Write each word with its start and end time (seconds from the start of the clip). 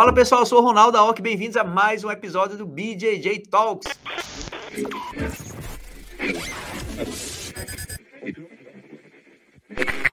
Fala 0.00 0.14
pessoal, 0.14 0.40
eu 0.40 0.46
sou 0.46 0.62
o 0.62 0.64
Ronaldo 0.64 0.96
Aoki, 0.96 1.20
bem-vindos 1.20 1.58
a 1.58 1.62
mais 1.62 2.02
um 2.02 2.10
episódio 2.10 2.56
do 2.56 2.64
BJJ 2.64 3.42
Talks. 3.50 3.86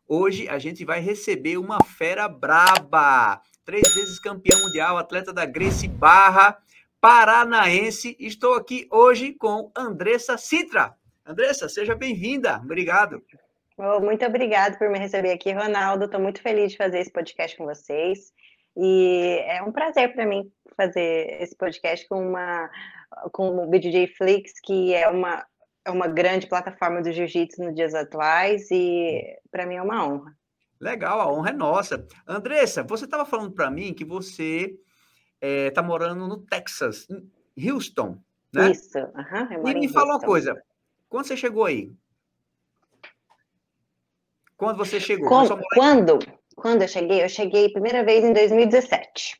Hoje 0.05 0.49
a 0.49 0.59
gente 0.59 0.83
vai 0.83 0.99
receber 0.99 1.57
uma 1.57 1.81
fera 1.81 2.27
braba, 2.27 3.41
três 3.63 3.87
vezes 3.95 4.19
campeão 4.19 4.59
mundial, 4.59 4.97
atleta 4.97 5.31
da 5.31 5.45
Grace 5.45 5.87
Barra, 5.87 6.57
paranaense. 6.99 8.13
Estou 8.19 8.55
aqui 8.55 8.89
hoje 8.91 9.35
com 9.35 9.71
Andressa 9.73 10.37
Citra. 10.37 10.97
Andressa, 11.25 11.69
seja 11.69 11.95
bem-vinda. 11.95 12.57
Obrigado. 12.57 13.23
Oh, 13.77 14.01
muito 14.01 14.25
obrigado 14.25 14.77
por 14.77 14.89
me 14.89 14.99
receber 14.99 15.31
aqui, 15.31 15.53
Ronaldo. 15.53 16.03
Estou 16.03 16.19
muito 16.19 16.41
feliz 16.41 16.73
de 16.73 16.77
fazer 16.77 16.99
esse 16.99 17.11
podcast 17.13 17.55
com 17.55 17.63
vocês. 17.63 18.35
E 18.77 19.43
é 19.47 19.63
um 19.63 19.71
prazer 19.71 20.13
para 20.13 20.25
mim 20.25 20.51
fazer 20.75 21.41
esse 21.41 21.55
podcast 21.55 22.07
com 22.07 22.29
uma 22.29 22.69
com 23.31 23.63
o 23.63 23.67
BJJ 23.67 24.07
Flix, 24.15 24.53
que 24.63 24.93
é 24.93 25.09
uma 25.09 25.43
é 25.83 25.89
uma 25.89 26.07
grande 26.07 26.47
plataforma 26.47 27.01
do 27.01 27.11
jiu-jitsu 27.11 27.63
nos 27.63 27.73
dias 27.73 27.95
atuais 27.95 28.69
e 28.69 29.23
para 29.49 29.65
mim 29.65 29.75
é 29.75 29.81
uma 29.81 30.05
honra. 30.05 30.35
Legal, 30.79 31.19
a 31.19 31.31
honra 31.31 31.49
é 31.49 31.53
nossa. 31.53 32.05
Andressa, 32.27 32.83
você 32.83 33.05
estava 33.05 33.25
falando 33.25 33.51
para 33.51 33.71
mim 33.71 33.93
que 33.93 34.05
você 34.05 34.77
está 35.41 35.81
é, 35.81 35.83
morando 35.85 36.27
no 36.27 36.37
Texas, 36.37 37.07
em 37.09 37.71
Houston, 37.71 38.19
né? 38.53 38.71
Isso. 38.71 38.99
Uhum, 38.99 39.67
e 39.69 39.73
me 39.73 39.87
fala 39.87 40.15
uma 40.15 40.19
coisa, 40.19 40.61
quando 41.09 41.25
você 41.25 41.37
chegou 41.37 41.65
aí? 41.65 41.91
Quando 44.57 44.77
você 44.77 44.99
chegou? 44.99 45.29
Quando, 45.29 45.59
quando, 45.73 46.19
quando 46.57 46.81
eu 46.81 46.87
cheguei? 46.87 47.23
Eu 47.23 47.29
cheguei 47.29 47.69
primeira 47.71 48.03
vez 48.03 48.25
em 48.25 48.33
2017. 48.33 49.39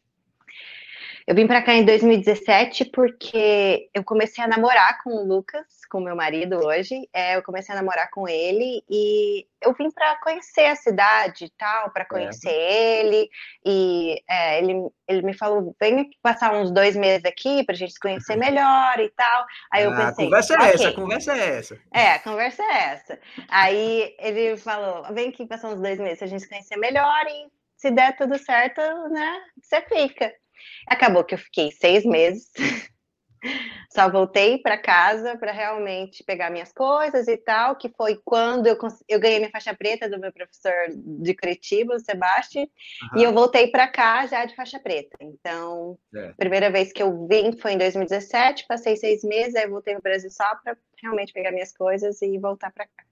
Eu 1.28 1.36
vim 1.36 1.46
para 1.46 1.62
cá 1.62 1.74
em 1.74 1.84
2017 1.84 2.86
porque 2.86 3.90
eu 3.94 4.02
comecei 4.02 4.42
a 4.42 4.48
namorar 4.48 5.04
com 5.04 5.10
o 5.10 5.28
Lucas, 5.28 5.66
com 5.92 6.00
meu 6.00 6.16
marido 6.16 6.56
hoje. 6.66 7.02
É, 7.12 7.36
eu 7.36 7.44
comecei 7.44 7.76
a 7.76 7.78
namorar 7.78 8.10
com 8.12 8.30
ele 8.30 8.82
e 8.90 9.46
eu 9.62 9.74
vim 9.74 9.92
para 9.92 10.16
conhecer 10.22 10.68
a 10.68 10.76
cidade 10.78 11.44
e 11.44 11.50
tal, 11.50 11.90
para 11.90 12.06
conhecer 12.06 12.48
é. 12.48 13.00
ele. 13.02 13.30
E 13.66 14.24
é, 14.26 14.60
ele, 14.60 14.90
ele 15.06 15.22
me 15.22 15.34
falou: 15.34 15.76
vem 15.78 16.10
passar 16.24 16.54
uns 16.54 16.72
dois 16.72 16.96
meses 16.96 17.26
aqui 17.26 17.62
para 17.66 17.76
a 17.76 17.78
gente 17.78 17.92
se 17.92 18.00
conhecer 18.00 18.38
melhor 18.40 18.98
e 18.98 19.10
tal. 19.10 19.46
Aí 19.70 19.84
eu 19.84 19.92
ah, 19.92 19.98
pensei: 19.98 20.28
a 20.28 20.30
conversa 20.30 20.54
é 20.54 20.58
okay. 20.58 20.70
essa, 20.70 20.88
a 20.88 20.94
conversa 20.94 21.34
é 21.34 21.58
essa. 21.58 21.80
É, 21.94 22.08
a 22.14 22.20
conversa 22.20 22.64
é 22.64 22.84
essa. 22.94 23.20
Aí 23.50 24.16
ele 24.18 24.56
falou: 24.56 25.04
vem 25.14 25.28
aqui 25.28 25.46
passar 25.46 25.68
uns 25.68 25.82
dois 25.82 26.00
meses 26.00 26.20
para 26.20 26.28
a 26.28 26.30
gente 26.30 26.44
se 26.44 26.48
conhecer 26.48 26.78
melhor 26.78 27.26
e 27.28 27.52
se 27.76 27.92
der 27.92 28.16
tudo 28.16 28.38
certo, 28.40 28.82
né, 29.10 29.42
você 29.62 29.82
fica. 29.82 30.34
Acabou 30.88 31.24
que 31.24 31.34
eu 31.34 31.40
fiquei 31.40 31.72
seis 31.72 32.06
meses. 32.06 32.52
Só 33.94 34.10
voltei 34.10 34.58
para 34.58 34.78
casa 34.78 35.38
para 35.38 35.52
realmente 35.52 36.24
pegar 36.24 36.50
minhas 36.50 36.72
coisas 36.72 37.28
e 37.28 37.38
tal, 37.38 37.76
que 37.76 37.90
foi 37.90 38.20
quando 38.24 38.68
eu, 38.68 38.78
eu 39.08 39.20
ganhei 39.20 39.40
minha 39.40 39.52
faixa 39.52 39.74
preta 39.74 40.10
do 40.10 40.20
meu 40.20 40.32
professor 40.32 40.74
de 40.90 41.34
Curitiba, 41.34 41.96
o 41.96 42.00
Sebastião, 42.00 42.64
uhum. 43.14 43.20
e 43.20 43.24
eu 43.24 43.34
voltei 43.34 43.68
para 43.68 43.88
cá 43.88 44.26
já 44.26 44.46
de 44.46 44.56
faixa 44.56 44.80
preta. 44.80 45.18
Então, 45.22 45.98
é. 46.14 46.34
primeira 46.34 46.70
vez 46.70 46.92
que 46.92 47.02
eu 47.02 47.28
vim 47.28 47.58
foi 47.58 47.74
em 47.74 47.78
2017, 47.78 48.66
passei 48.68 48.96
seis 48.98 49.24
meses, 49.24 49.56
aí 49.56 49.68
voltei 49.68 49.94
para 49.94 50.00
o 50.00 50.04
Brasil 50.04 50.30
só 50.30 50.56
para 50.64 50.78
realmente 51.02 51.34
pegar 51.34 51.52
minhas 51.52 51.76
coisas 51.76 52.22
e 52.22 52.38
voltar 52.38 52.72
para 52.72 52.86
cá. 52.86 53.04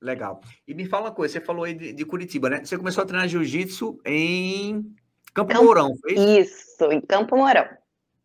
Legal. 0.00 0.40
E 0.68 0.74
me 0.74 0.86
fala 0.86 1.06
uma 1.06 1.14
coisa, 1.14 1.32
você 1.32 1.40
falou 1.40 1.64
aí 1.64 1.74
de, 1.74 1.92
de 1.92 2.04
Curitiba, 2.04 2.50
né? 2.50 2.64
Você 2.64 2.76
começou 2.76 3.02
a 3.02 3.06
treinar 3.06 3.28
jiu-jitsu 3.28 3.98
em 4.04 4.94
Campo, 5.36 5.52
Campo 5.52 5.64
Mourão, 5.64 5.94
foi 6.00 6.14
isso? 6.14 6.90
em 6.90 6.98
Campo 6.98 7.36
Mourão, 7.36 7.68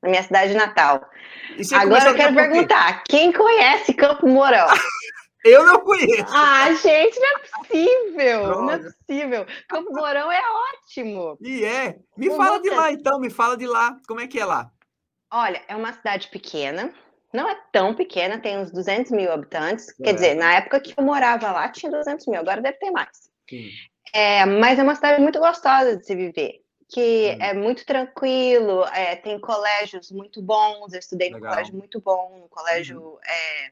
na 0.01 0.09
minha 0.09 0.23
cidade 0.23 0.53
natal. 0.53 1.05
Agora 1.73 2.09
eu 2.09 2.15
quero 2.15 2.33
perguntar, 2.33 3.03
quem 3.03 3.33
conhece 3.33 3.93
Campo 3.93 4.25
Mourão? 4.29 4.65
eu 5.43 5.65
não 5.65 5.81
conheço. 5.81 6.33
Ah, 6.33 6.71
gente, 6.71 7.19
não 7.19 7.27
é 7.27 7.39
possível, 7.39 8.43
Droga. 8.45 8.61
não 8.61 8.71
é 8.71 8.77
possível. 8.77 9.45
Campo 9.67 9.91
Mourão 9.91 10.31
é 10.31 10.41
ótimo. 10.73 11.37
E 11.41 11.65
é. 11.65 11.97
Me 12.15 12.29
o 12.29 12.37
fala 12.37 12.61
de 12.61 12.69
lá, 12.69 12.91
então, 12.93 13.19
me 13.19 13.29
fala 13.29 13.57
de 13.57 13.67
lá. 13.67 13.97
Como 14.07 14.21
é 14.21 14.27
que 14.27 14.39
é 14.39 14.45
lá? 14.45 14.71
Olha, 15.29 15.61
é 15.67 15.75
uma 15.75 15.91
cidade 15.91 16.29
pequena, 16.29 16.93
não 17.33 17.49
é 17.49 17.57
tão 17.73 17.93
pequena, 17.93 18.39
tem 18.39 18.57
uns 18.57 18.71
200 18.71 19.11
mil 19.11 19.29
habitantes. 19.29 19.89
É. 19.99 20.03
Quer 20.05 20.13
dizer, 20.13 20.35
na 20.35 20.53
época 20.53 20.79
que 20.79 20.93
eu 20.97 21.03
morava 21.03 21.51
lá, 21.51 21.67
tinha 21.67 21.91
200 21.91 22.25
mil, 22.27 22.39
agora 22.39 22.61
deve 22.61 22.77
ter 22.77 22.91
mais. 22.91 23.29
É, 24.13 24.45
mas 24.45 24.79
é 24.79 24.83
uma 24.83 24.95
cidade 24.95 25.21
muito 25.21 25.39
gostosa 25.39 25.97
de 25.97 26.05
se 26.05 26.15
viver 26.15 26.60
que 26.91 27.37
é 27.39 27.53
muito 27.53 27.85
tranquilo, 27.85 28.85
é, 28.87 29.15
tem 29.15 29.39
colégios 29.39 30.11
muito 30.11 30.41
bons. 30.41 30.91
Eu 30.91 30.99
estudei 30.99 31.29
Legal. 31.29 31.41
num 31.41 31.49
colégio 31.49 31.75
muito 31.75 32.01
bom, 32.01 32.43
um 32.43 32.47
colégio 32.49 32.99
uhum. 32.99 33.17
é, 33.25 33.71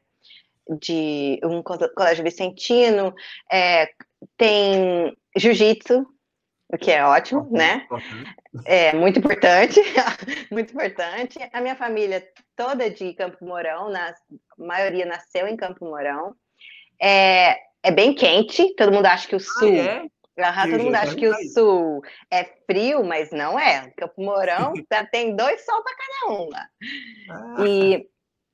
de 0.77 1.39
um 1.43 1.61
colégio 1.61 2.23
vicentino, 2.23 3.13
é, 3.51 3.89
tem 4.37 5.17
jiu-jitsu, 5.35 6.07
o 6.71 6.77
que 6.77 6.91
é 6.91 7.03
ótimo, 7.03 7.41
uhum. 7.41 7.51
né? 7.51 7.85
Uhum. 7.91 8.61
É 8.63 8.93
muito 8.95 9.19
importante, 9.19 9.81
muito 10.49 10.71
importante. 10.71 11.39
A 11.51 11.59
minha 11.59 11.75
família 11.75 12.25
toda 12.55 12.89
de 12.89 13.13
Campo 13.15 13.43
Mourão, 13.43 13.89
na, 13.89 14.11
a 14.11 14.13
maioria 14.57 15.05
nasceu 15.05 15.45
em 15.45 15.57
Campo 15.57 15.83
Mourão. 15.83 16.35
É, 17.01 17.57
é 17.83 17.91
bem 17.91 18.13
quente, 18.13 18.75
todo 18.75 18.93
mundo 18.93 19.07
acha 19.07 19.27
que 19.27 19.35
o 19.35 19.37
ah, 19.37 19.41
sul 19.41 19.75
ah? 19.81 20.05
Aham, 20.41 20.71
todo 20.71 20.83
mundo 20.83 20.95
acha 20.95 21.15
que 21.15 21.27
o 21.27 21.35
sul 21.53 22.01
é 22.31 22.43
frio, 22.65 23.03
mas 23.03 23.31
não 23.31 23.59
é. 23.59 23.91
Campo 23.97 24.21
Mourão 24.21 24.73
tem 25.11 25.35
dois 25.35 25.63
sol 25.65 25.83
para 25.83 25.95
cada 25.95 26.33
um 26.33 26.49
lá. 26.49 26.67
Ah. 27.29 27.55
E, 27.65 28.07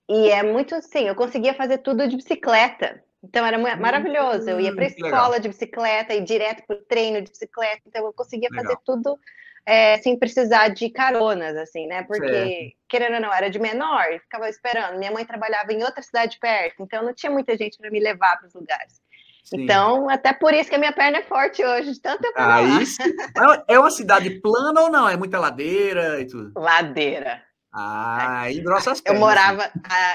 e 0.09 0.29
é 0.29 0.43
muito 0.43 0.75
assim, 0.75 1.07
eu 1.07 1.15
conseguia 1.15 1.53
fazer 1.53 1.79
tudo 1.79 2.07
de 2.07 2.15
bicicleta. 2.15 3.03
Então 3.23 3.45
era 3.45 3.57
maravilhoso. 3.57 4.49
Eu 4.49 4.59
ia 4.59 4.73
para 4.73 4.85
a 4.85 4.87
hum, 4.87 4.91
escola 4.91 5.27
legal. 5.27 5.39
de 5.39 5.47
bicicleta 5.47 6.13
e 6.13 6.21
direto 6.21 6.63
para 6.67 6.75
o 6.75 6.85
treino 6.85 7.21
de 7.21 7.31
bicicleta. 7.31 7.81
Então 7.87 8.05
eu 8.05 8.13
conseguia 8.13 8.49
legal. 8.49 8.65
fazer 8.65 8.77
tudo 8.85 9.19
é, 9.65 9.97
sem 9.97 10.17
precisar 10.17 10.69
de 10.69 10.89
caronas, 10.89 11.57
assim, 11.57 11.87
né? 11.87 12.03
Porque, 12.03 12.27
certo. 12.27 12.75
querendo 12.87 13.15
ou 13.15 13.21
não, 13.21 13.33
era 13.33 13.49
de 13.49 13.57
menor, 13.57 14.05
ficava 14.21 14.47
esperando. 14.47 14.99
Minha 14.99 15.11
mãe 15.11 15.25
trabalhava 15.25 15.73
em 15.73 15.83
outra 15.83 16.03
cidade 16.03 16.37
perto, 16.39 16.83
então 16.83 17.03
não 17.03 17.13
tinha 17.13 17.31
muita 17.31 17.57
gente 17.57 17.77
para 17.77 17.89
me 17.89 17.99
levar 17.99 18.37
para 18.37 18.47
os 18.47 18.53
lugares. 18.53 19.01
Sim. 19.45 19.61
Então, 19.61 20.09
até 20.09 20.33
por 20.33 20.55
isso 20.55 20.69
que 20.69 20.75
a 20.75 20.79
minha 20.79 20.91
perna 20.91 21.19
é 21.19 21.23
forte 21.23 21.63
hoje, 21.63 21.93
de 21.93 22.01
tanto 22.01 22.25
eu 22.25 22.33
ah, 22.35 22.61
isso. 22.81 22.97
É 23.67 23.77
uma 23.77 23.91
cidade 23.91 24.41
plana 24.41 24.81
ou 24.81 24.89
não? 24.89 25.07
É 25.07 25.15
muita 25.15 25.39
ladeira 25.39 26.19
e 26.19 26.25
tudo? 26.25 26.51
Ladeira. 26.59 27.43
Ah, 27.71 28.51
engrossa 28.51 28.93
as 28.93 29.01
pernas. 29.01 29.21
Eu 29.21 29.25
morava, 29.25 29.71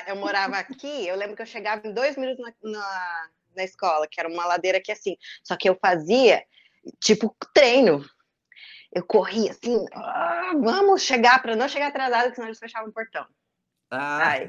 eu 0.09 0.17
morava 0.17 0.57
aqui, 0.57 1.07
eu 1.07 1.15
lembro 1.15 1.37
que 1.37 1.43
eu 1.43 1.47
chegava 1.47 1.87
em 1.87 1.93
dois 1.93 2.17
minutos 2.17 2.45
na, 2.45 2.71
na, 2.73 3.29
na 3.55 3.63
escola, 3.63 4.09
que 4.11 4.19
era 4.19 4.29
uma 4.29 4.47
ladeira 4.47 4.81
que 4.81 4.91
assim, 4.91 5.17
só 5.45 5.57
que 5.57 5.69
eu 5.69 5.79
fazia 5.81 6.43
tipo 6.99 7.35
treino. 7.55 8.05
Eu 8.93 9.05
corria 9.05 9.53
assim, 9.53 9.85
ah, 9.93 10.55
vamos 10.61 11.03
chegar 11.03 11.41
para 11.41 11.55
não 11.55 11.69
chegar 11.69 11.89
atrasado, 11.89 12.35
senão 12.35 12.49
eles 12.49 12.59
fechavam 12.59 12.89
o 12.89 12.93
portão. 12.93 13.25
Ah, 13.91 14.31
aí, 14.31 14.49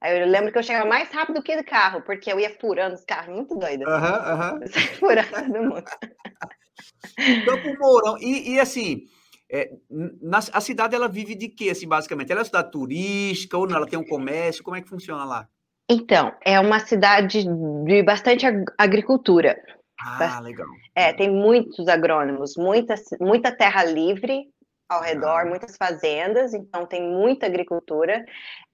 aí, 0.00 0.20
eu 0.20 0.26
lembro 0.26 0.50
que 0.50 0.58
eu 0.58 0.62
chegava 0.62 0.88
mais 0.88 1.10
rápido 1.12 1.42
que 1.42 1.56
o 1.56 1.64
carro, 1.64 2.02
porque 2.02 2.32
eu 2.32 2.40
ia 2.40 2.50
furando 2.58 2.94
os 2.94 3.04
carros, 3.04 3.34
muito 3.34 3.56
doido. 3.56 3.88
Aham, 3.88 4.32
aham. 4.32 4.60
Furando 4.98 5.28
todo 5.30 5.62
mundo. 5.62 5.84
Campo 7.44 7.78
Mourão, 7.78 8.18
e, 8.18 8.54
e 8.54 8.60
assim, 8.60 9.04
é, 9.50 9.70
na, 10.20 10.38
a 10.38 10.60
cidade 10.60 10.94
ela 10.94 11.08
vive 11.08 11.34
de 11.34 11.48
quê, 11.48 11.70
assim, 11.70 11.86
basicamente? 11.86 12.30
Ela 12.30 12.40
é 12.40 12.42
uma 12.42 12.46
cidade 12.46 12.70
turística 12.70 13.56
ou 13.56 13.66
não? 13.66 13.76
Ela 13.76 13.86
tem 13.86 13.98
um 13.98 14.06
comércio? 14.06 14.62
Como 14.64 14.76
é 14.76 14.80
que 14.80 14.88
funciona 14.88 15.24
lá? 15.24 15.48
Então, 15.88 16.32
é 16.44 16.58
uma 16.60 16.78
cidade 16.78 17.44
de 17.84 18.02
bastante 18.02 18.46
agricultura. 18.78 19.60
Ah, 20.00 20.40
legal. 20.40 20.68
É, 20.94 21.12
tem 21.12 21.30
muitos 21.30 21.88
agrônomos, 21.88 22.56
muita, 22.56 22.94
muita 23.20 23.50
terra 23.50 23.84
livre, 23.84 24.48
ao 24.90 25.00
redor, 25.00 25.46
muitas 25.46 25.76
fazendas, 25.76 26.52
então 26.52 26.84
tem 26.84 27.00
muita 27.00 27.46
agricultura, 27.46 28.26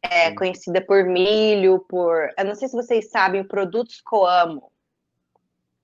é 0.02 0.32
conhecida 0.32 0.80
por 0.80 1.04
milho, 1.04 1.80
por. 1.80 2.30
Eu 2.38 2.46
não 2.46 2.54
sei 2.54 2.68
se 2.68 2.74
vocês 2.74 3.10
sabem, 3.10 3.46
produtos 3.46 4.00
Coamo. 4.00 4.72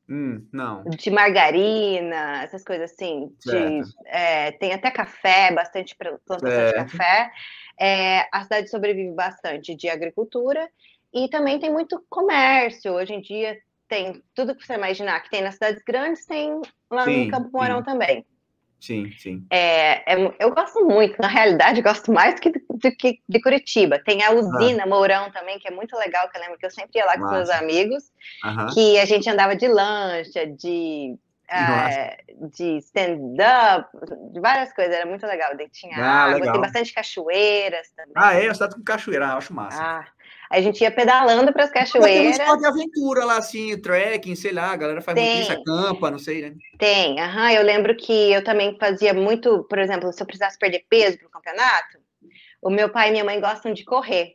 Hum, 0.08 0.46
não. 0.50 0.84
De 0.84 1.10
margarina, 1.10 2.42
essas 2.42 2.64
coisas 2.64 2.90
assim. 2.90 3.30
De, 3.44 3.82
é, 4.06 4.52
tem 4.52 4.72
até 4.72 4.90
café, 4.90 5.52
bastante 5.52 5.94
plantação 5.94 6.48
de 6.48 6.72
café. 6.72 7.30
É, 7.78 8.26
a 8.32 8.42
cidade 8.42 8.70
sobrevive 8.70 9.14
bastante 9.14 9.74
de 9.74 9.88
agricultura 9.90 10.66
e 11.12 11.28
também 11.28 11.58
tem 11.58 11.70
muito 11.70 12.02
comércio. 12.08 12.92
Hoje 12.92 13.12
em 13.12 13.20
dia 13.20 13.58
tem 13.86 14.22
tudo 14.34 14.56
que 14.56 14.66
você 14.66 14.74
imaginar 14.74 15.20
que 15.20 15.28
tem 15.28 15.42
nas 15.42 15.54
cidades 15.54 15.82
grandes, 15.86 16.24
tem 16.24 16.58
lá 16.90 17.04
sim, 17.04 17.26
no 17.26 17.30
Campo 17.30 17.50
Mourão 17.52 17.78
sim. 17.78 17.84
também. 17.84 18.26
Sim, 18.82 19.12
sim. 19.16 19.46
É, 19.48 20.12
é, 20.12 20.34
eu 20.40 20.50
gosto 20.52 20.84
muito, 20.84 21.16
na 21.22 21.28
realidade, 21.28 21.80
gosto 21.80 22.12
mais 22.12 22.34
do 22.34 22.40
que, 22.40 22.50
do 22.50 22.96
que 22.96 23.20
de 23.28 23.40
Curitiba. 23.40 24.00
Tem 24.00 24.24
a 24.24 24.32
usina 24.32 24.82
ah. 24.82 24.86
Mourão 24.88 25.30
também, 25.30 25.56
que 25.60 25.68
é 25.68 25.70
muito 25.70 25.96
legal, 25.96 26.28
que 26.28 26.36
eu 26.36 26.42
lembro 26.42 26.58
que 26.58 26.66
eu 26.66 26.70
sempre 26.70 26.98
ia 26.98 27.04
lá 27.04 27.14
com 27.14 27.20
Nossa. 27.20 27.34
meus 27.36 27.50
amigos, 27.50 28.10
que 28.74 28.98
a 28.98 29.04
gente 29.04 29.30
andava 29.30 29.54
de 29.54 29.68
lancha, 29.68 30.44
de 30.48 31.16
uh, 31.52 32.48
de 32.48 32.78
stand-up, 32.78 33.88
de 34.32 34.40
várias 34.40 34.72
coisas, 34.72 34.92
era 34.92 35.06
muito 35.06 35.24
legal. 35.26 35.52
Tinha 35.70 35.96
ah, 35.98 36.24
água, 36.24 36.38
legal. 36.38 36.52
tem 36.52 36.60
bastante 36.60 36.92
cachoeiras 36.92 37.88
também. 37.94 38.12
Ah, 38.16 38.34
é? 38.34 38.48
A 38.48 38.54
cidade 38.54 38.74
com 38.74 38.82
cachoeira, 38.82 39.28
ah, 39.28 39.36
acho 39.36 39.54
massa. 39.54 39.80
Ah, 39.80 40.06
a 40.52 40.60
gente 40.60 40.82
ia 40.82 40.90
pedalando 40.90 41.50
para 41.50 41.64
as 41.64 41.70
cachoeiras. 41.70 42.36
Tem 42.36 42.50
um 42.50 42.58
de 42.58 42.66
aventura 42.66 43.24
lá, 43.24 43.38
assim, 43.38 43.80
trekking, 43.80 44.34
sei 44.36 44.52
lá, 44.52 44.72
a 44.72 44.76
galera 44.76 45.00
faz 45.00 45.14
tem. 45.14 45.40
isso, 45.40 45.50
acampa, 45.50 46.10
não 46.10 46.18
sei, 46.18 46.42
né? 46.42 46.54
Tem, 46.78 47.18
aham, 47.18 47.52
eu 47.52 47.62
lembro 47.62 47.96
que 47.96 48.30
eu 48.30 48.44
também 48.44 48.76
fazia 48.78 49.14
muito, 49.14 49.64
por 49.64 49.78
exemplo, 49.78 50.12
se 50.12 50.22
eu 50.22 50.26
precisasse 50.26 50.58
perder 50.58 50.84
peso 50.90 51.18
para 51.18 51.26
o 51.26 51.30
campeonato, 51.30 51.98
o 52.60 52.68
meu 52.68 52.90
pai 52.90 53.08
e 53.08 53.12
minha 53.12 53.24
mãe 53.24 53.40
gostam 53.40 53.72
de 53.72 53.82
correr. 53.82 54.34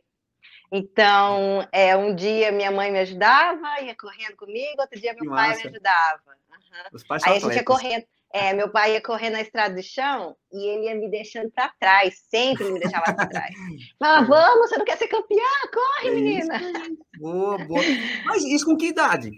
Então, 0.72 1.66
é, 1.70 1.96
um 1.96 2.14
dia 2.14 2.50
minha 2.50 2.72
mãe 2.72 2.90
me 2.90 2.98
ajudava, 2.98 3.80
ia 3.80 3.94
correndo 3.96 4.36
comigo, 4.36 4.80
outro 4.80 5.00
dia 5.00 5.12
meu 5.14 5.22
que 5.22 5.28
pai 5.28 5.48
massa. 5.50 5.62
me 5.62 5.70
ajudava. 5.70 6.20
Uhum. 6.26 6.88
Os 6.92 7.04
pais 7.04 7.22
Aí 7.24 7.36
a 7.36 7.40
gente 7.40 7.54
ia 7.54 7.64
correndo. 7.64 8.04
É, 8.32 8.52
meu 8.52 8.70
pai 8.70 8.92
ia 8.92 9.02
correr 9.02 9.30
na 9.30 9.40
estrada 9.40 9.74
de 9.74 9.82
chão 9.82 10.36
e 10.52 10.68
ele 10.68 10.86
ia 10.86 10.94
me 10.94 11.10
deixando 11.10 11.50
para 11.50 11.72
trás, 11.80 12.14
sempre 12.28 12.70
me 12.70 12.78
deixava 12.78 13.14
para 13.14 13.26
trás. 13.26 13.54
Falava, 13.98 14.26
vamos, 14.26 14.68
você 14.68 14.76
não 14.76 14.84
quer 14.84 14.98
ser 14.98 15.08
campeã? 15.08 15.38
Corre, 15.72 16.08
é 16.08 16.10
menina! 16.10 16.60
Boa, 17.18 17.58
boa. 17.58 17.82
Mas 18.26 18.44
isso 18.44 18.66
com 18.66 18.76
que 18.76 18.88
idade? 18.88 19.30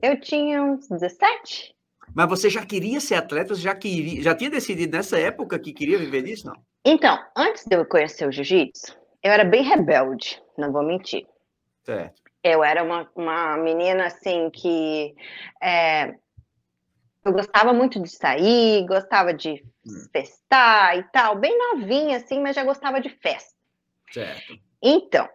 Eu 0.00 0.20
tinha 0.20 0.62
uns 0.62 0.88
17. 0.88 1.74
Mas 2.14 2.28
você 2.28 2.48
já 2.48 2.64
queria 2.64 3.00
ser 3.00 3.16
atleta? 3.16 3.54
Você 3.54 3.62
já, 3.62 3.74
queria, 3.74 4.22
já 4.22 4.34
tinha 4.34 4.50
decidido 4.50 4.96
nessa 4.96 5.18
época 5.18 5.58
que 5.58 5.72
queria 5.72 5.98
viver 5.98 6.22
disso, 6.22 6.46
não? 6.46 6.54
Então, 6.84 7.18
antes 7.36 7.64
de 7.64 7.74
eu 7.74 7.84
conhecer 7.84 8.28
o 8.28 8.32
jiu-jitsu, 8.32 8.96
eu 9.22 9.32
era 9.32 9.44
bem 9.44 9.62
rebelde, 9.62 10.40
não 10.56 10.70
vou 10.70 10.84
mentir. 10.84 11.26
Certo. 11.82 12.22
Eu 12.42 12.62
era 12.62 12.82
uma, 12.84 13.10
uma 13.16 13.56
menina, 13.56 14.06
assim, 14.06 14.50
que... 14.50 15.14
É, 15.62 16.14
eu 17.24 17.32
gostava 17.32 17.72
muito 17.72 18.00
de 18.00 18.08
sair, 18.08 18.86
gostava 18.86 19.32
de 19.32 19.64
hum. 19.86 20.08
festar 20.12 20.98
e 20.98 21.02
tal, 21.04 21.36
bem 21.36 21.56
novinha, 21.56 22.18
assim, 22.18 22.40
mas 22.40 22.54
já 22.54 22.64
gostava 22.64 23.00
de 23.00 23.08
festa. 23.08 23.54
Certo. 24.12 24.58
Então, 24.82 25.28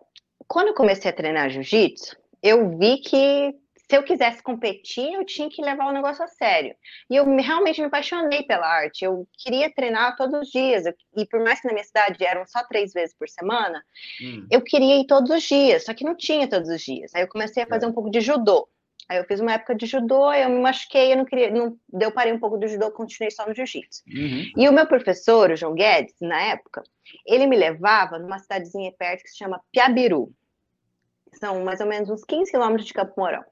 quando 0.48 0.68
eu 0.68 0.74
comecei 0.74 1.10
a 1.10 1.14
treinar 1.14 1.50
jiu-jitsu, 1.50 2.16
eu 2.42 2.78
vi 2.78 2.98
que 2.98 3.54
se 3.90 3.98
eu 3.98 4.04
quisesse 4.04 4.44
competir, 4.44 5.12
eu 5.14 5.26
tinha 5.26 5.50
que 5.50 5.64
levar 5.64 5.88
o 5.88 5.92
negócio 5.92 6.24
a 6.24 6.28
sério. 6.28 6.76
E 7.10 7.16
eu 7.16 7.26
realmente 7.38 7.82
me 7.82 7.88
apaixonei 7.88 8.44
pela 8.44 8.68
arte. 8.68 9.04
Eu 9.04 9.28
queria 9.34 9.74
treinar 9.74 10.16
todos 10.16 10.42
os 10.42 10.50
dias. 10.50 10.84
E 11.18 11.26
por 11.26 11.44
mais 11.44 11.60
que 11.60 11.68
na 11.68 11.74
minha 11.74 11.84
cidade 11.84 12.24
eram 12.24 12.46
só 12.46 12.64
três 12.68 12.94
vezes 12.94 13.16
por 13.18 13.28
semana, 13.28 13.84
hum. 14.22 14.48
eu 14.52 14.62
queria 14.62 15.02
ir 15.02 15.08
todos 15.08 15.32
os 15.32 15.42
dias, 15.42 15.86
só 15.86 15.94
que 15.96 16.06
não 16.06 16.16
tinha 16.16 16.48
todos 16.48 16.70
os 16.70 16.82
dias. 16.82 17.16
Aí 17.16 17.24
eu 17.24 17.28
comecei 17.28 17.64
a 17.64 17.68
fazer 17.68 17.86
é. 17.86 17.88
um 17.88 17.94
pouco 17.94 18.12
de 18.12 18.22
judô. 18.22 18.70
Aí 19.10 19.18
eu 19.18 19.26
fiz 19.26 19.40
uma 19.40 19.54
época 19.54 19.74
de 19.74 19.88
judô, 19.88 20.32
eu 20.32 20.48
me 20.50 20.60
machuquei, 20.62 21.12
eu 21.12 21.18
não 21.18 21.26
queria, 21.26 21.50
não, 21.50 21.76
eu 22.00 22.12
parei 22.12 22.32
um 22.32 22.40
pouco 22.40 22.60
do 22.60 22.68
judô, 22.68 22.92
continuei 22.92 23.32
só 23.32 23.48
no 23.48 23.56
jiu-jitsu. 23.56 24.04
Uhum. 24.08 24.52
E 24.56 24.70
o 24.70 24.72
meu 24.72 24.86
professor, 24.86 25.50
o 25.50 25.56
João 25.56 25.74
Guedes, 25.74 26.14
na 26.22 26.40
época, 26.40 26.84
ele 27.26 27.48
me 27.48 27.58
levava 27.58 28.20
numa 28.20 28.38
cidadezinha 28.38 28.94
perto 29.00 29.24
que 29.24 29.30
se 29.30 29.38
chama 29.38 29.60
Piabiru. 29.72 30.32
São 31.34 31.64
mais 31.64 31.82
ou 31.82 31.88
menos 31.88 32.08
uns 32.08 32.24
15 32.24 32.52
quilômetros 32.52 32.86
de 32.86 32.94
Campo 32.94 33.14
Mourão. 33.18 33.44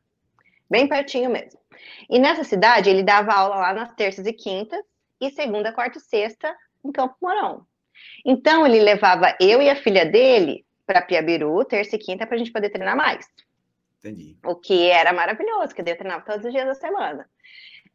Bem 0.69 0.87
pertinho 0.87 1.31
mesmo. 1.31 1.59
E 2.07 2.19
nessa 2.19 2.43
cidade, 2.43 2.91
ele 2.91 3.01
dava 3.01 3.33
aula 3.33 3.55
lá 3.55 3.73
nas 3.73 3.91
terças 3.95 4.27
e 4.27 4.33
quintas, 4.33 4.83
e 5.19 5.31
segunda, 5.31 5.73
quarta 5.73 5.97
e 5.97 6.01
sexta 6.01 6.55
em 6.85 6.91
Campo 6.91 7.15
Mourão. 7.19 7.65
Então, 8.23 8.63
ele 8.63 8.79
levava 8.79 9.35
eu 9.39 9.59
e 9.59 9.71
a 9.71 9.75
filha 9.75 10.05
dele 10.05 10.63
para 10.85 11.01
Piabiru, 11.01 11.65
terça 11.65 11.95
e 11.95 11.99
quinta, 11.99 12.27
para 12.27 12.35
a 12.35 12.37
gente 12.37 12.51
poder 12.51 12.69
treinar 12.69 12.95
mais. 12.95 13.25
Entendi. 14.09 14.37
O 14.45 14.55
que 14.55 14.89
era 14.89 15.13
maravilhoso, 15.13 15.73
que 15.73 15.81
eu 15.81 15.85
treinava 15.85 16.25
todos 16.25 16.45
os 16.45 16.51
dias 16.51 16.65
da 16.65 16.75
semana. 16.75 17.29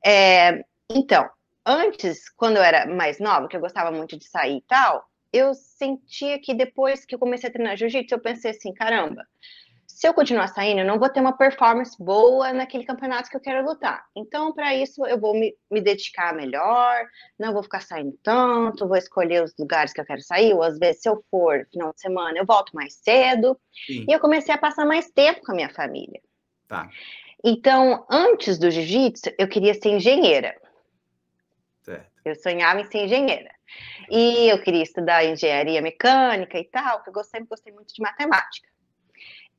É, 0.05 0.65
então, 0.91 1.29
antes, 1.65 2.29
quando 2.31 2.57
eu 2.57 2.63
era 2.63 2.87
mais 2.87 3.19
nova, 3.19 3.49
que 3.49 3.57
eu 3.57 3.61
gostava 3.61 3.91
muito 3.91 4.19
de 4.19 4.27
sair 4.27 4.59
e 4.59 4.63
tal, 4.63 5.05
eu 5.33 5.55
sentia 5.55 6.39
que 6.41 6.55
depois 6.55 7.05
que 7.05 7.15
eu 7.15 7.19
comecei 7.19 7.49
a 7.49 7.53
treinar 7.53 7.77
jiu-jitsu, 7.77 8.15
eu 8.15 8.21
pensei 8.21 8.51
assim, 8.51 8.75
caramba, 8.75 9.27
se 9.87 10.09
eu 10.09 10.15
continuar 10.15 10.49
saindo, 10.49 10.81
eu 10.81 10.87
não 10.87 10.99
vou 10.99 11.09
ter 11.09 11.21
uma 11.21 11.37
performance 11.37 11.97
boa 12.03 12.53
naquele 12.53 12.85
campeonato 12.85 13.31
que 13.31 13.37
eu 13.37 13.41
quero 13.41 13.65
lutar. 13.65 14.05
Então, 14.17 14.53
para 14.53 14.75
isso, 14.75 15.07
eu 15.07 15.19
vou 15.19 15.33
me, 15.33 15.57
me, 15.71 15.81
dedicar 15.81 16.35
melhor, 16.35 17.07
não 17.39 17.53
vou 17.53 17.63
ficar 17.63 17.83
saindo 17.83 18.19
tanto, 18.23 18.89
vou 18.89 18.97
escolher 18.97 19.45
os 19.45 19.55
lugares 19.57 19.93
que 19.93 20.01
eu 20.01 20.05
quero 20.05 20.21
sair, 20.21 20.55
ou 20.55 20.63
às 20.63 20.79
vezes, 20.79 21.03
se 21.03 21.09
eu 21.09 21.23
for 21.31 21.67
final 21.71 21.93
de 21.93 22.01
semana, 22.01 22.37
eu 22.37 22.45
volto 22.45 22.75
mais 22.75 22.95
cedo. 22.95 23.57
Sim. 23.87 24.07
E 24.09 24.13
eu 24.13 24.19
comecei 24.19 24.55
a 24.55 24.59
passar 24.59 24.85
mais 24.85 25.11
tempo 25.11 25.41
com 25.45 25.53
a 25.53 25.55
minha 25.55 25.71
família. 25.71 26.21
Tá. 26.67 26.89
Então, 27.45 28.07
antes 28.11 28.59
do 28.59 28.71
jiu-jitsu, 28.71 29.31
eu 29.39 29.47
queria 29.47 29.75
ser 29.75 29.91
engenheira. 29.91 30.55
Certo. 31.83 32.11
Eu 32.25 32.35
sonhava 32.37 32.81
em 32.81 32.85
ser 32.85 33.05
engenheira. 33.05 33.51
E 34.11 34.49
eu 34.49 34.61
queria 34.63 34.83
estudar 34.83 35.25
engenharia 35.25 35.81
mecânica 35.81 36.59
e 36.59 36.65
tal, 36.65 37.03
porque 37.03 37.19
eu 37.19 37.25
sempre 37.25 37.49
gostei 37.49 37.73
muito 37.73 37.95
de 37.95 38.03
matemática. 38.03 38.72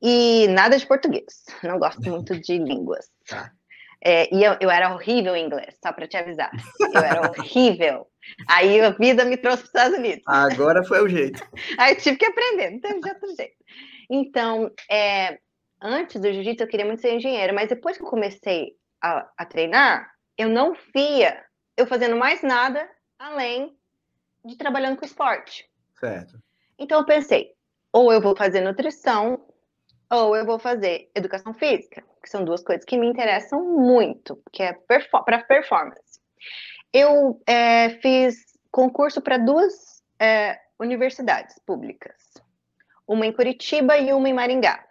E 0.02 0.48
nada 0.48 0.76
de 0.76 0.86
português. 0.86 1.44
Não 1.62 1.78
gosto 1.78 2.02
muito 2.02 2.38
de 2.38 2.58
línguas. 2.58 3.06
Tá. 3.26 3.50
É, 4.06 4.28
e 4.34 4.44
eu, 4.44 4.54
eu, 4.60 4.70
era 4.70 4.92
horrível 4.92 5.34
em 5.34 5.46
inglês, 5.46 5.78
só 5.82 5.90
para 5.90 6.06
te 6.06 6.14
avisar. 6.14 6.50
Eu 6.78 7.00
era 7.00 7.22
horrível. 7.22 8.06
Aí 8.46 8.78
a 8.82 8.90
vida 8.90 9.24
me 9.24 9.38
trouxe 9.38 9.62
para 9.62 9.64
os 9.64 9.68
Estados 9.68 9.98
Unidos. 9.98 10.22
Agora 10.26 10.84
foi 10.84 11.02
o 11.02 11.08
jeito. 11.08 11.42
Aí 11.78 11.96
tive 11.96 12.18
que 12.18 12.26
aprender, 12.26 12.70
não 12.70 12.80
teve 12.80 13.00
de 13.00 13.08
outro 13.08 13.34
jeito. 13.34 13.56
Então, 14.10 14.70
é, 14.90 15.38
antes 15.80 16.20
do 16.20 16.30
jiu-jitsu 16.30 16.64
eu 16.64 16.68
queria 16.68 16.84
muito 16.84 17.00
ser 17.00 17.14
engenheira, 17.14 17.54
mas 17.54 17.70
depois 17.70 17.96
que 17.96 18.02
eu 18.02 18.08
comecei 18.08 18.72
a, 19.02 19.26
a 19.38 19.46
treinar, 19.46 20.10
eu 20.36 20.50
não 20.50 20.76
via 20.94 21.42
eu 21.74 21.86
fazendo 21.86 22.16
mais 22.16 22.42
nada 22.42 22.86
além 23.18 23.74
de 24.44 24.56
trabalhando 24.56 24.98
com 24.98 25.04
esporte. 25.06 25.64
Certo. 25.98 26.38
Então 26.78 27.00
eu 27.00 27.06
pensei, 27.06 27.52
ou 27.92 28.12
eu 28.12 28.20
vou 28.20 28.36
fazer 28.36 28.60
nutrição, 28.60 29.43
ou 30.14 30.36
eu 30.36 30.44
vou 30.44 30.58
fazer 30.58 31.10
educação 31.14 31.52
física, 31.52 32.02
que 32.22 32.30
são 32.30 32.44
duas 32.44 32.62
coisas 32.62 32.84
que 32.84 32.96
me 32.96 33.06
interessam 33.06 33.62
muito, 33.64 34.40
que 34.52 34.62
é 34.62 34.72
para 34.72 35.42
performance. 35.44 36.20
Eu 36.92 37.40
é, 37.46 37.90
fiz 38.00 38.36
concurso 38.70 39.20
para 39.20 39.38
duas 39.38 40.02
é, 40.18 40.58
universidades 40.78 41.58
públicas, 41.66 42.16
uma 43.06 43.26
em 43.26 43.32
Curitiba 43.32 43.98
e 43.98 44.12
uma 44.12 44.28
em 44.28 44.32
Maringá. 44.32 44.84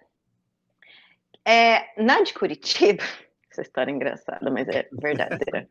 É, 1.45 2.01
na 2.01 2.21
de 2.21 2.33
Curitiba, 2.33 3.03
essa 3.51 3.61
história 3.61 3.91
é 3.91 3.95
engraçada, 3.95 4.49
mas 4.49 4.67
é 4.67 4.87
verdadeira. 4.91 5.67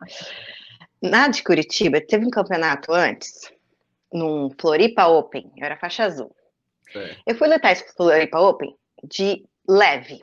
na 1.02 1.28
de 1.28 1.42
Curitiba, 1.42 2.00
teve 2.00 2.26
um 2.26 2.30
campeonato 2.30 2.92
antes, 2.92 3.52
num 4.12 4.50
Floripa 4.60 5.06
Open, 5.06 5.50
eu 5.56 5.64
era 5.64 5.76
faixa 5.76 6.04
azul. 6.04 6.34
É. 6.94 7.16
Eu 7.26 7.34
fui 7.34 7.48
lutar 7.48 7.72
esse 7.72 7.90
Floripa 7.94 8.38
Open 8.38 8.76
de 9.02 9.44
leve. 9.68 10.22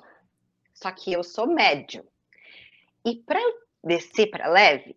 Só 0.74 0.92
que 0.92 1.12
eu 1.12 1.24
sou 1.24 1.48
médio. 1.48 2.06
E 3.06 3.16
para 3.16 3.40
descer 3.84 4.28
para 4.28 4.48
leve 4.48 4.96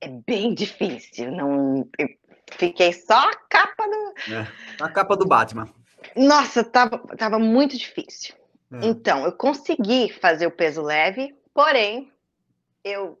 é 0.00 0.08
bem 0.08 0.54
difícil. 0.54 1.30
Não, 1.30 1.88
eu 1.98 2.08
fiquei 2.52 2.92
só 2.92 3.30
a 3.30 3.36
capa 3.48 3.86
do. 3.86 4.34
É, 4.34 4.48
a 4.80 4.88
capa 4.88 5.16
do 5.16 5.26
Batman. 5.26 5.68
Nossa, 6.14 6.62
tava, 6.64 6.98
tava 7.16 7.38
muito 7.38 7.76
difícil. 7.76 8.34
É. 8.72 8.86
Então, 8.86 9.24
eu 9.24 9.32
consegui 9.32 10.12
fazer 10.12 10.46
o 10.46 10.50
peso 10.50 10.82
leve, 10.82 11.34
porém, 11.52 12.12
eu 12.84 13.20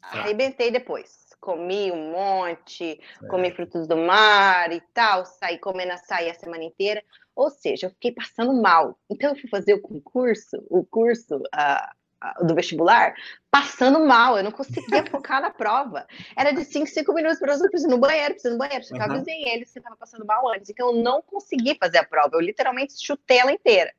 tá. 0.00 0.20
arrebentei 0.20 0.70
depois 0.70 1.28
comi 1.40 1.90
um 1.90 2.10
monte, 2.12 3.00
é. 3.22 3.26
comi 3.26 3.50
frutos 3.50 3.86
do 3.86 3.96
mar 3.96 4.72
e 4.72 4.80
tal, 4.92 5.24
saí 5.24 5.58
comendo 5.58 5.92
açaí 5.92 6.28
a 6.28 6.34
semana 6.34 6.64
inteira. 6.64 7.02
Ou 7.38 7.50
seja, 7.50 7.86
eu 7.86 7.90
fiquei 7.90 8.10
passando 8.10 8.52
mal. 8.52 8.98
Então, 9.08 9.30
eu 9.30 9.36
fui 9.36 9.48
fazer 9.48 9.72
o 9.72 9.80
concurso, 9.80 10.56
o 10.68 10.84
curso 10.84 11.36
uh, 11.36 12.40
uh, 12.40 12.44
do 12.44 12.52
vestibular, 12.52 13.14
passando 13.48 14.04
mal. 14.04 14.36
Eu 14.36 14.42
não 14.42 14.50
conseguia 14.50 15.06
focar 15.06 15.40
na 15.40 15.48
prova. 15.48 16.04
Era 16.36 16.50
de 16.50 16.64
5, 16.64 16.88
5 16.88 17.14
minutos 17.14 17.38
para 17.38 17.54
eu 17.54 17.70
preciso 17.70 17.88
no 17.88 17.98
banheiro, 17.98 18.34
preciso 18.34 18.54
no 18.54 18.58
banheiro. 18.58 18.84
Eu 18.90 18.96
uhum. 18.96 19.02
avisei 19.04 19.44
ele 19.44 19.64
se 19.64 19.78
estava 19.78 19.94
passando 19.94 20.26
mal 20.26 20.52
antes. 20.52 20.68
Então, 20.68 20.88
eu 20.88 21.00
não 21.00 21.22
consegui 21.22 21.76
fazer 21.78 21.98
a 21.98 22.04
prova. 22.04 22.30
Eu 22.32 22.40
literalmente 22.40 22.94
chutei 23.00 23.38
ela 23.38 23.52
inteira. 23.52 23.94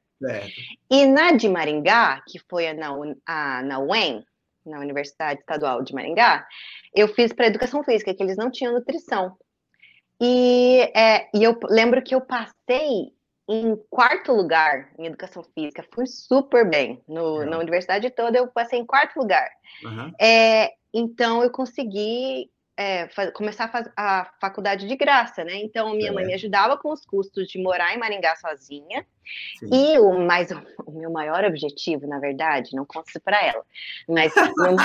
E 0.91 1.05
na 1.05 1.31
de 1.31 1.47
Maringá, 1.47 2.21
que 2.27 2.39
foi 2.39 2.67
a, 2.67 2.73
na, 2.73 2.89
a, 3.25 3.63
na 3.63 3.79
UEM, 3.79 4.25
na 4.65 4.79
Universidade 4.79 5.39
Estadual 5.39 5.81
de 5.81 5.93
Maringá, 5.93 6.45
eu 6.93 7.07
fiz 7.07 7.31
para 7.31 7.47
educação 7.47 7.85
física, 7.85 8.13
que 8.13 8.21
eles 8.21 8.35
não 8.35 8.51
tinham 8.51 8.73
nutrição. 8.73 9.37
E, 10.19 10.91
é, 10.93 11.29
e 11.33 11.41
eu 11.41 11.57
lembro 11.69 12.03
que 12.03 12.13
eu 12.13 12.19
passei 12.19 13.17
em 13.49 13.75
quarto 13.89 14.31
lugar 14.31 14.89
em 14.97 15.07
educação 15.07 15.43
física, 15.43 15.83
fui 15.93 16.05
super 16.05 16.69
bem. 16.69 17.01
No, 17.07 17.43
Na 17.45 17.57
universidade 17.57 18.09
toda 18.11 18.37
eu 18.37 18.47
passei 18.47 18.79
em 18.79 18.85
quarto 18.85 19.17
lugar. 19.17 19.49
Uhum. 19.83 20.13
É, 20.21 20.71
então 20.93 21.41
eu 21.41 21.49
consegui 21.49 22.49
é, 22.77 23.09
começar 23.33 23.65
a, 23.65 23.67
faz, 23.67 23.89
a, 23.97 24.31
faculdade 24.39 24.87
de 24.87 24.95
graça, 24.95 25.43
né? 25.43 25.55
Então, 25.55 25.93
minha 25.93 26.11
é. 26.11 26.13
mãe 26.13 26.25
me 26.25 26.33
ajudava 26.33 26.77
com 26.77 26.93
os 26.93 27.03
custos 27.05 27.47
de 27.47 27.61
morar 27.61 27.93
em 27.93 27.97
Maringá 27.97 28.35
sozinha. 28.37 29.05
Sim. 29.57 29.69
E 29.71 29.99
o, 29.99 30.19
mais, 30.19 30.49
o 30.85 30.91
meu 30.91 31.11
maior 31.11 31.43
objetivo, 31.43 32.07
na 32.07 32.19
verdade, 32.19 32.75
não 32.75 32.85
conto 32.85 33.09
isso 33.09 33.19
para 33.19 33.43
ela, 33.43 33.63
mas 34.07 34.33
meu, 34.57 34.75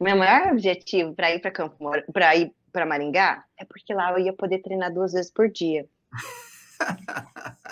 Meu 0.00 0.16
maior 0.16 0.52
objetivo 0.52 1.14
para 1.14 1.34
ir 1.34 1.40
para 1.40 1.50
Campo 1.50 1.90
para 2.12 2.34
ir 2.36 2.52
para 2.72 2.86
Maringá 2.86 3.44
é 3.58 3.64
porque 3.64 3.92
lá 3.92 4.12
eu 4.12 4.18
ia 4.18 4.32
poder 4.32 4.60
treinar 4.60 4.92
duas 4.92 5.12
vezes 5.12 5.30
por 5.30 5.50
dia. 5.50 5.86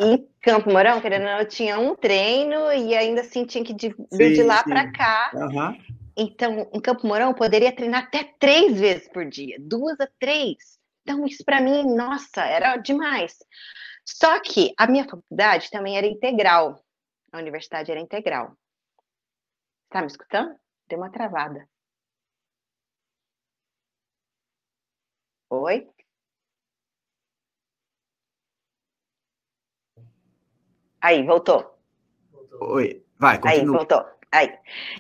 Em 0.01 0.29
Campo 0.41 0.71
Mourão, 0.71 1.01
querendo 1.01 1.23
ou 1.23 1.29
não, 1.29 1.39
eu 1.41 1.49
tinha 1.49 1.79
um 1.79 1.95
treino 1.95 2.73
e 2.73 2.95
ainda 2.95 3.23
assim 3.23 3.45
tinha 3.45 3.65
que 3.65 3.73
ir 3.73 3.77
de, 3.77 3.95
de 4.11 4.43
lá 4.43 4.63
para 4.63 4.91
cá. 4.93 5.31
Uhum. 5.35 5.99
Então, 6.17 6.69
em 6.73 6.81
Campo 6.81 7.07
Mourão, 7.07 7.29
eu 7.29 7.35
poderia 7.35 7.75
treinar 7.75 8.05
até 8.05 8.25
três 8.39 8.79
vezes 8.79 9.09
por 9.09 9.25
dia, 9.25 9.57
duas 9.61 10.01
a 10.01 10.09
três. 10.19 10.79
Então, 11.03 11.25
isso 11.27 11.45
para 11.45 11.61
mim, 11.61 11.95
nossa, 11.95 12.45
era 12.45 12.77
demais. 12.77 13.37
Só 14.05 14.41
que 14.41 14.73
a 14.77 14.87
minha 14.87 15.05
faculdade 15.05 15.71
também 15.71 15.97
era 15.97 16.07
integral. 16.07 16.83
A 17.33 17.39
universidade 17.39 17.91
era 17.91 18.01
integral. 18.01 18.57
Tá 19.91 20.01
me 20.01 20.07
escutando? 20.07 20.55
Deu 20.89 20.99
uma 20.99 21.11
travada. 21.11 21.69
Oi? 25.51 25.89
Aí, 31.01 31.25
voltou. 31.25 31.79
Oi, 32.61 33.03
vai, 33.19 33.39
continua. 33.39 33.61
Aí, 33.61 33.67
voltou. 33.67 34.05
Aí. 34.31 34.55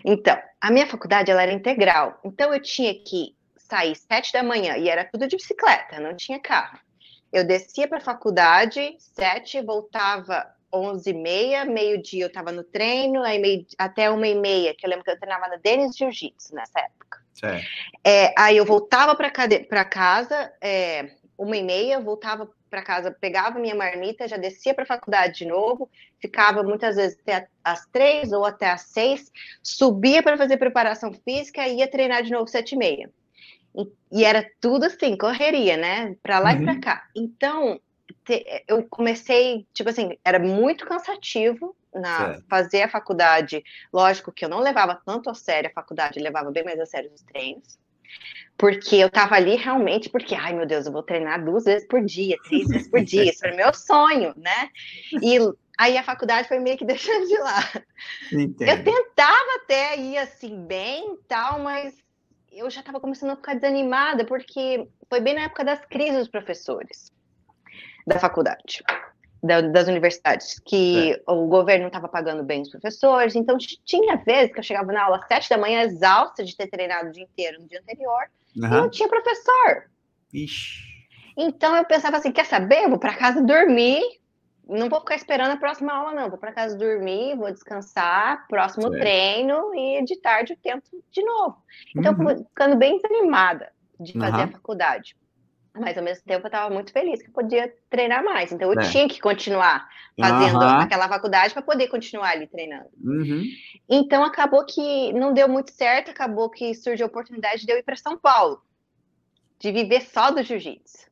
Então, 0.04 0.36
a 0.60 0.70
minha 0.70 0.86
faculdade 0.86 1.30
ela 1.30 1.42
era 1.42 1.52
integral. 1.52 2.18
Então, 2.24 2.52
eu 2.52 2.60
tinha 2.60 2.94
que 2.94 3.36
sair 3.56 3.94
sete 3.94 4.32
da 4.32 4.42
manhã 4.42 4.76
e 4.76 4.88
era 4.88 5.04
tudo 5.04 5.28
de 5.28 5.36
bicicleta, 5.36 6.00
não 6.00 6.16
tinha 6.16 6.40
carro. 6.40 6.78
Eu 7.32 7.44
descia 7.44 7.86
para 7.86 7.98
a 7.98 8.02
faculdade, 8.02 8.96
sete, 8.98 9.60
voltava 9.60 10.46
onze 10.72 11.10
e 11.10 11.14
meia, 11.14 11.64
meio-dia 11.64 12.24
eu 12.24 12.28
estava 12.28 12.52
no 12.52 12.62
treino, 12.62 13.22
aí 13.22 13.38
meio, 13.38 13.66
até 13.78 14.10
uma 14.10 14.26
e 14.26 14.34
meia, 14.34 14.74
que 14.74 14.84
eu 14.84 14.90
lembro 14.90 15.04
que 15.04 15.10
eu 15.10 15.18
treinava 15.18 15.48
na 15.48 15.56
Denis 15.56 15.96
Jiu-Jitsu 15.96 16.54
nessa 16.54 16.80
época. 16.80 17.18
É, 18.04 18.34
aí 18.36 18.56
eu 18.56 18.64
voltava 18.64 19.14
para 19.14 19.84
casa, 19.84 20.52
é, 20.60 21.10
uma 21.36 21.56
e 21.56 21.62
meia, 21.62 22.00
voltava 22.00 22.50
para 22.68 22.82
casa, 22.82 23.10
pegava 23.10 23.58
minha 23.58 23.74
marmita, 23.74 24.28
já 24.28 24.36
descia 24.36 24.74
para 24.74 24.84
a 24.84 24.86
faculdade 24.86 25.38
de 25.38 25.46
novo, 25.46 25.90
ficava 26.20 26.62
muitas 26.62 26.96
vezes 26.96 27.18
até 27.20 27.48
às 27.64 27.86
três 27.86 28.32
ou 28.32 28.44
até 28.44 28.70
às 28.70 28.82
seis, 28.82 29.30
subia 29.62 30.22
para 30.22 30.36
fazer 30.36 30.56
preparação 30.56 31.12
física 31.12 31.66
e 31.66 31.78
ia 31.78 31.90
treinar 31.90 32.22
de 32.22 32.30
novo 32.30 32.46
sete 32.46 32.72
e 32.72 32.78
meia. 32.78 33.10
E, 34.10 34.24
era 34.24 34.48
tudo 34.60 34.86
assim, 34.86 35.16
correria, 35.16 35.76
né? 35.76 36.16
Para 36.22 36.38
lá 36.38 36.52
uhum. 36.52 36.62
e 36.62 36.64
para 36.64 36.80
cá. 36.80 37.06
Então, 37.14 37.80
te, 38.24 38.64
eu 38.66 38.82
comecei, 38.88 39.66
tipo 39.72 39.90
assim, 39.90 40.18
era 40.24 40.38
muito 40.38 40.86
cansativo 40.86 41.76
na 41.94 42.40
fazer 42.48 42.82
a 42.82 42.88
faculdade. 42.88 43.62
Lógico 43.92 44.32
que 44.32 44.44
eu 44.44 44.48
não 44.48 44.60
levava 44.60 45.00
tanto 45.04 45.30
a 45.30 45.34
sério 45.34 45.70
a 45.70 45.72
faculdade, 45.72 46.20
levava 46.20 46.50
bem 46.50 46.64
mais 46.64 46.80
a 46.80 46.86
sério 46.86 47.10
os 47.14 47.22
treinos. 47.22 47.78
Porque 48.56 48.96
eu 48.96 49.08
tava 49.08 49.36
ali 49.36 49.56
realmente, 49.56 50.08
porque, 50.08 50.34
ai 50.34 50.52
meu 50.52 50.66
Deus, 50.66 50.86
eu 50.86 50.92
vou 50.92 51.02
treinar 51.02 51.44
duas 51.44 51.64
vezes 51.64 51.86
por 51.86 52.04
dia, 52.04 52.36
três 52.44 52.66
vezes 52.66 52.88
por 52.88 53.00
dia, 53.02 53.30
isso 53.30 53.46
era 53.46 53.54
meu 53.54 53.72
sonho, 53.72 54.34
né? 54.36 54.68
E 55.22 55.38
aí 55.78 55.96
a 55.96 56.02
faculdade 56.02 56.48
foi 56.48 56.58
meio 56.58 56.76
que 56.76 56.84
deixando 56.86 57.26
de 57.26 57.38
lado. 57.38 57.82
Entendo. 58.32 58.68
Eu 58.68 58.84
tentava 58.84 59.62
até 59.62 59.96
ir 59.98 60.18
assim 60.18 60.66
bem 60.66 61.16
tal, 61.28 61.60
mas 61.60 61.94
eu 62.50 62.68
já 62.68 62.80
estava 62.80 62.98
começando 62.98 63.30
a 63.30 63.36
ficar 63.36 63.54
desanimada, 63.54 64.24
porque 64.24 64.88
foi 65.08 65.20
bem 65.20 65.34
na 65.34 65.42
época 65.42 65.64
das 65.64 65.84
crises 65.86 66.18
dos 66.18 66.28
professores 66.28 67.12
da 68.06 68.18
faculdade 68.18 68.82
da, 69.42 69.60
das 69.60 69.88
universidades, 69.88 70.58
que 70.64 71.12
é. 71.12 71.22
o 71.26 71.46
governo 71.46 71.82
não 71.82 71.88
estava 71.88 72.08
pagando 72.08 72.42
bem 72.42 72.62
os 72.62 72.70
professores, 72.70 73.34
então 73.34 73.56
tinha 73.84 74.16
vezes 74.16 74.52
que 74.52 74.58
eu 74.58 74.64
chegava 74.64 74.92
na 74.92 75.04
aula 75.04 75.18
às 75.18 75.26
sete 75.26 75.48
da 75.48 75.58
manhã, 75.58 75.82
exausta 75.82 76.44
de 76.44 76.56
ter 76.56 76.66
treinado 76.66 77.08
o 77.08 77.12
dia 77.12 77.24
inteiro 77.24 77.60
no 77.60 77.68
dia 77.68 77.80
anterior, 77.80 78.24
uhum. 78.56 78.66
e 78.66 78.68
não 78.68 78.90
tinha 78.90 79.08
professor. 79.08 79.90
Ixi. 80.32 80.88
Então 81.36 81.76
eu 81.76 81.84
pensava 81.84 82.16
assim, 82.16 82.32
quer 82.32 82.46
saber? 82.46 82.84
Eu 82.84 82.90
vou 82.90 82.98
para 82.98 83.14
casa 83.14 83.40
dormir, 83.40 84.02
não 84.68 84.88
vou 84.88 85.00
ficar 85.00 85.14
esperando 85.14 85.52
a 85.52 85.56
próxima 85.56 85.92
aula, 85.92 86.12
não. 86.12 86.28
Vou 86.28 86.38
para 86.38 86.52
casa 86.52 86.76
dormir, 86.76 87.36
vou 87.36 87.50
descansar, 87.50 88.46
próximo 88.48 88.90
treino 88.90 89.72
e 89.74 90.04
de 90.04 90.16
tarde 90.16 90.52
eu 90.52 90.58
tento 90.60 90.90
de 91.10 91.22
novo. 91.22 91.56
Então, 91.96 92.12
uhum. 92.12 92.44
ficando 92.44 92.76
bem 92.76 92.98
desanimada 92.98 93.72
de 93.98 94.12
fazer 94.12 94.36
uhum. 94.36 94.42
a 94.42 94.48
faculdade. 94.48 95.16
Mas 95.78 95.96
ao 95.96 96.04
mesmo 96.04 96.24
tempo 96.24 96.44
eu 96.44 96.48
estava 96.48 96.72
muito 96.72 96.92
feliz 96.92 97.22
que 97.22 97.28
eu 97.28 97.32
podia 97.32 97.72
treinar 97.88 98.24
mais. 98.24 98.52
Então 98.52 98.72
eu 98.72 98.80
é. 98.80 98.90
tinha 98.90 99.08
que 99.08 99.20
continuar 99.20 99.88
fazendo 100.18 100.60
uhum. 100.60 100.80
aquela 100.80 101.08
faculdade 101.08 101.52
para 101.52 101.62
poder 101.62 101.88
continuar 101.88 102.30
ali 102.30 102.46
treinando. 102.46 102.88
Uhum. 103.02 103.44
Então 103.88 104.24
acabou 104.24 104.64
que 104.64 105.12
não 105.12 105.32
deu 105.32 105.48
muito 105.48 105.72
certo, 105.72 106.10
acabou 106.10 106.50
que 106.50 106.74
surgiu 106.74 107.06
a 107.06 107.08
oportunidade 107.08 107.64
de 107.64 107.72
eu 107.72 107.78
ir 107.78 107.82
para 107.82 107.96
São 107.96 108.18
Paulo, 108.18 108.60
de 109.58 109.72
viver 109.72 110.02
só 110.02 110.30
do 110.30 110.42
jiu-jitsu. 110.42 111.08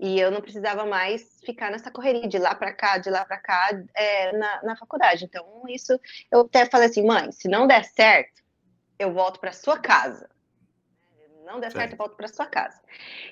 E 0.00 0.18
eu 0.18 0.32
não 0.32 0.40
precisava 0.40 0.84
mais 0.84 1.38
ficar 1.44 1.70
nessa 1.70 1.90
correria 1.90 2.28
de 2.28 2.38
lá 2.38 2.54
para 2.54 2.72
cá, 2.72 2.98
de 2.98 3.08
lá 3.08 3.24
para 3.24 3.38
cá 3.38 3.70
é, 3.94 4.36
na, 4.36 4.62
na 4.64 4.76
faculdade. 4.76 5.24
Então 5.24 5.46
isso 5.68 5.98
eu 6.30 6.40
até 6.40 6.66
falei 6.66 6.88
assim, 6.88 7.06
mãe, 7.06 7.30
se 7.30 7.46
não 7.46 7.66
der 7.66 7.84
certo, 7.84 8.42
eu 8.98 9.12
volto 9.12 9.38
para 9.38 9.52
sua 9.52 9.78
casa 9.78 10.28
não 11.44 11.60
der 11.60 11.72
certo, 11.72 11.92
eu 11.92 11.98
volto 11.98 12.16
para 12.16 12.28
sua 12.28 12.46
casa. 12.46 12.80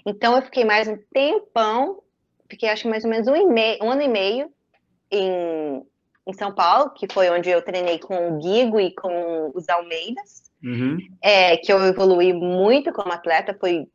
Então 0.04 0.36
eu 0.36 0.42
fiquei 0.42 0.64
mais 0.64 0.88
um 0.88 0.96
tempão, 1.12 2.02
fiquei 2.48 2.68
acho 2.68 2.88
mais 2.88 3.04
ou 3.04 3.10
menos 3.10 3.26
um, 3.28 3.36
e 3.36 3.46
meio, 3.46 3.78
um 3.82 3.90
ano 3.90 4.02
e 4.02 4.08
meio 4.08 4.52
em, 5.10 5.82
em 6.26 6.32
São 6.32 6.54
Paulo, 6.54 6.90
que 6.90 7.06
foi 7.12 7.30
onde 7.30 7.50
eu 7.50 7.62
treinei 7.62 7.98
com 7.98 8.28
o 8.28 8.38
Guigo 8.38 8.80
e 8.80 8.94
com 8.94 9.50
os 9.54 9.68
Almeidas, 9.68 10.50
uhum. 10.62 10.98
é, 11.22 11.56
que 11.56 11.72
eu 11.72 11.80
evolui 11.84 12.32
muito 12.32 12.92
como 12.92 13.12
atleta, 13.12 13.56
foi 13.58 13.86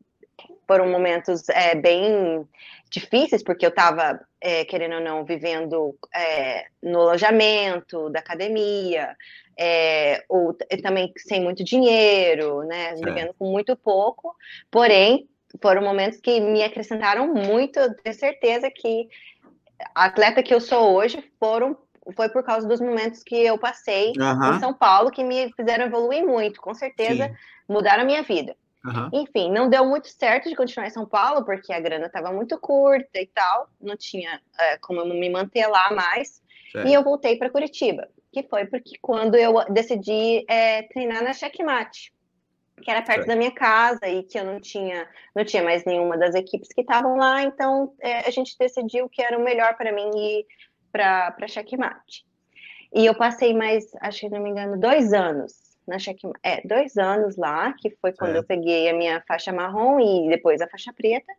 foram 0.68 0.90
momentos 0.90 1.48
é, 1.50 1.76
bem 1.76 2.44
difíceis, 2.90 3.44
porque 3.44 3.66
eu 3.66 3.70
estava, 3.70 4.20
é, 4.42 4.66
querendo 4.66 4.96
ou 4.96 5.02
não, 5.02 5.26
vivendo 5.26 5.96
é, 6.14 6.66
no 6.82 7.02
alojamento 7.02 8.10
da 8.10 8.20
academia, 8.20 9.16
é, 9.58 10.24
ou 10.28 10.56
também 10.84 11.12
sem 11.18 11.42
muito 11.42 11.64
dinheiro, 11.64 12.64
né? 12.64 12.92
É. 12.92 12.96
Vivendo 12.96 13.34
com 13.38 13.52
muito 13.52 13.76
pouco. 13.76 14.36
Porém, 14.70 15.28
foram 15.62 15.82
momentos 15.82 16.20
que 16.20 16.40
me 16.40 16.64
acrescentaram 16.64 17.34
muito. 17.34 17.80
Eu 17.80 17.96
tenho 17.96 18.16
certeza 18.16 18.70
que 18.70 19.08
a 19.94 20.06
atleta 20.06 20.44
que 20.44 20.54
eu 20.54 20.62
sou 20.62 20.96
hoje 20.96 21.24
foram 21.40 21.78
foi 22.16 22.30
por 22.30 22.44
causa 22.44 22.68
dos 22.68 22.80
momentos 22.80 23.24
que 23.24 23.36
eu 23.36 23.58
passei 23.58 24.14
uhum. 24.16 24.56
em 24.56 24.60
São 24.60 24.74
Paulo 24.74 25.10
que 25.10 25.24
me 25.24 25.52
fizeram 25.54 25.86
evoluir 25.86 26.24
muito, 26.24 26.62
com 26.62 26.72
certeza 26.72 27.28
Sim. 27.28 27.36
mudaram 27.68 28.04
a 28.04 28.06
minha 28.06 28.22
vida. 28.22 28.56
Uhum. 28.86 29.10
Enfim, 29.12 29.52
não 29.52 29.68
deu 29.68 29.84
muito 29.84 30.08
certo 30.10 30.48
de 30.48 30.56
continuar 30.56 30.86
em 30.86 30.92
São 30.92 31.08
Paulo, 31.08 31.44
porque 31.44 31.74
a 31.74 31.80
grana 31.80 32.06
estava 32.06 32.32
muito 32.32 32.60
curta 32.60 33.20
e 33.20 33.26
tal, 33.26 33.68
não 33.82 33.98
tinha 33.98 34.40
é, 34.60 34.78
como 34.78 35.04
me 35.04 35.30
manter 35.32 35.66
lá 35.66 35.92
mais. 35.92 36.44
Certo. 36.72 36.88
E 36.88 36.94
eu 36.94 37.04
voltei 37.04 37.38
para 37.38 37.50
Curitiba 37.50 38.08
que 38.36 38.44
foi 38.50 38.66
porque 38.66 38.98
quando 39.02 39.36
eu 39.36 39.54
decidi 39.72 40.44
é, 40.50 40.84
treinar 40.84 41.24
na 41.24 41.32
Checkmate, 41.32 42.14
que 42.82 42.92
era 42.92 43.02
perto 43.02 43.26
da 43.26 43.36
minha 43.36 43.52
casa 43.52 44.06
e 44.10 44.24
que 44.24 44.38
eu 44.38 44.44
não 44.44 44.60
tinha, 44.60 45.08
não 45.34 45.46
tinha 45.46 45.64
mais 45.64 45.86
nenhuma 45.86 46.18
das 46.18 46.36
equipes 46.36 46.68
que 46.68 46.82
estavam 46.82 47.16
lá, 47.16 47.44
então 47.44 47.94
é, 48.02 48.28
a 48.28 48.30
gente 48.32 48.58
decidiu 48.60 49.08
que 49.08 49.22
era 49.22 49.38
o 49.38 49.44
melhor 49.44 49.78
para 49.78 49.94
mim 49.94 50.10
ir 50.18 50.46
para 50.92 51.48
Checkmate. 51.48 52.26
E 52.94 53.06
eu 53.06 53.16
passei 53.16 53.54
mais, 53.54 53.86
acho 54.02 54.20
que 54.20 54.30
não 54.30 54.44
me 54.44 54.50
engano, 54.50 54.78
dois 54.78 55.14
anos 55.14 55.54
na 55.88 55.98
Checkmate, 55.98 56.40
é, 56.44 56.62
dois 56.68 56.98
anos 56.98 57.38
lá, 57.38 57.72
que 57.72 57.90
foi 58.02 58.12
quando 58.12 58.36
é. 58.36 58.40
eu 58.40 58.44
peguei 58.44 58.90
a 58.90 58.94
minha 58.94 59.24
faixa 59.26 59.54
marrom 59.54 59.98
e 60.02 60.28
depois 60.28 60.60
a 60.60 60.68
faixa 60.68 60.92
preta, 60.92 61.32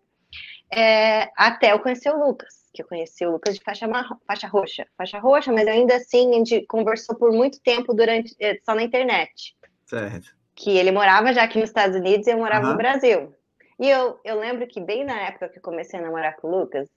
é, 0.72 1.30
até 1.36 1.72
eu 1.72 1.78
conhecer 1.78 2.08
o 2.08 2.26
Lucas 2.26 2.65
que 2.76 2.82
eu 2.82 2.86
conheci 2.86 3.26
o 3.26 3.32
Lucas 3.32 3.54
de 3.54 3.64
faixa, 3.64 3.88
faixa 4.26 4.46
roxa. 4.46 4.86
Faixa 4.96 5.18
roxa, 5.18 5.52
mas 5.52 5.66
ainda 5.66 5.96
assim 5.96 6.30
a 6.30 6.34
gente 6.34 6.66
conversou 6.66 7.16
por 7.16 7.32
muito 7.32 7.60
tempo 7.60 7.94
durante 7.94 8.36
eh, 8.38 8.58
só 8.64 8.74
na 8.74 8.82
internet. 8.82 9.56
Certo. 9.86 10.36
Que 10.54 10.76
ele 10.76 10.92
morava 10.92 11.32
já 11.32 11.42
aqui 11.42 11.58
nos 11.58 11.70
Estados 11.70 11.96
Unidos 11.96 12.26
e 12.26 12.30
eu 12.30 12.38
morava 12.38 12.66
uhum. 12.66 12.72
no 12.72 12.78
Brasil. 12.78 13.34
E 13.78 13.88
eu, 13.88 14.18
eu 14.24 14.38
lembro 14.38 14.66
que 14.66 14.80
bem 14.80 15.04
na 15.04 15.18
época 15.22 15.48
que 15.48 15.58
eu 15.58 15.62
comecei 15.62 15.98
a 15.98 16.02
namorar 16.02 16.36
com 16.36 16.48
o 16.48 16.60
Lucas, 16.60 16.88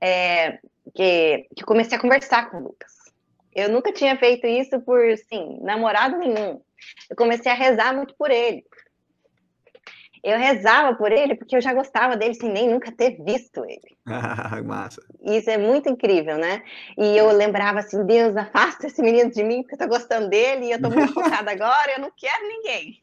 é, 0.00 0.58
que, 0.94 1.46
que 1.54 1.64
comecei 1.64 1.98
a 1.98 2.00
conversar 2.00 2.50
com 2.50 2.58
o 2.58 2.62
Lucas. 2.62 2.92
Eu 3.52 3.68
nunca 3.68 3.92
tinha 3.92 4.16
feito 4.16 4.46
isso 4.46 4.80
por, 4.80 5.04
assim, 5.10 5.58
namorado 5.60 6.16
nenhum. 6.16 6.62
Eu 7.08 7.16
comecei 7.16 7.50
a 7.50 7.54
rezar 7.54 7.94
muito 7.94 8.14
por 8.16 8.30
ele 8.30 8.64
eu 10.22 10.38
rezava 10.38 10.94
por 10.96 11.10
ele 11.12 11.34
porque 11.34 11.56
eu 11.56 11.60
já 11.60 11.72
gostava 11.72 12.16
dele 12.16 12.34
sem 12.34 12.50
nem 12.50 12.68
nunca 12.68 12.92
ter 12.92 13.22
visto 13.22 13.64
ele. 13.64 13.96
Ah, 14.12 14.60
massa. 14.62 15.00
Isso 15.22 15.48
é 15.48 15.56
muito 15.56 15.88
incrível, 15.88 16.36
né? 16.36 16.62
E 16.98 17.16
eu 17.16 17.30
lembrava 17.30 17.78
assim, 17.78 18.04
Deus, 18.04 18.36
afasta 18.36 18.86
esse 18.86 19.00
menino 19.00 19.30
de 19.30 19.42
mim 19.44 19.62
porque 19.62 19.74
eu 19.74 19.78
tô 19.78 19.86
gostando 19.86 20.28
dele 20.28 20.66
e 20.66 20.72
eu 20.72 20.80
tô 20.80 20.90
muito 20.90 21.12
focada 21.14 21.50
agora, 21.50 21.92
eu 21.92 22.00
não 22.00 22.10
quero 22.16 22.48
ninguém. 22.48 22.98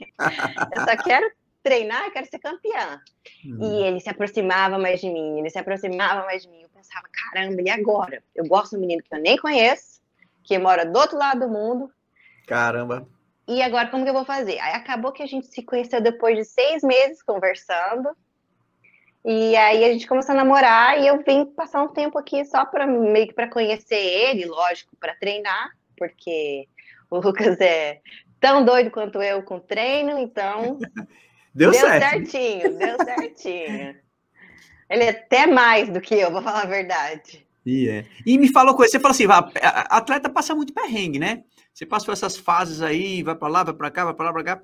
Eu 0.76 0.84
só 0.84 1.04
quero 1.04 1.32
treinar, 1.64 2.06
eu 2.06 2.12
quero 2.12 2.28
ser 2.28 2.40
campeã. 2.40 3.00
Hum. 3.46 3.58
E 3.62 3.84
ele 3.84 4.00
se 4.00 4.10
aproximava 4.10 4.78
mais 4.78 5.00
de 5.00 5.10
mim, 5.10 5.40
ele 5.40 5.50
se 5.50 5.58
aproximava 5.58 6.26
mais 6.26 6.44
de 6.44 6.50
mim. 6.50 6.62
Eu 6.62 6.70
pensava, 6.70 7.08
caramba, 7.12 7.62
e 7.62 7.70
agora? 7.70 8.22
Eu 8.36 8.46
gosto 8.46 8.72
de 8.72 8.78
um 8.78 8.82
menino 8.82 9.02
que 9.04 9.14
eu 9.14 9.20
nem 9.20 9.38
conheço, 9.38 10.02
que 10.44 10.58
mora 10.58 10.86
do 10.86 10.98
outro 10.98 11.18
lado 11.18 11.42
do 11.42 11.50
mundo. 11.50 11.90
Caramba. 12.46 13.08
E 13.48 13.62
agora 13.62 13.88
como 13.88 14.04
que 14.04 14.10
eu 14.10 14.14
vou 14.14 14.26
fazer? 14.26 14.60
Aí 14.60 14.74
acabou 14.74 15.12
que 15.12 15.24
a 15.24 15.28
gente 15.28 15.48
se 15.48 15.64
conheceu 15.64 16.02
depois 16.02 16.38
de 16.38 16.44
seis 16.44 16.84
meses 16.84 17.24
conversando. 17.24 18.10
E 19.26 19.56
aí 19.56 19.84
a 19.84 19.92
gente 19.92 20.08
começou 20.08 20.34
a 20.34 20.38
namorar 20.38 21.02
e 21.02 21.08
eu 21.08 21.24
vim 21.24 21.46
passar 21.46 21.84
um 21.84 21.90
tempo 21.90 22.18
aqui 22.18 22.46
só 22.46 22.66
para 22.66 22.86
meio 22.86 23.28
que 23.28 23.34
para 23.34 23.48
conhecer 23.48 23.96
ele, 23.96 24.46
lógico, 24.46 24.96
para 25.00 25.16
treinar, 25.16 25.70
porque 25.98 26.68
o 27.10 27.20
Lucas 27.20 27.60
é 27.60 28.00
tão 28.40 28.64
doido 28.64 28.92
quanto 28.92 29.22
eu 29.22 29.42
com 29.44 29.60
treino, 29.60 30.18
então 30.18 30.78
deu, 31.54 31.72
deu 31.72 31.74
certo. 31.74 32.10
certinho, 32.10 32.78
deu 32.78 32.98
certinho. 33.04 33.96
Ele 34.90 35.04
é 35.04 35.10
até 35.10 35.46
mais 35.46 35.90
do 35.90 36.00
que 36.00 36.16
eu, 36.16 36.32
vou 36.32 36.42
falar 36.42 36.62
a 36.62 36.68
verdade. 36.68 37.46
E, 37.66 37.90
é. 37.90 38.06
e 38.26 38.38
me 38.38 38.48
falou 38.48 38.76
coisa, 38.76 38.92
você 38.92 39.00
falou 39.00 39.12
assim, 39.12 39.26
a 39.62 39.98
atleta 39.98 40.30
passa 40.30 40.56
muito 40.56 40.74
perrengue, 40.74 41.20
né? 41.20 41.44
Você 41.78 41.86
passou 41.86 42.12
essas 42.12 42.36
fases 42.36 42.82
aí, 42.82 43.22
vai 43.22 43.36
para 43.36 43.48
lá, 43.48 43.64
vai 43.64 43.74
para 43.76 43.92
cá, 43.92 44.06
vai 44.06 44.14
para 44.16 44.26
lá, 44.26 44.34
para 44.34 44.44
cá. 44.44 44.64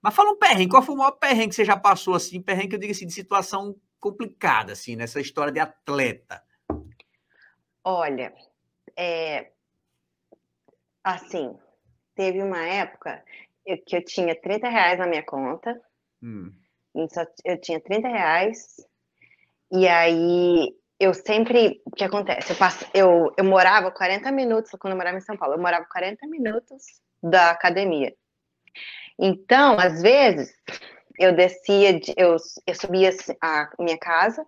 Mas 0.00 0.14
fala 0.14 0.30
um 0.30 0.38
perrengue, 0.38 0.70
qual 0.70 0.84
foi 0.84 0.94
o 0.94 0.98
maior 0.98 1.10
perrengue 1.10 1.48
que 1.48 1.56
você 1.56 1.64
já 1.64 1.76
passou 1.76 2.14
assim? 2.14 2.40
Perrengue 2.40 2.68
que 2.68 2.74
eu 2.76 2.78
digo 2.78 2.92
assim, 2.92 3.08
de 3.08 3.12
situação 3.12 3.74
complicada, 3.98 4.72
assim, 4.72 4.94
nessa 4.94 5.20
história 5.20 5.52
de 5.52 5.58
atleta. 5.58 6.44
Olha, 7.82 8.32
é, 8.96 9.50
assim, 11.02 11.58
teve 12.14 12.40
uma 12.40 12.64
época 12.64 13.24
que 13.84 13.96
eu 13.96 14.04
tinha 14.04 14.40
30 14.40 14.68
reais 14.68 15.00
na 15.00 15.08
minha 15.08 15.24
conta. 15.24 15.76
Hum. 16.22 16.52
Eu 17.44 17.60
tinha 17.60 17.80
30 17.80 18.06
reais. 18.06 18.76
E 19.72 19.88
aí 19.88 20.72
eu 20.98 21.12
sempre. 21.14 21.82
O 21.84 21.90
que 21.90 22.04
acontece? 22.04 22.52
Eu, 22.52 22.56
passo, 22.56 22.86
eu, 22.94 23.32
eu 23.36 23.44
morava 23.44 23.90
40 23.90 24.30
minutos, 24.32 24.70
quando 24.78 24.92
eu 24.92 24.96
morava 24.96 25.16
em 25.16 25.20
São 25.20 25.36
Paulo, 25.36 25.54
eu 25.54 25.60
morava 25.60 25.84
40 25.86 26.26
minutos 26.28 26.82
da 27.22 27.50
academia. 27.50 28.14
Então, 29.18 29.78
às 29.78 30.02
vezes, 30.02 30.52
eu 31.18 31.34
descia, 31.34 32.00
eu, 32.16 32.36
eu 32.66 32.74
subia 32.74 33.10
a 33.40 33.70
minha 33.78 33.98
casa 33.98 34.44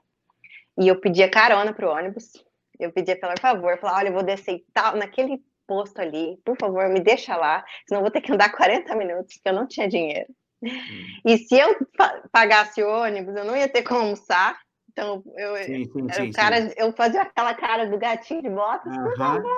e 0.79 0.89
eu 0.89 1.01
pedia 1.01 1.31
carona 1.31 1.73
pro 1.73 1.91
ônibus. 1.91 2.33
Eu 2.79 2.93
pedia, 2.93 3.19
pelo 3.19 3.39
favor, 3.41 3.79
falava, 3.79 4.01
olha, 4.01 4.09
eu 4.09 4.13
vou 4.13 4.23
descer 4.23 4.63
tal, 4.75 4.97
naquele 4.97 5.43
posto 5.67 6.01
ali, 6.01 6.39
por 6.45 6.57
favor, 6.57 6.89
me 6.89 7.01
deixa 7.01 7.37
lá, 7.37 7.65
senão 7.89 8.03
vou 8.03 8.11
ter 8.11 8.21
que 8.21 8.33
andar 8.33 8.51
40 8.55 8.95
minutos, 8.95 9.35
porque 9.35 9.49
eu 9.49 9.55
não 9.55 9.67
tinha 9.67 9.89
dinheiro. 9.89 10.29
Hum. 10.63 10.69
E 11.25 11.39
se 11.39 11.59
eu 11.59 11.75
pagasse 12.33 12.83
ônibus, 12.83 13.35
eu 13.37 13.45
não 13.45 13.57
ia 13.57 13.69
ter 13.69 13.83
como 13.83 14.01
almoçar. 14.01 14.59
Então, 14.97 15.23
eu, 15.37 15.57
sim, 15.59 15.85
sim, 15.85 16.09
sim, 16.11 16.33
cara, 16.33 16.73
eu 16.75 16.91
fazia 16.91 17.21
aquela 17.21 17.53
cara 17.53 17.87
do 17.87 17.99
gatinho 17.99 18.41
de 18.41 18.49
botas, 18.49 18.97
uhum. 18.97 19.05
por 19.05 19.17
favor. 19.19 19.53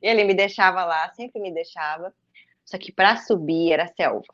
E 0.00 0.08
ele 0.08 0.24
me 0.24 0.32
deixava 0.32 0.86
lá, 0.86 1.12
sempre 1.12 1.38
me 1.38 1.52
deixava. 1.52 2.14
Só 2.64 2.78
que 2.78 2.90
para 2.90 3.16
subir 3.16 3.72
era 3.72 3.86
selva. 3.88 4.24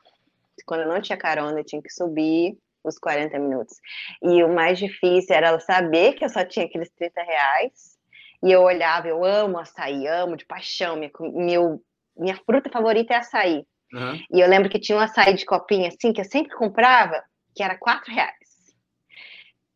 Quando 0.64 0.82
eu 0.82 0.88
não 0.88 1.00
tinha 1.00 1.18
carona, 1.18 1.58
eu 1.58 1.64
tinha 1.64 1.82
que 1.82 1.92
subir 1.92 2.56
os 2.84 2.96
40 2.96 3.36
minutos. 3.40 3.80
E 4.22 4.44
o 4.44 4.54
mais 4.54 4.78
difícil 4.78 5.34
era 5.34 5.58
saber 5.58 6.12
que 6.12 6.24
eu 6.24 6.28
só 6.28 6.44
tinha 6.44 6.66
aqueles 6.66 6.90
30 6.90 7.20
reais 7.20 7.98
e 8.40 8.52
eu 8.52 8.62
olhava, 8.62 9.08
eu 9.08 9.24
amo 9.24 9.58
açaí, 9.58 10.06
amo 10.06 10.36
de 10.36 10.44
paixão. 10.44 10.94
Minha, 10.94 11.10
meu, 11.18 11.82
minha 12.16 12.36
fruta 12.46 12.70
favorita 12.70 13.14
é 13.14 13.16
açaí. 13.16 13.66
Uhum. 13.92 14.20
E 14.30 14.40
eu 14.40 14.48
lembro 14.48 14.70
que 14.70 14.78
tinha 14.78 14.96
um 14.96 15.00
açaí 15.00 15.34
de 15.34 15.44
copinha, 15.44 15.88
assim, 15.88 16.12
que 16.12 16.20
eu 16.20 16.24
sempre 16.24 16.54
comprava, 16.54 17.20
que 17.52 17.64
era 17.64 17.76
quatro 17.76 18.12
reais. 18.12 18.43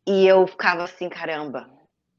E 0.07 0.27
eu 0.27 0.47
ficava 0.47 0.83
assim, 0.83 1.09
caramba, 1.09 1.69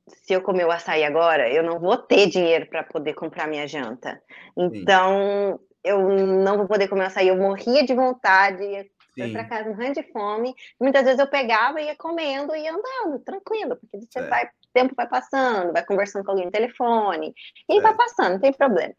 se 0.07 0.33
eu 0.33 0.43
comer 0.43 0.65
o 0.67 0.71
açaí 0.71 1.05
agora, 1.05 1.49
eu 1.49 1.63
não 1.63 1.79
vou 1.79 1.97
ter 1.97 2.29
dinheiro 2.29 2.67
para 2.67 2.85
poder 2.85 3.15
comprar 3.15 3.49
minha 3.49 3.67
janta. 3.67 4.23
Então, 4.57 5.59
Sim. 5.59 5.67
eu 5.85 6.09
não 6.09 6.57
vou 6.57 6.67
poder 6.67 6.89
comer 6.89 7.05
o 7.05 7.07
açaí. 7.07 7.29
Eu 7.29 7.37
morria 7.37 7.85
de 7.85 7.95
vontade, 7.95 8.63
ia 8.65 9.33
para 9.33 9.45
casa 9.45 9.69
morrendo 9.69 9.95
de 9.95 10.13
fome. 10.13 10.55
Muitas 10.81 11.05
vezes 11.05 11.19
eu 11.19 11.27
pegava 11.27 11.81
e 11.81 11.87
ia 11.87 11.97
comendo 11.97 12.55
e 12.55 12.63
ia 12.63 12.73
andando, 12.73 13.19
tranquilo, 13.25 13.77
porque 13.77 14.07
você 14.07 14.23
vai 14.29 14.49
tempo 14.73 14.95
vai 14.95 15.09
passando, 15.09 15.73
vai 15.73 15.85
conversando 15.85 16.25
com 16.25 16.31
alguém 16.31 16.47
no 16.47 16.53
telefone, 16.53 17.35
e 17.69 17.79
é. 17.79 17.81
vai 17.81 17.95
passando, 17.95 18.35
não 18.35 18.41
tem 18.41 18.53
problema. 18.53 18.95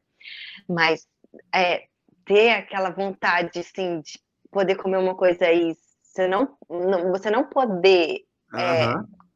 Mas 0.67 1.07
é, 1.53 1.85
ter 2.25 2.49
aquela 2.51 2.89
vontade, 2.89 3.59
assim, 3.59 4.01
de 4.01 4.19
poder 4.51 4.75
comer 4.75 4.97
uma 4.97 5.15
coisa 5.15 5.45
aí, 5.45 5.75
você 6.01 6.27
não, 6.27 6.57
não 6.69 7.11
você 7.11 7.31
não 7.31 7.45
poder 7.45 8.25
é, 8.53 8.93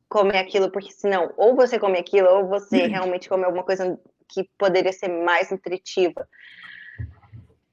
comer 0.09 0.37
aquilo, 0.37 0.71
porque 0.71 0.91
senão, 0.91 1.33
ou 1.37 1.55
você 1.55 1.79
come 1.79 1.97
aquilo, 1.97 2.27
ou 2.29 2.47
você 2.47 2.83
uhum. 2.83 2.89
realmente 2.89 3.29
come 3.29 3.43
alguma 3.43 3.63
coisa 3.63 3.99
que 4.27 4.43
poderia 4.57 4.93
ser 4.93 5.09
mais 5.09 5.51
nutritiva. 5.51 6.27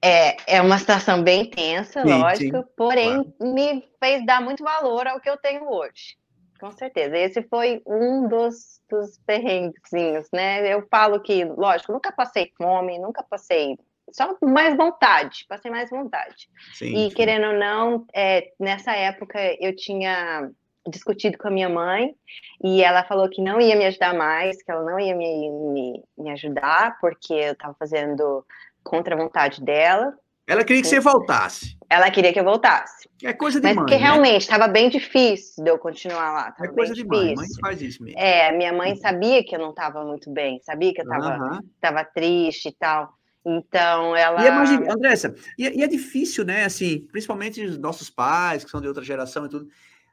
É, 0.05 0.57
é 0.57 0.61
uma 0.61 0.79
situação 0.79 1.23
bem 1.23 1.49
tensa, 1.49 2.03
sim, 2.03 2.09
lógico, 2.09 2.59
sim. 2.59 2.65
porém 2.77 3.23
claro. 3.23 3.55
me 3.55 3.89
fez 4.01 4.27
dar 4.27 4.41
muito 4.41 4.65
valor 4.65 5.07
ao 5.07 5.21
que 5.21 5.31
eu 5.31 5.37
tenho 5.37 5.71
hoje 5.71 6.17
com 6.63 6.71
certeza. 6.71 7.19
Esse 7.19 7.43
foi 7.43 7.83
um 7.85 8.29
dos, 8.29 8.81
dos 8.89 9.19
perrenguezinhos, 9.27 10.29
né? 10.33 10.73
Eu 10.73 10.87
falo 10.89 11.19
que, 11.21 11.45
lógico, 11.45 11.93
nunca 11.93 12.13
passei 12.13 12.53
fome, 12.57 13.01
nunca 13.01 13.21
passei. 13.25 13.77
Só 14.13 14.37
mais 14.41 14.77
vontade, 14.77 15.45
passei 15.49 15.73
mais 15.73 15.91
vontade. 15.91 16.49
Sim, 16.75 16.95
e 16.95 17.11
sim. 17.11 17.17
querendo 17.17 17.49
ou 17.49 17.59
não, 17.59 18.07
é, 18.15 18.53
nessa 18.61 18.93
época 18.93 19.41
eu 19.59 19.75
tinha 19.75 20.49
discutido 20.89 21.39
com 21.39 21.49
a 21.49 21.51
minha 21.51 21.69
mãe 21.69 22.15
e 22.63 22.83
ela 22.83 23.05
falou 23.05 23.29
que 23.29 23.43
não 23.43 23.61
ia 23.61 23.77
me 23.77 23.87
ajudar 23.87 24.15
mais, 24.15 24.63
que 24.63 24.71
ela 24.71 24.83
não 24.83 24.99
ia 24.99 25.15
me, 25.15 25.51
me, 25.51 26.05
me 26.19 26.31
ajudar, 26.31 26.99
porque 27.01 27.33
eu 27.33 27.53
estava 27.53 27.75
fazendo 27.79 28.45
contra 28.83 29.15
a 29.15 29.19
vontade 29.19 29.63
dela. 29.63 30.15
Ela 30.47 30.65
queria 30.65 30.83
que 30.83 30.89
você 30.89 30.99
voltasse. 30.99 31.77
Ela 31.89 32.11
queria 32.11 32.33
que 32.33 32.41
eu 32.41 32.45
voltasse. 32.45 33.09
É 33.23 33.33
coisa 33.33 33.61
de 33.61 33.67
Mas 33.67 33.77
mãe. 33.77 33.85
porque 33.85 33.97
né? 33.97 34.03
realmente 34.03 34.43
estava 34.43 34.67
bem 34.67 34.89
difícil 34.89 35.63
de 35.63 35.71
eu 35.71 35.79
continuar 35.79 36.33
lá. 36.33 36.55
é 36.59 36.69
coisa 36.69 36.93
de 36.93 37.03
difícil. 37.03 37.27
mãe. 37.27 37.35
Mãe 37.37 37.49
faz 37.61 37.81
isso 37.81 38.03
mesmo. 38.03 38.19
É, 38.19 38.51
minha 38.53 38.73
mãe 38.73 38.97
sabia 38.97 39.45
que 39.45 39.55
eu 39.55 39.61
não 39.61 39.71
estava 39.71 40.05
muito 40.05 40.31
bem, 40.31 40.61
sabia 40.63 40.93
que 40.93 41.01
eu 41.01 41.05
estava 41.05 42.01
uhum. 42.01 42.07
triste 42.13 42.69
e 42.69 42.73
tal. 42.73 43.15
Então, 43.45 44.17
ela. 44.17 44.43
E 44.43 44.47
imagina, 44.47 44.93
Andressa, 44.93 45.35
e, 45.59 45.81
e, 45.81 45.83
é 45.83 45.87
difícil, 45.87 46.45
né? 46.45 46.65
Assim, 46.65 47.07
principalmente 47.11 47.65
os 47.65 47.77
nossos 47.77 48.09
pais, 48.09 48.65
que 48.65 48.71
são 48.71 48.81
de 48.81 48.87
outra 48.87 49.03
geração 49.03 49.47
e 49.47 49.49
tudo, 49.49 49.69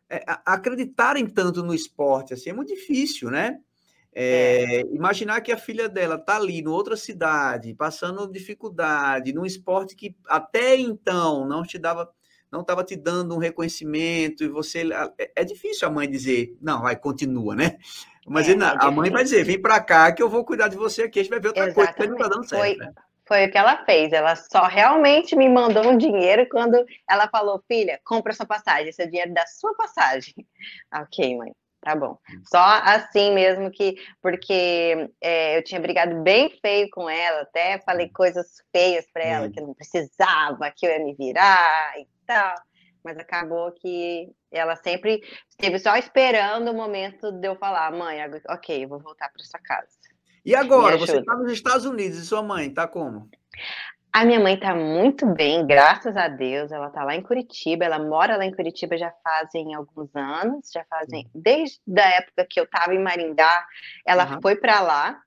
é, 0.09 0.23
acreditarem 0.45 1.27
tanto 1.27 1.63
no 1.63 1.73
esporte, 1.73 2.33
assim, 2.33 2.49
é 2.49 2.53
muito 2.53 2.73
difícil, 2.73 3.29
né? 3.29 3.59
É, 4.11 4.79
é. 4.79 4.81
Imaginar 4.91 5.41
que 5.41 5.51
a 5.51 5.57
filha 5.57 5.87
dela 5.87 6.15
está 6.15 6.35
ali, 6.35 6.59
em 6.59 6.67
outra 6.67 6.97
cidade, 6.97 7.73
passando 7.75 8.31
dificuldade, 8.31 9.33
num 9.33 9.45
esporte 9.45 9.95
que 9.95 10.15
até 10.27 10.75
então 10.75 11.47
não 11.47 11.63
te 11.63 11.77
dava, 11.77 12.09
não 12.51 12.61
estava 12.61 12.83
te 12.83 12.95
dando 12.95 13.35
um 13.35 13.39
reconhecimento, 13.39 14.43
e 14.43 14.47
você. 14.47 14.89
É, 15.17 15.31
é, 15.35 15.43
difícil 15.43 15.87
a 15.87 15.91
mãe 15.91 16.09
dizer, 16.09 16.57
não, 16.59 16.81
vai, 16.81 16.95
continua, 16.95 17.55
né? 17.55 17.77
Mas 18.27 18.49
é, 18.49 18.55
a 18.79 18.91
mãe 18.91 19.09
vai 19.09 19.23
dizer, 19.23 19.43
vem 19.43 19.61
para 19.61 19.79
cá 19.79 20.11
que 20.11 20.21
eu 20.21 20.29
vou 20.29 20.43
cuidar 20.43 20.67
de 20.67 20.75
você 20.75 21.03
aqui, 21.03 21.19
a 21.19 21.23
gente 21.23 21.31
vai 21.31 21.39
ver 21.39 21.49
outra 21.49 21.65
Exatamente. 21.65 21.95
coisa 21.95 22.01
que 22.01 22.07
não 22.07 22.17
está 22.17 22.35
dando 22.35 22.49
certo. 22.49 22.77
Foi, 22.77 22.77
né? 22.77 22.93
Foi 23.29 23.45
o 23.45 23.51
que 23.51 23.57
ela 23.57 23.85
fez. 23.85 24.11
Ela 24.11 24.35
só 24.35 24.63
realmente 24.63 25.35
me 25.35 25.47
mandou 25.47 25.87
um 25.87 25.97
dinheiro 25.97 26.49
quando 26.49 26.83
ela 27.07 27.29
falou, 27.29 27.63
filha, 27.67 28.01
compra 28.03 28.33
sua 28.33 28.47
passagem, 28.47 28.89
esse 28.89 29.03
é 29.03 29.05
o 29.05 29.09
dinheiro 29.09 29.33
da 29.33 29.45
sua 29.45 29.73
passagem. 29.75 30.33
ok, 30.93 31.37
mãe. 31.37 31.53
Tá 31.81 31.95
bom. 31.95 32.17
Só 32.51 32.59
assim 32.59 33.33
mesmo 33.33 33.71
que, 33.71 33.95
porque 34.21 35.09
é, 35.21 35.57
eu 35.57 35.63
tinha 35.63 35.79
brigado 35.79 36.21
bem 36.23 36.49
feio 36.59 36.89
com 36.91 37.09
ela, 37.09 37.43
até 37.43 37.79
falei 37.79 38.09
coisas 38.09 38.57
feias 38.75 39.05
para 39.13 39.23
ela, 39.23 39.47
hum. 39.47 39.51
que 39.51 39.61
eu 39.61 39.67
não 39.67 39.73
precisava, 39.73 40.69
que 40.75 40.85
eu 40.85 40.91
ia 40.91 40.99
me 40.99 41.13
virar 41.13 41.97
e 41.97 42.05
tal. 42.25 42.55
Mas 43.01 43.17
acabou 43.17 43.71
que 43.71 44.29
ela 44.51 44.75
sempre 44.75 45.21
esteve 45.49 45.79
só 45.79 45.95
esperando 45.95 46.69
o 46.69 46.73
momento 46.73 47.31
de 47.31 47.47
eu 47.47 47.55
falar, 47.55 47.89
mãe, 47.93 48.19
ok, 48.49 48.83
eu 48.83 48.89
vou 48.89 48.99
voltar 48.99 49.29
para 49.31 49.41
sua 49.45 49.59
casa. 49.61 49.98
E 50.49 50.55
agora, 50.55 50.97
você 50.97 51.19
está 51.19 51.35
nos 51.35 51.51
Estados 51.51 51.85
Unidos 51.85 52.17
e 52.17 52.25
sua 52.25 52.41
mãe 52.41 52.69
está 52.69 52.87
como? 52.87 53.29
A 54.11 54.25
minha 54.25 54.39
mãe 54.39 54.59
tá 54.59 54.73
muito 54.73 55.23
bem, 55.27 55.63
graças 55.63 56.17
a 56.17 56.27
Deus. 56.27 56.71
Ela 56.71 56.89
tá 56.89 57.03
lá 57.03 57.15
em 57.15 57.21
Curitiba, 57.21 57.85
ela 57.85 57.99
mora 57.99 58.35
lá 58.35 58.43
em 58.43 58.51
Curitiba 58.51 58.97
já 58.97 59.13
fazem 59.23 59.75
alguns 59.75 60.09
anos, 60.15 60.71
já 60.73 60.83
fazem 60.89 61.29
desde 61.35 61.79
a 61.95 62.17
época 62.17 62.47
que 62.49 62.59
eu 62.59 62.65
tava 62.65 62.95
em 62.95 62.99
Maringá, 62.99 63.63
ela 64.03 64.25
uhum. 64.25 64.41
foi 64.41 64.55
para 64.55 64.81
lá. 64.81 65.21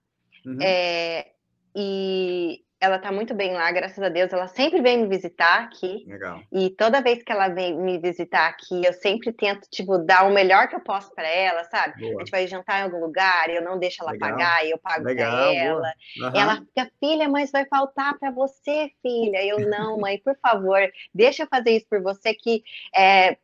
Uhum. 0.44 0.58
É, 0.60 1.28
e 1.72 2.60
ela 2.82 2.98
tá 2.98 3.12
muito 3.12 3.32
bem 3.32 3.52
lá, 3.52 3.70
graças 3.70 4.02
a 4.02 4.08
Deus. 4.08 4.32
Ela 4.32 4.48
sempre 4.48 4.82
vem 4.82 4.98
me 4.98 5.06
visitar 5.06 5.60
aqui. 5.60 6.04
Legal. 6.04 6.42
E 6.50 6.68
toda 6.70 7.00
vez 7.00 7.22
que 7.22 7.30
ela 7.30 7.46
vem 7.46 7.76
me 7.76 7.96
visitar 7.96 8.48
aqui, 8.48 8.84
eu 8.84 8.92
sempre 8.92 9.32
tento, 9.32 9.68
tipo, 9.70 9.98
dar 9.98 10.26
o 10.28 10.34
melhor 10.34 10.66
que 10.66 10.74
eu 10.74 10.80
posso 10.80 11.14
para 11.14 11.28
ela, 11.28 11.62
sabe? 11.62 12.00
Boa. 12.00 12.16
A 12.16 12.18
gente 12.18 12.30
vai 12.32 12.44
jantar 12.48 12.80
em 12.80 12.82
algum 12.82 12.98
lugar, 12.98 13.48
eu 13.50 13.62
não 13.62 13.78
deixo 13.78 14.02
ela 14.02 14.10
Legal. 14.10 14.30
pagar, 14.30 14.66
eu 14.66 14.76
pago 14.78 15.04
para 15.04 15.54
ela. 15.54 15.92
Uhum. 16.20 16.32
Ela 16.34 16.56
fica, 16.56 16.90
filha, 16.98 17.28
mas 17.28 17.52
vai 17.52 17.64
faltar 17.66 18.18
para 18.18 18.32
você, 18.32 18.90
filha. 19.00 19.46
Eu, 19.46 19.60
não, 19.60 19.98
mãe, 19.98 20.18
por 20.18 20.36
favor, 20.38 20.80
deixa 21.14 21.44
eu 21.44 21.46
fazer 21.46 21.70
isso 21.70 21.86
por 21.88 22.02
você, 22.02 22.34
que 22.34 22.64
é, 22.92 23.36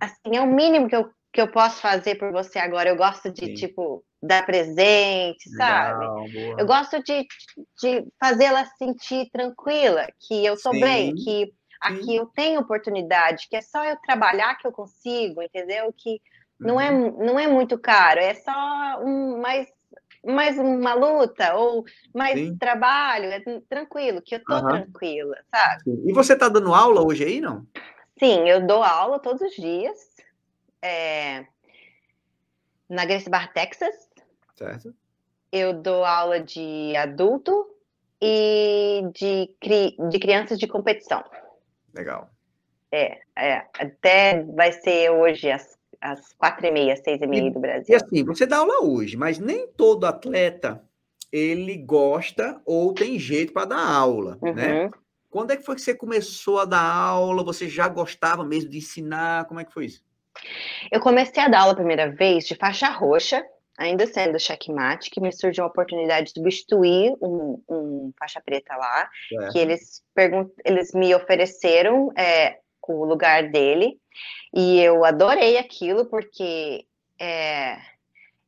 assim, 0.00 0.36
é 0.36 0.40
o 0.40 0.46
mínimo 0.46 0.88
que 0.88 0.96
eu 0.96 1.10
que 1.36 1.40
eu 1.42 1.48
posso 1.48 1.82
fazer 1.82 2.14
por 2.14 2.32
você 2.32 2.58
agora. 2.58 2.88
Eu 2.88 2.96
gosto 2.96 3.30
de, 3.30 3.44
Sim. 3.44 3.54
tipo, 3.54 4.02
dar 4.22 4.46
presente, 4.46 5.50
sabe? 5.50 6.06
Legal, 6.06 6.58
eu 6.58 6.66
gosto 6.66 7.02
de, 7.02 7.26
de 7.78 8.06
fazê-la 8.18 8.64
sentir 8.78 9.28
tranquila, 9.30 10.08
que 10.18 10.44
eu 10.44 10.56
sou 10.56 10.72
Sim. 10.72 10.80
bem, 10.80 11.14
que 11.14 11.52
aqui 11.78 12.04
Sim. 12.04 12.16
eu 12.16 12.26
tenho 12.34 12.60
oportunidade, 12.60 13.46
que 13.50 13.56
é 13.56 13.60
só 13.60 13.84
eu 13.84 13.98
trabalhar 13.98 14.56
que 14.56 14.66
eu 14.66 14.72
consigo, 14.72 15.42
entendeu? 15.42 15.94
Que 15.94 16.22
não, 16.58 16.80
é, 16.80 16.90
uhum. 16.90 17.22
não 17.22 17.38
é 17.38 17.46
muito 17.46 17.78
caro, 17.78 18.18
é 18.18 18.32
só 18.32 19.02
um, 19.04 19.38
mais, 19.38 19.68
mais 20.24 20.58
uma 20.58 20.94
luta 20.94 21.54
ou 21.54 21.84
mais 22.14 22.40
Sim. 22.40 22.56
trabalho, 22.56 23.26
é 23.26 23.42
tranquilo, 23.68 24.22
que 24.24 24.36
eu 24.36 24.42
tô 24.42 24.54
uhum. 24.54 24.68
tranquila, 24.68 25.36
sabe? 25.54 25.82
E 26.06 26.14
você 26.14 26.34
tá 26.34 26.48
dando 26.48 26.74
aula 26.74 27.06
hoje 27.06 27.24
aí, 27.24 27.42
não? 27.42 27.66
Sim, 28.18 28.48
eu 28.48 28.66
dou 28.66 28.82
aula 28.82 29.18
todos 29.18 29.42
os 29.42 29.54
dias. 29.54 30.15
É, 30.86 31.44
na 32.88 33.04
Grace 33.04 33.28
Bar, 33.28 33.52
Texas. 33.52 34.08
Certo. 34.54 34.94
Eu 35.50 35.72
dou 35.72 36.04
aula 36.04 36.38
de 36.38 36.94
adulto 36.96 37.66
e 38.22 39.02
de, 39.12 39.50
cri, 39.60 39.96
de 40.08 40.18
crianças 40.20 40.58
de 40.58 40.68
competição. 40.68 41.24
Legal. 41.92 42.30
É, 42.92 43.18
é, 43.36 43.66
até 43.80 44.44
vai 44.44 44.70
ser 44.70 45.10
hoje 45.10 45.50
às, 45.50 45.76
às 46.00 46.32
quatro 46.34 46.66
e 46.66 46.70
meia, 46.70 46.96
seis 46.96 47.20
e 47.20 47.26
meia 47.26 47.50
do 47.50 47.58
Brasil. 47.58 47.92
E 47.92 47.96
assim, 47.96 48.24
você 48.24 48.46
dá 48.46 48.58
aula 48.58 48.84
hoje, 48.84 49.16
mas 49.16 49.40
nem 49.40 49.66
todo 49.66 50.06
atleta 50.06 50.82
ele 51.32 51.76
gosta 51.76 52.62
ou 52.64 52.94
tem 52.94 53.18
jeito 53.18 53.52
para 53.52 53.66
dar 53.66 53.84
aula, 53.84 54.38
né? 54.40 54.50
uhum. 54.50 54.54
né? 54.54 54.90
Quando 55.28 55.50
é 55.50 55.56
que 55.56 55.64
foi 55.64 55.74
que 55.74 55.82
você 55.82 55.94
começou 55.94 56.60
a 56.60 56.64
dar 56.64 56.80
aula? 56.80 57.44
Você 57.44 57.68
já 57.68 57.88
gostava 57.88 58.44
mesmo 58.44 58.70
de 58.70 58.78
ensinar? 58.78 59.44
Como 59.46 59.60
é 59.60 59.64
que 59.64 59.72
foi 59.72 59.86
isso? 59.86 60.05
Eu 60.90 61.00
comecei 61.00 61.42
a 61.42 61.48
dar 61.48 61.60
aula 61.60 61.72
a 61.72 61.76
primeira 61.76 62.10
vez 62.10 62.46
de 62.46 62.54
faixa 62.54 62.88
roxa, 62.88 63.44
ainda 63.78 64.06
sendo 64.06 64.38
checkmate, 64.38 65.10
que 65.10 65.20
me 65.20 65.32
surgiu 65.32 65.64
a 65.64 65.68
oportunidade 65.68 66.26
de 66.26 66.32
substituir 66.32 67.14
um, 67.20 67.62
um 67.68 68.12
faixa 68.18 68.40
preta 68.40 68.74
lá, 68.76 69.08
é. 69.32 69.48
que 69.48 69.58
eles, 69.58 70.02
eles 70.64 70.92
me 70.94 71.14
ofereceram 71.14 72.10
é, 72.16 72.58
o 72.88 73.04
lugar 73.04 73.50
dele, 73.50 73.98
e 74.54 74.80
eu 74.80 75.04
adorei 75.04 75.58
aquilo, 75.58 76.06
porque 76.06 76.86
é, 77.20 77.76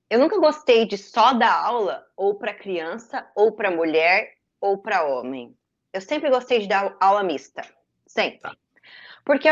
eu 0.08 0.18
nunca 0.18 0.38
gostei 0.38 0.86
de 0.86 0.96
só 0.96 1.34
dar 1.34 1.52
aula 1.52 2.04
ou 2.16 2.34
para 2.34 2.54
criança, 2.54 3.26
ou 3.34 3.52
para 3.52 3.70
mulher, 3.70 4.32
ou 4.60 4.78
para 4.78 5.04
homem. 5.04 5.54
Eu 5.92 6.00
sempre 6.00 6.30
gostei 6.30 6.60
de 6.60 6.68
dar 6.68 6.96
aula 7.00 7.22
mista, 7.22 7.62
sempre. 8.06 8.40
Tá. 8.40 8.56
Porque 9.24 9.48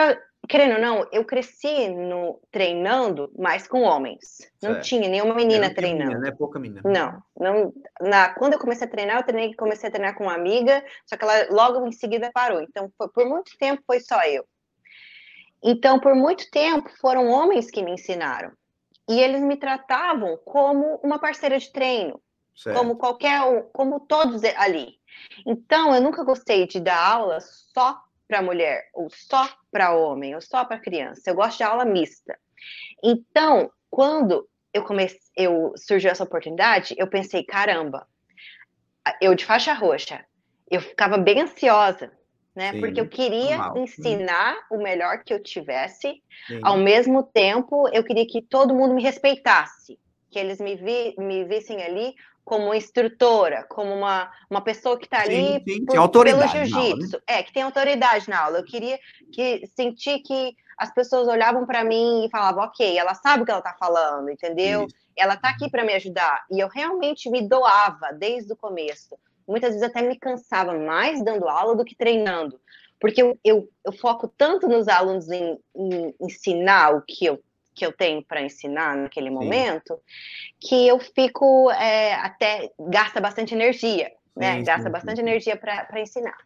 querendo 0.49 0.75
ou 0.75 0.81
não, 0.81 1.09
eu 1.13 1.25
cresci 1.25 1.89
no, 1.89 2.41
treinando 2.51 3.33
mais 3.39 3.67
com 3.67 3.83
homens. 3.83 4.51
Não 4.63 4.73
certo. 4.73 4.85
tinha 4.85 5.09
nenhuma 5.09 5.35
menina 5.35 5.69
não 5.69 5.75
treinando. 5.75 6.11
Menina, 6.11 6.31
né? 6.31 6.37
Pouca 6.37 6.59
menina. 6.59 6.83
Não, 6.85 7.23
não 7.39 7.73
na, 8.01 8.35
quando 8.35 8.55
eu 8.55 8.59
comecei 8.59 8.87
a 8.87 8.91
treinar, 8.91 9.17
eu 9.19 9.23
treinei, 9.23 9.55
comecei 9.55 9.89
a 9.89 9.93
treinar 9.93 10.17
com 10.17 10.25
uma 10.25 10.35
amiga, 10.35 10.85
só 11.07 11.17
que 11.17 11.25
ela 11.25 11.47
logo 11.51 11.87
em 11.87 11.93
seguida 11.93 12.31
parou. 12.33 12.61
Então, 12.61 12.91
foi, 12.97 13.09
por 13.09 13.27
muito 13.27 13.57
tempo 13.59 13.83
foi 13.87 14.01
só 14.01 14.23
eu. 14.25 14.45
Então, 15.63 15.99
por 15.99 16.15
muito 16.15 16.51
tempo, 16.51 16.89
foram 17.01 17.29
homens 17.29 17.71
que 17.71 17.83
me 17.83 17.93
ensinaram. 17.93 18.53
E 19.09 19.21
eles 19.21 19.41
me 19.41 19.57
tratavam 19.57 20.37
como 20.45 21.01
uma 21.03 21.19
parceira 21.19 21.59
de 21.59 21.73
treino, 21.73 22.21
certo. 22.55 22.77
como 22.77 22.97
qualquer, 22.97 23.41
como 23.73 24.01
todos 24.01 24.43
ali. 24.57 24.97
Então, 25.47 25.95
eu 25.95 26.01
nunca 26.01 26.25
gostei 26.25 26.67
de 26.67 26.81
dar 26.81 26.99
aula 26.99 27.39
só 27.41 28.01
para 28.27 28.43
mulher, 28.43 28.89
ou 28.93 29.09
só 29.11 29.49
para 29.71 29.95
homem, 29.95 30.35
ou 30.35 30.41
só 30.41 30.65
para 30.65 30.81
criança. 30.81 31.31
Eu 31.31 31.35
gosto 31.35 31.59
de 31.59 31.65
aula 31.65 31.85
mista. 31.85 32.39
Então, 33.03 33.71
quando 33.91 34.49
eu 34.73 34.83
comecei, 34.83 35.21
eu 35.37 35.73
surgiu 35.77 36.11
essa 36.11 36.25
oportunidade, 36.25 36.95
eu 36.99 37.09
pensei, 37.09 37.45
caramba, 37.45 38.07
eu 39.21 39.35
de 39.35 39.45
faixa 39.45 39.73
roxa, 39.73 40.25
eu 40.71 40.81
ficava 40.81 41.17
bem 41.17 41.43
ansiosa, 41.43 42.13
né? 42.55 42.73
Sim, 42.73 42.81
porque 42.81 43.01
eu 43.01 43.09
queria 43.09 43.59
normal. 43.59 43.79
ensinar 43.79 44.57
o 44.71 44.79
melhor 44.79 45.23
que 45.23 45.33
eu 45.33 45.43
tivesse, 45.43 46.23
Sim. 46.47 46.61
ao 46.63 46.77
mesmo 46.77 47.23
tempo 47.23 47.89
eu 47.93 48.03
queria 48.03 48.27
que 48.27 48.43
todo 48.43 48.75
mundo 48.75 48.95
me 48.95 49.03
respeitasse, 49.03 49.99
que 50.31 50.39
eles 50.39 50.59
me, 50.59 50.75
vi, 50.75 51.15
me 51.19 51.45
vissem 51.45 51.83
ali 51.83 52.15
como 52.47 52.73
instrutora, 52.73 53.67
como 53.69 53.93
uma, 53.93 54.31
uma 54.49 54.61
pessoa 54.61 54.97
que 54.97 55.07
está 55.07 55.23
ali 55.23 55.61
sim, 55.65 55.85
por, 55.85 56.09
pelo 56.11 56.39
né? 56.39 56.47
jiu-jitsu. 56.47 57.17
Né? 57.17 57.23
É, 57.27 57.43
que 57.43 57.53
tem 57.53 57.65
autoridade 57.65 58.31
na 58.31 58.41
aula. 58.41 58.59
Eu 58.59 58.65
queria 58.65 59.01
que 59.33 59.67
sentir 59.75 60.21
que 60.21 60.55
as 60.79 60.95
pessoas 60.95 61.27
olhavam 61.27 61.67
para 61.67 61.83
mim 61.83 62.25
e 62.25 62.31
falavam, 62.31 62.63
ok, 62.63 62.97
ela 62.97 63.15
sabe 63.15 63.43
o 63.43 63.45
que 63.45 63.51
ela 63.51 63.59
está 63.59 63.75
falando, 63.75 64.31
entendeu? 64.31 64.85
Isso. 64.85 64.95
Ela 65.17 65.35
está 65.35 65.49
aqui 65.49 65.69
para 65.69 65.85
me 65.85 65.93
ajudar. 65.95 66.45
E 66.49 66.61
eu 66.61 66.69
realmente 66.69 67.29
me 67.29 67.43
doava 67.43 68.13
desde 68.13 68.53
o 68.53 68.57
começo. 68.57 69.19
Muitas 69.49 69.71
vezes 69.71 69.83
até 69.83 70.01
me 70.01 70.17
cansava 70.17 70.73
mais 70.73 71.25
dando 71.25 71.49
aula 71.49 71.75
do 71.75 71.85
que 71.85 71.97
treinando. 71.97 72.61
Porque 73.01 73.21
eu, 73.23 73.37
eu, 73.45 73.69
eu 73.85 73.93
foco 73.93 74.33
tanto 74.39 74.69
nos 74.69 74.87
alunos 74.87 75.29
em, 75.29 75.59
em 75.75 76.15
ensinar 76.21 76.95
o 76.95 77.03
que 77.03 77.27
eu 77.27 77.43
que 77.77 77.85
eu 77.85 77.93
tenho 77.93 78.25
para 78.25 78.41
ensinar 78.41 78.97
naquele 78.97 79.29
Sim. 79.29 79.35
momento, 79.35 80.01
que 80.59 80.89
eu 80.89 80.99
fico 80.99 81.71
é, 81.73 82.15
até 82.15 82.73
gasta 82.81 83.21
bastante 83.21 83.55
energia, 83.55 84.11
né? 84.35 84.57
Sim, 84.57 84.65
gasta 84.65 84.89
bastante 84.89 85.21
energia 85.21 85.57
para 85.57 86.01
ensinar. 86.01 86.39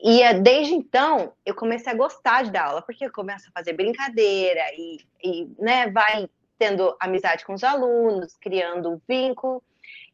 E 0.00 0.22
é, 0.22 0.32
desde 0.32 0.72
então 0.72 1.32
eu 1.44 1.54
comecei 1.54 1.92
a 1.92 1.96
gostar 1.96 2.44
de 2.44 2.52
dar 2.52 2.66
aula, 2.66 2.82
porque 2.82 3.04
eu 3.04 3.12
começo 3.12 3.48
a 3.48 3.52
fazer 3.52 3.72
brincadeira 3.72 4.62
e, 4.76 4.98
e 5.22 5.48
né, 5.58 5.90
vai 5.90 6.28
tendo 6.58 6.96
amizade 7.00 7.44
com 7.44 7.54
os 7.54 7.64
alunos, 7.64 8.36
criando 8.36 8.88
um 8.88 9.00
vínculo. 9.06 9.62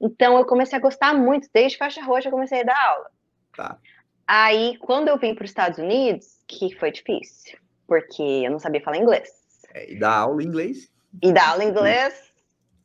Então 0.00 0.38
eu 0.38 0.46
comecei 0.46 0.78
a 0.78 0.80
gostar 0.80 1.14
muito, 1.14 1.48
desde 1.52 1.76
faixa 1.76 2.02
roxa 2.02 2.28
eu 2.28 2.32
comecei 2.32 2.62
a 2.62 2.64
dar 2.64 2.88
aula. 2.88 3.10
Tá. 3.54 3.78
Aí, 4.26 4.76
quando 4.78 5.08
eu 5.08 5.18
vim 5.18 5.34
para 5.34 5.44
os 5.44 5.50
Estados 5.50 5.78
Unidos, 5.78 6.42
que 6.46 6.74
foi 6.76 6.90
difícil, 6.90 7.58
porque 7.86 8.22
eu 8.22 8.50
não 8.50 8.58
sabia 8.58 8.82
falar 8.82 8.98
inglês. 8.98 9.37
É, 9.78 9.92
e 9.92 9.96
dar 9.96 10.16
aula 10.16 10.42
em 10.42 10.46
inglês. 10.46 10.90
E 11.22 11.32
dar 11.32 11.50
aula 11.50 11.62
em 11.62 11.68
inglês, 11.68 12.32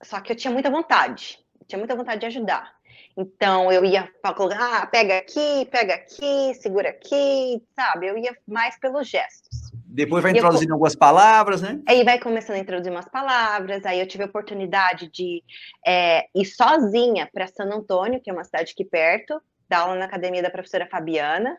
só 0.04 0.22
que 0.22 0.32
eu 0.32 0.36
tinha 0.36 0.54
muita 0.54 0.70
vontade. 0.70 1.40
tinha 1.68 1.80
muita 1.80 1.96
vontade 1.96 2.20
de 2.20 2.28
ajudar. 2.28 2.72
Então 3.18 3.72
eu 3.72 3.84
ia 3.84 4.10
falar, 4.22 4.58
ah, 4.60 4.86
pega 4.86 5.18
aqui, 5.18 5.68
pega 5.72 5.96
aqui, 5.96 6.54
segura 6.56 6.90
aqui, 6.90 7.64
sabe? 7.76 8.08
Eu 8.08 8.18
ia 8.18 8.36
mais 8.48 8.80
pelos 8.80 9.08
gestos. 9.08 9.72
Depois 9.86 10.24
vai 10.24 10.32
introduzindo 10.32 10.72
eu, 10.72 10.76
algumas 10.76 10.96
palavras, 10.96 11.62
né? 11.62 11.80
Aí 11.88 12.04
vai 12.04 12.20
começando 12.20 12.58
a 12.58 12.60
introduzir 12.60 12.92
umas 12.92 13.08
palavras. 13.08 13.86
Aí 13.86 14.00
eu 14.00 14.08
tive 14.08 14.24
a 14.24 14.28
oportunidade 14.28 15.10
de 15.10 15.44
é, 15.86 16.26
ir 16.36 16.46
sozinha 16.46 17.30
para 17.32 17.48
San 17.48 17.66
Antônio, 17.66 18.20
que 18.20 18.30
é 18.30 18.34
uma 18.34 18.44
cidade 18.44 18.72
aqui 18.74 18.86
perto, 18.86 19.40
dar 19.70 19.80
aula 19.80 19.96
na 19.96 20.06
academia 20.06 20.42
da 20.42 20.50
professora 20.50 20.88
Fabiana 20.88 21.58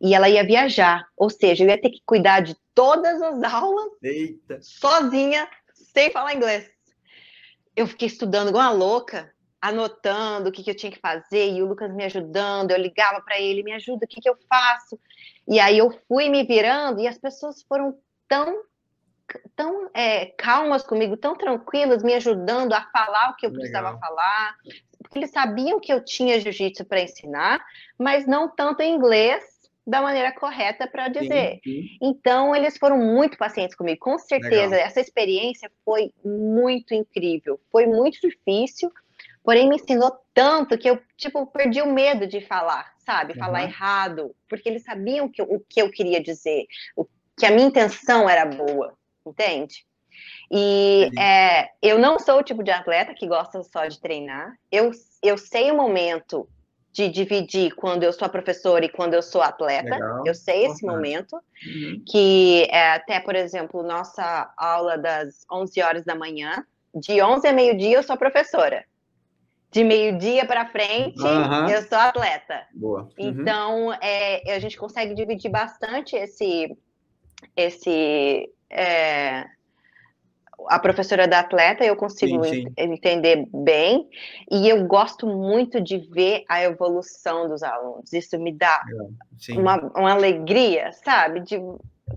e 0.00 0.14
ela 0.14 0.28
ia 0.28 0.44
viajar, 0.44 1.06
ou 1.16 1.28
seja, 1.28 1.64
eu 1.64 1.68
ia 1.68 1.80
ter 1.80 1.90
que 1.90 2.02
cuidar 2.04 2.40
de 2.40 2.56
todas 2.74 3.20
as 3.20 3.42
aulas 3.42 3.90
Eita. 4.02 4.58
sozinha, 4.62 5.48
sem 5.74 6.10
falar 6.10 6.34
inglês. 6.34 6.70
Eu 7.76 7.86
fiquei 7.86 8.08
estudando 8.08 8.48
igual 8.48 8.64
uma 8.64 8.72
louca, 8.72 9.32
anotando 9.60 10.48
o 10.48 10.52
que, 10.52 10.62
que 10.62 10.70
eu 10.70 10.76
tinha 10.76 10.90
que 10.90 10.98
fazer, 10.98 11.52
e 11.52 11.62
o 11.62 11.66
Lucas 11.66 11.94
me 11.94 12.04
ajudando, 12.04 12.70
eu 12.70 12.78
ligava 12.78 13.20
para 13.20 13.38
ele, 13.38 13.62
me 13.62 13.72
ajuda, 13.72 14.04
o 14.04 14.08
que, 14.08 14.20
que 14.20 14.28
eu 14.28 14.36
faço? 14.48 14.98
E 15.46 15.60
aí 15.60 15.76
eu 15.76 15.90
fui 16.08 16.28
me 16.28 16.44
virando, 16.44 17.00
e 17.00 17.06
as 17.06 17.18
pessoas 17.18 17.62
foram 17.62 17.98
tão 18.26 18.62
tão 19.54 19.90
é, 19.94 20.26
calmas 20.26 20.82
comigo, 20.82 21.16
tão 21.16 21.34
tranquilas, 21.34 22.02
me 22.02 22.14
ajudando 22.14 22.72
a 22.72 22.82
falar 22.92 23.30
o 23.30 23.36
que 23.36 23.46
eu 23.46 23.52
precisava 23.52 23.90
Legal. 23.90 24.00
falar. 24.00 24.56
Porque 24.98 25.18
eles 25.18 25.30
sabiam 25.30 25.80
que 25.80 25.92
eu 25.92 26.04
tinha 26.04 26.40
jiu-jitsu 26.40 26.84
para 26.84 27.02
ensinar, 27.02 27.64
mas 27.98 28.26
não 28.26 28.48
tanto 28.48 28.80
em 28.82 28.94
inglês 28.94 29.44
da 29.86 30.00
maneira 30.00 30.32
correta 30.32 30.86
para 30.86 31.08
dizer. 31.08 31.60
Sim, 31.64 31.82
sim. 31.82 31.98
Então, 32.00 32.54
eles 32.54 32.78
foram 32.78 32.98
muito 32.98 33.36
pacientes 33.36 33.74
comigo. 33.74 33.98
Com 33.98 34.18
certeza, 34.18 34.76
Legal. 34.76 34.86
essa 34.86 35.00
experiência 35.00 35.70
foi 35.84 36.12
muito 36.24 36.94
incrível. 36.94 37.60
Foi 37.72 37.86
muito 37.86 38.20
difícil, 38.20 38.92
porém 39.42 39.68
me 39.68 39.76
ensinou 39.76 40.16
tanto 40.32 40.78
que 40.78 40.88
eu, 40.88 41.00
tipo, 41.16 41.44
perdi 41.46 41.82
o 41.82 41.92
medo 41.92 42.26
de 42.26 42.40
falar, 42.40 42.92
sabe? 42.98 43.34
Falar 43.34 43.62
uhum. 43.62 43.68
errado, 43.68 44.36
porque 44.48 44.68
eles 44.68 44.84
sabiam 44.84 45.28
que, 45.28 45.42
o 45.42 45.58
que 45.60 45.82
eu 45.82 45.90
queria 45.90 46.22
dizer, 46.22 46.66
o, 46.94 47.04
que 47.36 47.46
a 47.46 47.50
minha 47.50 47.66
intenção 47.66 48.28
era 48.28 48.44
boa, 48.44 48.96
entende? 49.26 49.84
E 50.50 51.10
é, 51.18 51.70
eu 51.80 51.98
não 51.98 52.18
sou 52.18 52.38
o 52.38 52.42
tipo 52.42 52.62
de 52.62 52.70
atleta 52.70 53.14
que 53.14 53.26
gosta 53.26 53.62
só 53.62 53.86
de 53.86 54.00
treinar. 54.00 54.54
Eu, 54.70 54.90
eu 55.22 55.38
sei 55.38 55.70
o 55.70 55.76
momento 55.76 56.48
de 56.92 57.08
dividir 57.08 57.74
quando 57.74 58.02
eu 58.02 58.12
sou 58.12 58.28
professora 58.28 58.84
e 58.84 58.88
quando 58.88 59.14
eu 59.14 59.22
sou 59.22 59.42
atleta. 59.42 59.90
Legal. 59.90 60.26
Eu 60.26 60.34
sei 60.34 60.66
esse 60.66 60.84
uhum. 60.84 60.92
momento, 60.92 61.34
uhum. 61.34 62.02
que 62.08 62.66
é 62.70 62.92
até, 62.92 63.20
por 63.20 63.36
exemplo, 63.36 63.82
nossa 63.82 64.52
aula 64.56 64.98
das 64.98 65.44
11 65.50 65.80
horas 65.82 66.04
da 66.04 66.14
manhã, 66.14 66.64
de 66.92 67.22
11 67.22 67.46
a 67.46 67.52
meio-dia 67.52 67.96
eu 67.96 68.02
sou 68.02 68.16
professora. 68.16 68.84
De 69.70 69.84
meio-dia 69.84 70.44
para 70.44 70.66
frente, 70.66 71.22
uhum. 71.22 71.68
eu 71.68 71.80
sou 71.82 71.96
atleta. 71.96 72.66
Boa. 72.74 73.02
Uhum. 73.02 73.08
Então, 73.18 73.92
é, 73.94 74.52
a 74.52 74.58
gente 74.58 74.76
consegue 74.76 75.14
dividir 75.14 75.48
bastante 75.48 76.16
esse, 76.16 76.76
esse 77.56 78.50
é, 78.70 79.44
a 80.68 80.78
professora 80.78 81.26
da 81.26 81.40
atleta, 81.40 81.84
eu 81.84 81.96
consigo 81.96 82.44
sim, 82.44 82.64
sim. 82.64 82.74
entender 82.76 83.46
bem, 83.52 84.08
e 84.50 84.68
eu 84.68 84.86
gosto 84.86 85.26
muito 85.26 85.80
de 85.80 85.98
ver 85.98 86.44
a 86.48 86.62
evolução 86.62 87.48
dos 87.48 87.62
alunos. 87.62 88.12
Isso 88.12 88.38
me 88.38 88.52
dá 88.52 88.82
é, 89.48 89.52
uma, 89.52 89.76
uma 89.96 90.12
alegria, 90.12 90.92
sabe? 90.92 91.40
De 91.40 91.58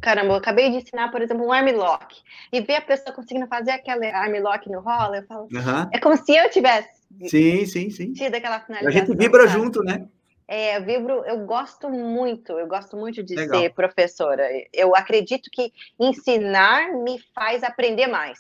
caramba, 0.02 0.34
eu 0.34 0.38
acabei 0.38 0.72
de 0.72 0.78
ensinar, 0.78 1.12
por 1.12 1.22
exemplo, 1.22 1.46
um 1.46 1.52
armlock, 1.52 2.16
e 2.52 2.62
ver 2.62 2.76
a 2.76 2.82
pessoa 2.82 3.16
conseguindo 3.16 3.48
fazer 3.48 3.72
aquele 3.72 4.08
armlock 4.08 4.70
no 4.70 4.82
rola, 4.82 5.18
eu 5.18 5.24
falo, 5.24 5.44
uhum. 5.44 5.89
é 5.92 6.00
como 6.00 6.18
se 6.18 6.36
eu 6.36 6.50
tivesse 6.50 6.89
sim, 7.28 7.66
sim, 7.66 7.89
sim. 7.89 8.13
tido 8.13 8.36
aquela 8.36 8.60
finalização. 8.60 9.02
A 9.02 9.06
gente 9.06 9.18
vibra 9.18 9.48
sabe? 9.48 9.60
junto, 9.60 9.84
né? 9.84 10.08
É, 10.56 10.78
eu 10.78 10.86
vibro, 10.86 11.26
eu 11.26 11.48
gosto 11.48 11.89
muito, 11.89 12.52
eu 12.60 12.68
gosto 12.68 12.96
muito 12.96 13.24
de 13.24 13.34
Legal. 13.34 13.60
ser 13.60 13.74
professora. 13.74 14.48
Eu 14.72 14.96
acredito 14.96 15.50
que 15.52 15.74
ensinar 16.00 16.94
me 16.94 17.20
faz 17.34 17.63
aprender 17.63 18.06
mais. 18.06 18.38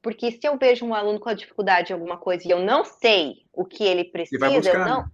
Porque 0.00 0.30
se 0.30 0.48
eu 0.48 0.56
vejo 0.56 0.86
um 0.86 0.94
aluno 0.94 1.20
com 1.20 1.34
dificuldade 1.34 1.92
em 1.92 1.94
alguma 1.94 2.16
coisa 2.16 2.48
e 2.48 2.50
eu 2.50 2.60
não 2.60 2.86
sei 2.86 3.44
o 3.52 3.66
que 3.66 3.84
ele 3.84 4.04
precisa, 4.04 4.48
buscar, 4.48 4.78
eu 4.78 4.86
não, 4.86 5.02
né? 5.02 5.10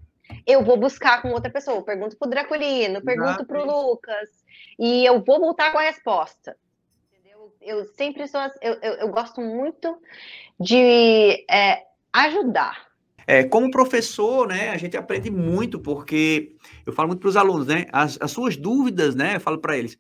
eu 0.47 0.65
vou 0.65 0.77
buscar 0.77 1.21
com 1.23 1.33
outra 1.33 1.51
pessoa. 1.51 1.79
Eu 1.79 1.83
pergunto 1.83 2.17
para 2.17 2.29
o 2.29 2.31
Draculino, 2.31 3.03
pergunto 3.03 3.45
para 3.45 3.61
o 3.61 3.67
Lucas, 3.67 4.29
e 4.79 5.05
eu 5.05 5.25
vou 5.25 5.41
voltar 5.41 5.73
com 5.73 5.79
a 5.79 5.83
resposta. 5.83 6.57
Entendeu? 7.11 7.53
Eu 7.61 7.85
sempre 7.85 8.29
sou, 8.29 8.43
eu, 8.61 8.75
eu, 8.75 8.93
eu 8.93 9.09
gosto 9.09 9.41
muito 9.41 10.01
de 10.61 11.45
é, 11.51 11.83
ajudar. 12.13 12.91
É, 13.27 13.45
como 13.45 13.71
professor, 13.71 14.49
né, 14.49 14.71
a 14.71 14.77
gente 14.77 14.97
aprende 14.97 15.31
muito, 15.31 15.79
porque 15.79 16.55
eu 16.85 16.93
falo 16.93 17.09
muito 17.09 17.21
para 17.21 17.29
os 17.29 17.37
alunos, 17.37 17.67
né, 17.67 17.87
as, 17.93 18.19
as, 18.21 18.31
suas 18.31 18.57
dúvidas, 18.57 19.15
né, 19.15 19.37
eu 19.37 19.41
falo 19.41 19.59
para 19.59 19.77
eles, 19.77 19.99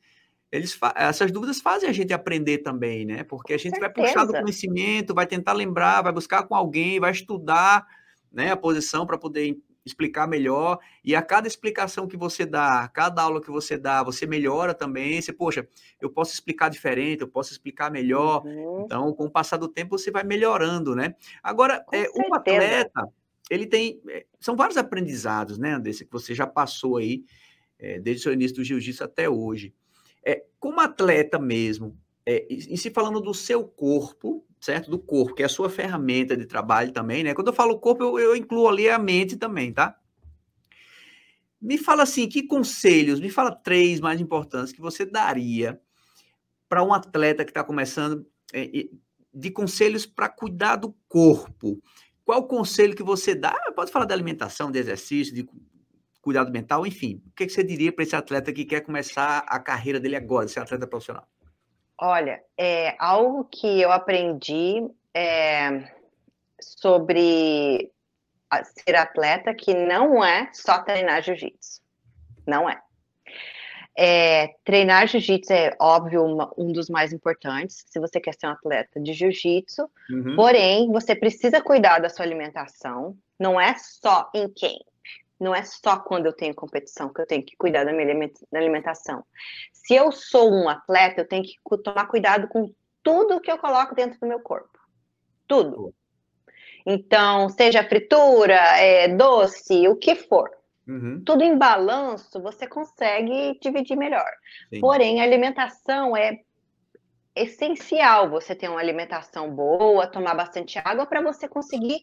eles 0.50 0.78
essas 0.96 1.30
dúvidas 1.30 1.60
fazem 1.60 1.88
a 1.88 1.92
gente 1.92 2.12
aprender 2.12 2.58
também, 2.58 3.04
né, 3.04 3.24
porque 3.24 3.54
a 3.54 3.58
gente 3.58 3.78
vai 3.78 3.90
puxar 3.90 4.24
do 4.24 4.32
conhecimento, 4.32 5.14
vai 5.14 5.26
tentar 5.26 5.52
lembrar, 5.52 6.02
vai 6.02 6.12
buscar 6.12 6.42
com 6.42 6.54
alguém, 6.54 7.00
vai 7.00 7.12
estudar, 7.12 7.86
né, 8.32 8.50
a 8.50 8.56
posição 8.56 9.06
para 9.06 9.18
poder 9.18 9.56
explicar 9.84 10.26
melhor, 10.28 10.78
e 11.04 11.14
a 11.14 11.22
cada 11.22 11.48
explicação 11.48 12.06
que 12.06 12.16
você 12.16 12.46
dá, 12.46 12.88
cada 12.88 13.22
aula 13.22 13.40
que 13.40 13.50
você 13.50 13.76
dá, 13.76 14.02
você 14.02 14.26
melhora 14.26 14.72
também, 14.74 15.20
você, 15.20 15.32
poxa, 15.32 15.66
eu 16.00 16.10
posso 16.10 16.32
explicar 16.32 16.68
diferente, 16.68 17.22
eu 17.22 17.28
posso 17.28 17.52
explicar 17.52 17.90
melhor, 17.90 18.44
uhum. 18.44 18.82
então, 18.84 19.12
com 19.12 19.24
o 19.24 19.30
passar 19.30 19.56
do 19.56 19.68
tempo, 19.68 19.98
você 19.98 20.10
vai 20.10 20.22
melhorando, 20.22 20.94
né? 20.94 21.14
Agora, 21.42 21.84
é, 21.92 22.08
um 22.14 22.34
atleta, 22.34 23.08
ele 23.50 23.66
tem, 23.66 24.00
é, 24.08 24.24
são 24.40 24.56
vários 24.56 24.76
aprendizados, 24.76 25.58
né, 25.58 25.72
Andressa, 25.74 26.04
que 26.04 26.12
você 26.12 26.34
já 26.34 26.46
passou 26.46 26.96
aí, 26.96 27.24
é, 27.78 27.98
desde 27.98 28.20
o 28.20 28.22
seu 28.24 28.32
início 28.32 28.56
do 28.56 28.64
jiu-jitsu 28.64 29.02
até 29.02 29.28
hoje. 29.28 29.74
É, 30.24 30.44
como 30.60 30.80
atleta 30.80 31.38
mesmo, 31.38 31.98
é, 32.24 32.46
e 32.48 32.78
se 32.78 32.90
falando 32.90 33.20
do 33.20 33.34
seu 33.34 33.64
corpo, 33.64 34.46
certo? 34.62 34.88
Do 34.88 34.98
corpo, 34.98 35.34
que 35.34 35.42
é 35.42 35.46
a 35.46 35.48
sua 35.48 35.68
ferramenta 35.68 36.36
de 36.36 36.46
trabalho 36.46 36.92
também, 36.92 37.24
né? 37.24 37.34
Quando 37.34 37.48
eu 37.48 37.52
falo 37.52 37.80
corpo, 37.80 38.04
eu, 38.04 38.18
eu 38.18 38.36
incluo 38.36 38.68
ali 38.68 38.88
a 38.88 38.96
mente 38.96 39.36
também, 39.36 39.72
tá? 39.72 39.98
Me 41.60 41.76
fala 41.76 42.04
assim, 42.04 42.28
que 42.28 42.44
conselhos, 42.44 43.18
me 43.18 43.28
fala 43.28 43.50
três 43.50 44.00
mais 44.00 44.20
importantes 44.20 44.72
que 44.72 44.80
você 44.80 45.04
daria 45.04 45.80
para 46.68 46.82
um 46.82 46.94
atleta 46.94 47.44
que 47.44 47.50
está 47.50 47.64
começando, 47.64 48.24
é, 48.52 48.86
de 49.34 49.50
conselhos 49.50 50.06
para 50.06 50.28
cuidar 50.28 50.76
do 50.76 50.94
corpo. 51.08 51.82
Qual 52.24 52.46
conselho 52.46 52.94
que 52.94 53.02
você 53.02 53.34
dá? 53.34 53.50
Ah, 53.66 53.72
pode 53.72 53.90
falar 53.90 54.04
de 54.04 54.14
alimentação, 54.14 54.70
de 54.70 54.78
exercício, 54.78 55.34
de 55.34 55.44
cuidado 56.20 56.52
mental, 56.52 56.86
enfim. 56.86 57.20
O 57.26 57.32
que, 57.34 57.46
que 57.46 57.52
você 57.52 57.64
diria 57.64 57.92
para 57.92 58.04
esse 58.04 58.14
atleta 58.14 58.52
que 58.52 58.64
quer 58.64 58.82
começar 58.82 59.38
a 59.38 59.58
carreira 59.58 59.98
dele 59.98 60.14
agora, 60.14 60.46
ser 60.46 60.60
atleta 60.60 60.86
profissional? 60.86 61.28
Olha, 62.04 62.42
é 62.58 62.96
algo 62.98 63.44
que 63.44 63.80
eu 63.80 63.92
aprendi 63.92 64.84
é, 65.14 65.88
sobre 66.60 67.92
ser 68.64 68.96
atleta 68.96 69.54
que 69.54 69.72
não 69.72 70.24
é 70.24 70.50
só 70.52 70.82
treinar 70.82 71.22
jiu-jitsu. 71.22 71.80
Não 72.44 72.68
é. 72.68 72.82
é 73.96 74.48
treinar 74.64 75.06
jiu-jitsu 75.06 75.52
é, 75.52 75.76
óbvio, 75.80 76.24
uma, 76.24 76.52
um 76.58 76.72
dos 76.72 76.90
mais 76.90 77.12
importantes, 77.12 77.84
se 77.86 78.00
você 78.00 78.18
quer 78.18 78.34
ser 78.34 78.48
um 78.48 78.50
atleta 78.50 78.98
de 78.98 79.12
jiu-jitsu. 79.12 79.88
Uhum. 80.10 80.34
Porém, 80.34 80.90
você 80.90 81.14
precisa 81.14 81.60
cuidar 81.60 82.00
da 82.00 82.08
sua 82.08 82.24
alimentação. 82.24 83.16
Não 83.38 83.60
é 83.60 83.76
só 83.78 84.28
em 84.34 84.48
quem 84.48 84.80
não 85.42 85.52
é 85.52 85.64
só 85.64 85.98
quando 85.98 86.26
eu 86.26 86.32
tenho 86.32 86.54
competição 86.54 87.12
que 87.12 87.20
eu 87.20 87.26
tenho 87.26 87.42
que 87.44 87.56
cuidar 87.56 87.84
da 87.84 87.92
minha 87.92 88.30
alimentação. 88.54 89.24
Se 89.82 89.94
eu 89.94 90.12
sou 90.12 90.52
um 90.52 90.68
atleta, 90.68 91.20
eu 91.20 91.28
tenho 91.28 91.42
que 91.42 91.58
tomar 91.82 92.06
cuidado 92.06 92.48
com 92.48 92.72
tudo 93.02 93.40
que 93.40 93.50
eu 93.50 93.58
coloco 93.58 93.94
dentro 93.94 94.18
do 94.20 94.26
meu 94.26 94.40
corpo. 94.40 94.78
Tudo. 95.46 95.94
Então, 96.86 97.48
seja 97.48 97.84
fritura, 97.84 98.54
é, 98.54 99.08
doce, 99.08 99.88
o 99.88 99.96
que 99.96 100.14
for. 100.14 100.50
Uhum. 100.86 101.22
Tudo 101.24 101.42
em 101.42 101.56
balanço, 101.56 102.40
você 102.40 102.66
consegue 102.66 103.58
dividir 103.60 103.96
melhor. 103.96 104.30
Sim. 104.68 104.80
Porém, 104.80 105.20
a 105.20 105.24
alimentação 105.24 106.16
é 106.16 106.40
essencial 107.34 108.28
você 108.28 108.54
ter 108.54 108.68
uma 108.68 108.80
alimentação 108.80 109.50
boa, 109.54 110.06
tomar 110.06 110.34
bastante 110.34 110.78
água 110.78 111.06
para 111.06 111.22
você 111.22 111.48
conseguir 111.48 112.02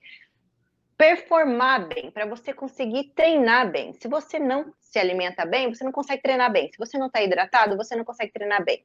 performar 1.00 1.88
bem, 1.88 2.12
para 2.12 2.26
você 2.26 2.54
conseguir 2.54 3.14
treinar 3.16 3.72
bem. 3.72 3.94
Se 3.94 4.10
você 4.10 4.38
não 4.38 4.74
se 4.82 5.00
alimenta 5.00 5.46
bem, 5.46 5.74
você 5.74 5.82
não 5.82 5.94
consegue 5.94 6.22
treinar 6.22 6.52
bem. 6.52 6.70
Se 6.70 6.78
você 6.78 6.98
não 6.98 7.08
está 7.08 7.24
hidratado, 7.24 7.78
você 7.78 7.96
não 7.96 8.04
consegue 8.04 8.34
treinar 8.34 8.66
bem. 8.66 8.84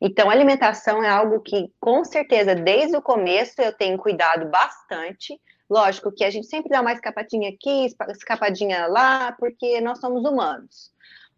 Então, 0.00 0.30
alimentação 0.30 1.02
é 1.02 1.08
algo 1.08 1.40
que, 1.40 1.68
com 1.80 2.04
certeza, 2.04 2.54
desde 2.54 2.96
o 2.96 3.02
começo 3.02 3.60
eu 3.60 3.72
tenho 3.72 3.98
cuidado 3.98 4.48
bastante. 4.50 5.40
Lógico 5.68 6.12
que 6.12 6.22
a 6.22 6.30
gente 6.30 6.46
sempre 6.46 6.70
dá 6.70 6.80
uma 6.80 6.92
escapadinha 6.92 7.50
aqui, 7.50 7.92
escapadinha 8.10 8.86
lá, 8.86 9.32
porque 9.32 9.80
nós 9.80 9.98
somos 9.98 10.24
humanos. 10.24 10.92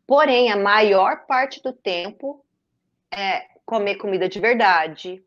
Porém, 0.06 0.52
a 0.52 0.56
maior 0.56 1.24
parte 1.24 1.62
do 1.62 1.72
tempo 1.72 2.44
é 3.10 3.46
comer 3.64 3.94
comida 3.94 4.28
de 4.28 4.38
verdade, 4.38 5.24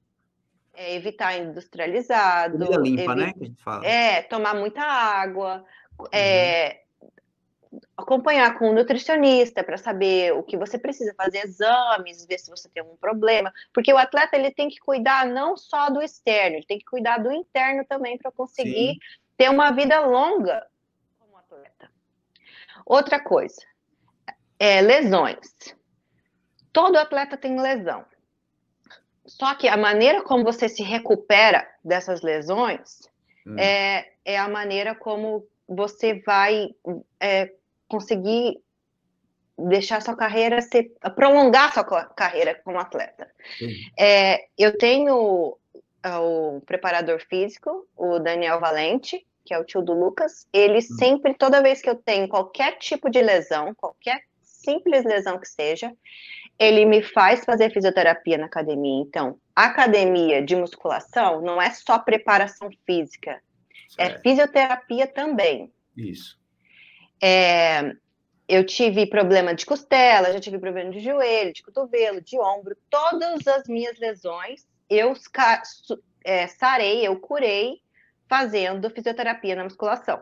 é, 0.77 0.93
evitar 0.93 1.35
industrializado. 1.35 2.59
Comida 2.59 2.77
limpa, 2.77 3.15
né? 3.15 3.33
Que 3.33 3.43
a 3.43 3.47
gente 3.47 3.63
fala. 3.63 3.85
É, 3.85 4.21
tomar 4.21 4.53
muita 4.53 4.81
água, 4.81 5.65
uhum. 5.99 6.05
é, 6.11 6.83
acompanhar 7.97 8.57
com 8.59 8.69
um 8.69 8.73
nutricionista 8.73 9.63
para 9.63 9.75
saber 9.75 10.33
o 10.33 10.43
que 10.43 10.55
você 10.55 10.77
precisa, 10.77 11.15
fazer 11.17 11.39
exames, 11.39 12.27
ver 12.27 12.37
se 12.37 12.51
você 12.51 12.69
tem 12.69 12.81
algum 12.81 12.95
problema. 12.95 13.51
Porque 13.73 13.91
o 13.91 13.97
atleta 13.97 14.37
ele 14.37 14.51
tem 14.51 14.69
que 14.69 14.77
cuidar 14.79 15.25
não 15.25 15.57
só 15.57 15.89
do 15.89 15.99
externo, 15.99 16.57
ele 16.57 16.65
tem 16.67 16.77
que 16.77 16.85
cuidar 16.85 17.17
do 17.17 17.31
interno 17.31 17.83
também 17.83 18.15
para 18.15 18.31
conseguir 18.31 18.93
Sim. 18.93 18.99
ter 19.35 19.49
uma 19.49 19.71
vida 19.71 19.99
longa 20.01 20.63
como 21.17 21.37
atleta. 21.37 21.89
Outra 22.85 23.19
coisa, 23.19 23.61
é, 24.59 24.79
lesões. 24.79 25.75
Todo 26.71 26.97
atleta 26.97 27.35
tem 27.35 27.59
lesão. 27.59 28.05
Só 29.27 29.53
que 29.55 29.67
a 29.67 29.75
maneira 29.75 30.23
como 30.23 30.43
você 30.43 30.69
se 30.69 30.81
recupera 30.81 31.67
dessas 31.83 32.21
lesões 32.21 33.09
hum. 33.45 33.57
é, 33.59 34.09
é 34.23 34.37
a 34.37 34.47
maneira 34.47 34.95
como 34.95 35.45
você 35.67 36.21
vai 36.25 36.69
é, 37.19 37.51
conseguir 37.87 38.59
deixar 39.57 40.01
sua 40.01 40.15
carreira 40.15 40.61
ser 40.61 40.91
prolongar 41.15 41.73
sua 41.73 41.83
carreira 41.83 42.55
como 42.63 42.79
atleta. 42.79 43.29
É, 43.97 44.47
eu 44.57 44.77
tenho 44.77 45.57
é, 46.03 46.15
o 46.17 46.61
preparador 46.65 47.19
físico, 47.19 47.87
o 47.97 48.19
Daniel 48.19 48.59
Valente, 48.59 49.25
que 49.43 49.53
é 49.53 49.59
o 49.59 49.65
tio 49.65 49.81
do 49.81 49.93
Lucas. 49.93 50.47
Ele 50.53 50.77
hum. 50.77 50.81
sempre, 50.81 51.33
toda 51.33 51.61
vez 51.61 51.81
que 51.81 51.89
eu 51.89 51.95
tenho 51.95 52.27
qualquer 52.27 52.77
tipo 52.77 53.09
de 53.09 53.21
lesão, 53.21 53.73
qualquer 53.75 54.21
simples 54.41 55.03
lesão 55.05 55.39
que 55.39 55.47
seja, 55.47 55.93
ele 56.59 56.85
me 56.85 57.01
faz 57.01 57.43
fazer 57.45 57.71
fisioterapia 57.71 58.37
na 58.37 58.45
academia. 58.45 59.01
Então, 59.01 59.39
academia 59.55 60.41
de 60.41 60.55
musculação 60.55 61.41
não 61.41 61.61
é 61.61 61.69
só 61.71 61.99
preparação 61.99 62.69
física, 62.85 63.31
é 63.97 64.05
certo. 64.05 64.17
é 64.17 64.21
fisioterapia 64.21 65.07
também. 65.07 65.71
Isso. 65.95 66.37
É, 67.21 67.95
eu 68.47 68.65
tive 68.65 69.05
problema 69.05 69.53
de 69.53 69.65
costela, 69.65 70.31
já 70.31 70.39
tive 70.39 70.57
problema 70.59 70.91
de 70.91 70.99
joelho, 70.99 71.53
de 71.53 71.61
cotovelo, 71.61 72.21
de 72.21 72.39
ombro, 72.39 72.77
todas 72.89 73.45
as 73.47 73.67
minhas 73.67 73.99
lesões 73.99 74.65
eu 74.89 75.13
é, 76.23 76.47
sarei, 76.47 77.05
eu 77.05 77.19
curei 77.19 77.81
fazendo 78.29 78.89
fisioterapia 78.89 79.55
na 79.55 79.63
musculação. 79.63 80.21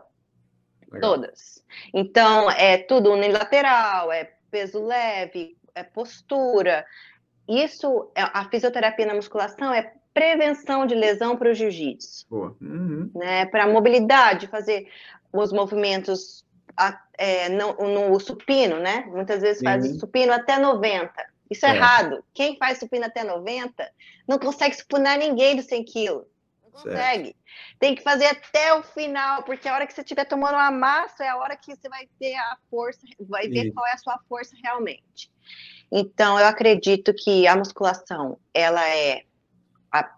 Legal. 0.90 1.12
Todas. 1.12 1.64
Então, 1.92 2.50
é 2.50 2.78
tudo 2.78 3.12
unilateral, 3.12 4.12
é 4.12 4.32
peso 4.50 4.84
leve, 4.84 5.56
é 5.76 5.84
postura. 5.84 6.84
Isso, 7.46 8.10
é, 8.16 8.22
a 8.22 8.48
fisioterapia 8.50 9.06
na 9.06 9.14
musculação 9.14 9.72
é 9.72 9.92
prevenção 10.12 10.86
de 10.86 10.94
lesão 10.94 11.36
para 11.36 11.50
o 11.50 11.54
jiu-jitsu. 11.54 12.26
Uhum. 12.30 13.10
Né, 13.14 13.46
para 13.46 13.68
mobilidade, 13.68 14.48
fazer 14.48 14.88
os 15.32 15.52
movimentos 15.52 16.44
a, 16.76 16.98
é, 17.18 17.48
no, 17.50 17.74
no, 17.74 18.18
supino, 18.18 18.80
né? 18.80 19.04
Muitas 19.08 19.42
vezes 19.42 19.62
faz 19.62 19.86
uhum. 19.86 19.98
supino 19.98 20.32
até 20.32 20.58
90. 20.58 21.12
Isso 21.50 21.64
é, 21.66 21.70
é 21.70 21.76
errado. 21.76 22.24
Quem 22.34 22.56
faz 22.56 22.78
supino 22.78 23.04
até 23.04 23.22
90 23.22 23.88
não 24.26 24.38
consegue 24.38 24.74
supinar 24.74 25.18
ninguém 25.18 25.54
dos 25.54 25.66
100 25.66 25.84
quilos. 25.84 26.26
Não 26.76 26.82
consegue. 26.82 27.24
Certo. 27.24 27.36
Tem 27.78 27.94
que 27.94 28.02
fazer 28.02 28.26
até 28.26 28.74
o 28.74 28.82
final, 28.82 29.42
porque 29.42 29.68
a 29.68 29.74
hora 29.74 29.86
que 29.86 29.92
você 29.92 30.02
estiver 30.02 30.24
tomando 30.24 30.54
uma 30.54 30.70
massa 30.70 31.24
é 31.24 31.28
a 31.28 31.36
hora 31.36 31.56
que 31.56 31.74
você 31.74 31.88
vai 31.88 32.08
ter 32.18 32.34
a 32.34 32.56
força, 32.70 33.00
vai 33.20 33.48
ver 33.48 33.66
Isso. 33.66 33.74
qual 33.74 33.86
é 33.86 33.92
a 33.92 33.98
sua 33.98 34.18
força 34.28 34.54
realmente. 34.62 35.30
Então, 35.90 36.38
eu 36.38 36.46
acredito 36.46 37.14
que 37.14 37.46
a 37.46 37.56
musculação, 37.56 38.38
ela 38.52 38.86
é 38.88 39.22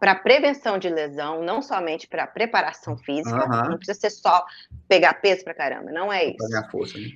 para 0.01 0.15
prevenção 0.15 0.79
de 0.79 0.89
lesão, 0.89 1.43
não 1.43 1.63
somente 1.63 2.09
para 2.09 2.27
preparação 2.27 2.97
física, 2.97 3.45
uhum. 3.49 3.71
não 3.71 3.77
precisa 3.77 4.01
ser 4.01 4.11
só 4.11 4.45
pegar 4.89 5.15
peso 5.15 5.45
para 5.45 5.55
caramba, 5.55 5.93
não 5.93 6.13
é 6.13 6.25
isso. 6.25 6.49
Ganhar 6.49 6.69
força, 6.71 6.99
né? 6.99 7.09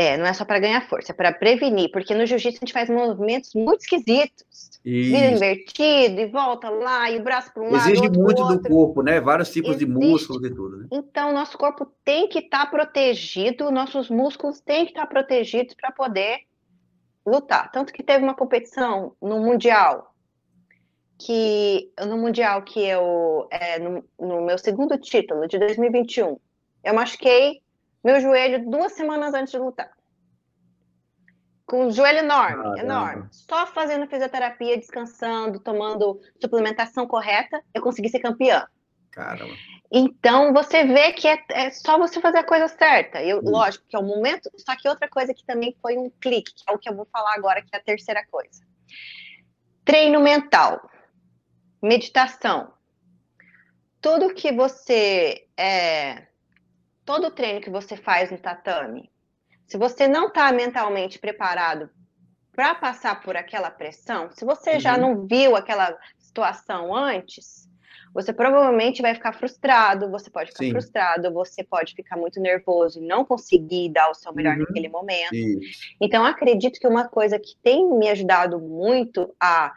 É, 0.00 0.16
não 0.16 0.26
é 0.26 0.32
só 0.32 0.44
para 0.44 0.60
ganhar 0.60 0.88
força, 0.88 1.10
é 1.10 1.14
para 1.14 1.32
prevenir, 1.32 1.90
porque 1.90 2.14
no 2.14 2.24
jiu-jitsu 2.24 2.58
a 2.58 2.64
gente 2.64 2.72
faz 2.72 2.88
movimentos 2.88 3.52
muito 3.52 3.80
esquisitos. 3.80 4.78
Isso. 4.84 5.10
Vira 5.10 5.32
invertido 5.32 6.20
e 6.20 6.26
volta 6.26 6.70
lá, 6.70 7.10
e 7.10 7.18
o 7.18 7.22
braço 7.24 7.52
para 7.52 7.64
um 7.64 7.72
lado. 7.72 7.90
Exige 7.90 8.08
muito 8.08 8.44
do 8.44 8.62
corpo, 8.62 9.02
né? 9.02 9.20
Vários 9.20 9.50
tipos 9.50 9.70
Existe. 9.70 9.86
de 9.86 9.92
músculos 9.92 10.44
e 10.44 10.54
tudo. 10.54 10.76
Né? 10.76 10.86
Então, 10.92 11.32
nosso 11.32 11.58
corpo 11.58 11.84
tem 12.04 12.28
que 12.28 12.38
estar 12.38 12.66
tá 12.66 12.66
protegido, 12.66 13.72
nossos 13.72 14.08
músculos 14.08 14.60
têm 14.60 14.84
que 14.84 14.92
estar 14.92 15.00
tá 15.00 15.06
protegidos 15.08 15.74
para 15.74 15.90
poder 15.90 16.42
lutar. 17.26 17.68
Tanto 17.72 17.92
que 17.92 18.04
teve 18.04 18.22
uma 18.22 18.36
competição 18.36 19.16
no 19.20 19.40
Mundial, 19.40 20.14
que 21.18 21.90
no 22.06 22.16
Mundial 22.16 22.62
que 22.62 22.78
eu, 22.86 23.48
é, 23.50 23.80
no, 23.80 24.04
no 24.16 24.42
meu 24.42 24.58
segundo 24.58 24.96
título 24.96 25.48
de 25.48 25.58
2021, 25.58 26.38
eu 26.84 26.94
machuquei 26.94 27.60
meu 28.08 28.20
joelho 28.22 28.70
duas 28.70 28.92
semanas 28.92 29.34
antes 29.34 29.52
de 29.52 29.58
lutar. 29.58 29.90
Com 31.66 31.88
o 31.88 31.90
joelho 31.90 32.20
enorme, 32.20 32.80
enorme. 32.80 33.28
Só 33.30 33.66
fazendo 33.66 34.08
fisioterapia, 34.08 34.78
descansando, 34.78 35.60
tomando 35.60 36.18
suplementação 36.40 37.06
correta, 37.06 37.62
eu 37.74 37.82
consegui 37.82 38.08
ser 38.08 38.20
campeã. 38.20 38.66
Caramba. 39.10 39.54
Então, 39.92 40.54
você 40.54 40.84
vê 40.84 41.12
que 41.12 41.28
é, 41.28 41.44
é, 41.50 41.70
só 41.70 41.98
você 41.98 42.18
fazer 42.18 42.38
a 42.38 42.44
coisa 42.44 42.66
certa. 42.68 43.22
Eu, 43.22 43.40
hum. 43.40 43.50
Lógico 43.50 43.84
que 43.86 43.94
é 43.94 43.98
o 43.98 44.02
momento, 44.02 44.50
só 44.56 44.74
que 44.74 44.88
outra 44.88 45.06
coisa 45.08 45.34
que 45.34 45.44
também 45.44 45.76
foi 45.82 45.98
um 45.98 46.08
clique, 46.08 46.54
que 46.54 46.64
é 46.66 46.72
o 46.72 46.78
que 46.78 46.88
eu 46.88 46.96
vou 46.96 47.06
falar 47.12 47.34
agora, 47.34 47.60
que 47.60 47.68
é 47.74 47.76
a 47.76 47.82
terceira 47.82 48.24
coisa. 48.30 48.62
Treino 49.84 50.20
mental, 50.20 50.90
meditação. 51.82 52.72
Tudo 54.00 54.32
que 54.32 54.50
você 54.50 55.46
é, 55.54 56.27
todo 57.08 57.30
treino 57.30 57.62
que 57.62 57.70
você 57.70 57.96
faz 57.96 58.30
no 58.30 58.36
tatame, 58.36 59.10
se 59.66 59.78
você 59.78 60.06
não 60.06 60.26
está 60.28 60.52
mentalmente 60.52 61.18
preparado 61.18 61.88
para 62.52 62.74
passar 62.74 63.22
por 63.22 63.34
aquela 63.34 63.70
pressão, 63.70 64.30
se 64.30 64.44
você 64.44 64.74
uhum. 64.74 64.80
já 64.80 64.98
não 64.98 65.26
viu 65.26 65.56
aquela 65.56 65.96
situação 66.18 66.94
antes, 66.94 67.66
você 68.12 68.30
provavelmente 68.30 69.00
vai 69.00 69.14
ficar 69.14 69.32
frustrado, 69.32 70.10
você 70.10 70.28
pode 70.28 70.50
ficar 70.50 70.64
Sim. 70.64 70.70
frustrado, 70.70 71.32
você 71.32 71.64
pode 71.64 71.94
ficar 71.94 72.18
muito 72.18 72.38
nervoso 72.40 72.98
e 72.98 73.06
não 73.06 73.24
conseguir 73.24 73.88
dar 73.88 74.10
o 74.10 74.14
seu 74.14 74.34
melhor 74.34 74.58
uhum. 74.58 74.64
naquele 74.64 74.90
momento. 74.90 75.34
Isso. 75.34 75.96
Então, 75.98 76.26
acredito 76.26 76.78
que 76.78 76.86
uma 76.86 77.08
coisa 77.08 77.38
que 77.38 77.56
tem 77.62 77.90
me 77.90 78.10
ajudado 78.10 78.60
muito 78.60 79.34
a, 79.40 79.72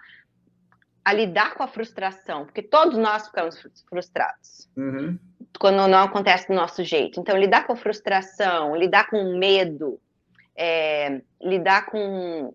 a 1.06 1.14
lidar 1.14 1.54
com 1.54 1.64
a 1.64 1.68
frustração, 1.68 2.44
porque 2.44 2.62
todos 2.62 2.98
nós 2.98 3.28
ficamos 3.28 3.58
frustrados. 3.88 4.70
Uhum 4.76 5.18
quando 5.60 5.88
não 5.88 6.04
acontece 6.04 6.48
do 6.48 6.54
nosso 6.54 6.84
jeito. 6.84 7.20
Então, 7.20 7.38
lidar 7.38 7.66
com 7.66 7.74
a 7.74 7.78
frustração, 7.78 8.76
lidar 8.76 9.10
com 9.10 9.38
medo, 9.38 10.00
é, 10.56 11.22
lidar 11.42 11.86
com 11.86 12.54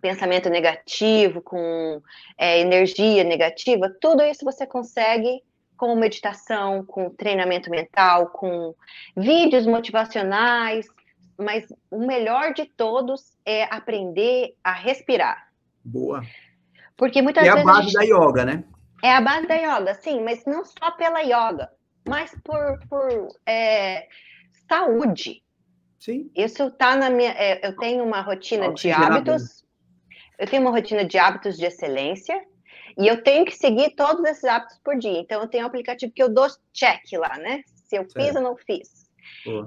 pensamento 0.00 0.48
negativo, 0.50 1.40
com 1.40 2.02
é, 2.36 2.60
energia 2.60 3.24
negativa, 3.24 3.94
tudo 4.00 4.22
isso 4.22 4.44
você 4.44 4.66
consegue 4.66 5.42
com 5.76 5.94
meditação, 5.94 6.84
com 6.84 7.10
treinamento 7.10 7.70
mental, 7.70 8.28
com 8.28 8.74
vídeos 9.16 9.66
motivacionais, 9.66 10.86
mas 11.38 11.66
o 11.90 12.06
melhor 12.06 12.54
de 12.54 12.64
todos 12.64 13.36
é 13.44 13.64
aprender 13.64 14.54
a 14.64 14.72
respirar. 14.72 15.48
Boa. 15.84 16.22
Porque 16.96 17.20
muitas 17.20 17.46
é 17.46 17.52
vezes. 17.52 17.66
É 17.66 17.70
a 17.70 17.72
base 17.72 17.80
a 17.80 18.00
gente... 18.00 18.10
da 18.10 18.26
yoga, 18.26 18.44
né? 18.44 18.64
É 19.02 19.12
a 19.12 19.20
base 19.20 19.46
da 19.46 19.54
yoga, 19.54 19.94
sim, 19.94 20.22
mas 20.22 20.46
não 20.46 20.64
só 20.64 20.90
pela 20.92 21.20
yoga 21.20 21.70
mas 22.08 22.34
por, 22.44 22.78
por 22.88 23.28
é, 23.46 24.08
saúde. 24.68 25.42
Sim. 25.98 26.30
Isso 26.34 26.64
está 26.64 26.96
na 26.96 27.10
minha. 27.10 27.32
É, 27.32 27.66
eu 27.66 27.76
tenho 27.76 28.04
uma 28.04 28.20
rotina 28.20 28.72
de 28.72 28.90
hábitos. 28.90 29.64
Eu 30.38 30.46
tenho 30.46 30.62
uma 30.62 30.70
rotina 30.70 31.04
de 31.04 31.18
hábitos 31.18 31.56
de 31.56 31.64
excelência 31.64 32.38
e 32.98 33.08
eu 33.08 33.22
tenho 33.22 33.44
que 33.44 33.56
seguir 33.56 33.94
todos 33.94 34.22
esses 34.24 34.44
hábitos 34.44 34.78
por 34.84 34.96
dia. 34.98 35.18
Então, 35.18 35.40
eu 35.40 35.48
tenho 35.48 35.64
um 35.64 35.66
aplicativo 35.66 36.12
que 36.12 36.22
eu 36.22 36.28
dou 36.28 36.46
check 36.72 37.00
lá, 37.14 37.36
né? 37.38 37.62
Se 37.66 37.96
eu 37.96 38.04
fiz 38.04 38.34
ou 38.36 38.42
não 38.42 38.56
fiz. 38.56 39.06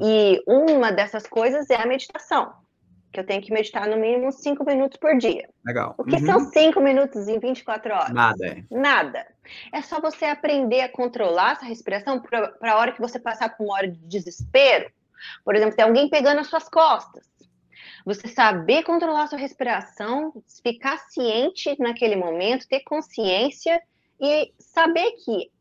E 0.01 0.41
uma 0.45 0.91
dessas 0.91 1.25
coisas 1.25 1.69
é 1.69 1.75
a 1.75 1.85
meditação 1.85 2.53
que 3.11 3.19
eu 3.19 3.25
tenho 3.25 3.41
que 3.41 3.51
meditar 3.51 3.87
no 3.87 3.97
mínimo 3.97 4.31
5 4.31 4.63
minutos 4.63 4.97
por 4.97 5.17
dia. 5.17 5.49
Legal. 5.65 5.95
O 5.97 6.03
que 6.03 6.15
uhum. 6.15 6.25
são 6.25 6.39
5 6.39 6.79
minutos 6.79 7.27
em 7.27 7.39
24 7.39 7.93
horas? 7.93 8.11
Nada. 8.11 8.47
É. 8.47 8.63
Nada. 8.69 9.27
É 9.73 9.81
só 9.81 9.99
você 9.99 10.25
aprender 10.25 10.81
a 10.81 10.89
controlar 10.89 11.53
essa 11.53 11.65
respiração 11.65 12.21
para 12.21 12.53
a 12.61 12.77
hora 12.77 12.91
que 12.91 13.01
você 13.01 13.19
passar 13.19 13.55
por 13.55 13.63
uma 13.63 13.73
hora 13.73 13.87
de 13.87 13.99
desespero. 14.07 14.91
Por 15.43 15.55
exemplo, 15.55 15.75
tem 15.75 15.85
alguém 15.85 16.09
pegando 16.09 16.39
as 16.39 16.47
suas 16.47 16.69
costas. 16.69 17.27
Você 18.05 18.27
saber 18.27 18.83
controlar 18.83 19.23
a 19.23 19.27
sua 19.27 19.39
respiração, 19.39 20.33
ficar 20.63 20.97
ciente 21.09 21.75
naquele 21.79 22.15
momento, 22.15 22.67
ter 22.67 22.81
consciência 22.81 23.81
e 24.19 24.53
saber 24.59 25.11
que 25.23 25.51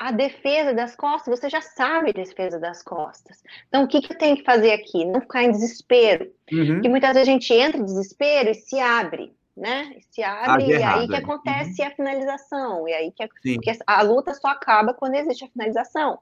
a 0.00 0.10
defesa 0.12 0.72
das 0.72 0.96
costas, 0.96 1.38
você 1.38 1.50
já 1.50 1.60
sabe 1.60 2.08
a 2.08 2.14
defesa 2.14 2.58
das 2.58 2.82
costas. 2.82 3.42
Então, 3.68 3.84
o 3.84 3.86
que, 3.86 4.00
que 4.00 4.14
eu 4.14 4.16
tenho 4.16 4.34
que 4.34 4.44
fazer 4.44 4.72
aqui? 4.72 5.04
Não 5.04 5.20
ficar 5.20 5.42
em 5.42 5.50
desespero. 5.50 6.32
Uhum. 6.50 6.72
Porque 6.72 6.88
muitas 6.88 7.12
vezes 7.12 7.28
a 7.28 7.30
gente 7.30 7.52
entra 7.52 7.78
em 7.78 7.84
desespero 7.84 8.48
e 8.48 8.54
se 8.54 8.80
abre, 8.80 9.36
né? 9.54 9.94
Se 10.10 10.22
abre 10.22 10.68
e 10.68 10.82
aí 10.82 11.06
que 11.06 11.16
acontece 11.16 11.82
uhum. 11.82 11.88
a 11.88 11.90
finalização. 11.90 12.88
E 12.88 12.94
aí 12.94 13.12
que, 13.12 13.58
que, 13.58 13.78
a 13.86 14.00
luta 14.00 14.32
só 14.32 14.48
acaba 14.48 14.94
quando 14.94 15.16
existe 15.16 15.44
a 15.44 15.48
finalização. 15.48 16.18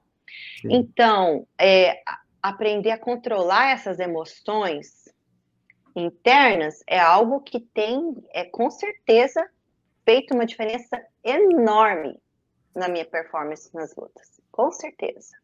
Sim. 0.61 0.73
Então, 0.73 1.47
é, 1.57 2.01
aprender 2.43 2.91
a 2.91 2.97
controlar 2.97 3.71
essas 3.71 3.97
emoções 3.97 5.07
internas 5.95 6.83
é 6.85 6.99
algo 6.99 7.39
que 7.39 7.61
tem, 7.61 8.13
é, 8.33 8.43
com 8.43 8.69
certeza, 8.69 9.49
feito 10.03 10.33
uma 10.33 10.45
diferença 10.45 11.01
enorme 11.23 12.19
na 12.75 12.87
minha 12.87 13.05
performance 13.05 13.69
nas 13.73 13.95
lutas, 13.95 14.39
com 14.51 14.71
certeza. 14.71 15.35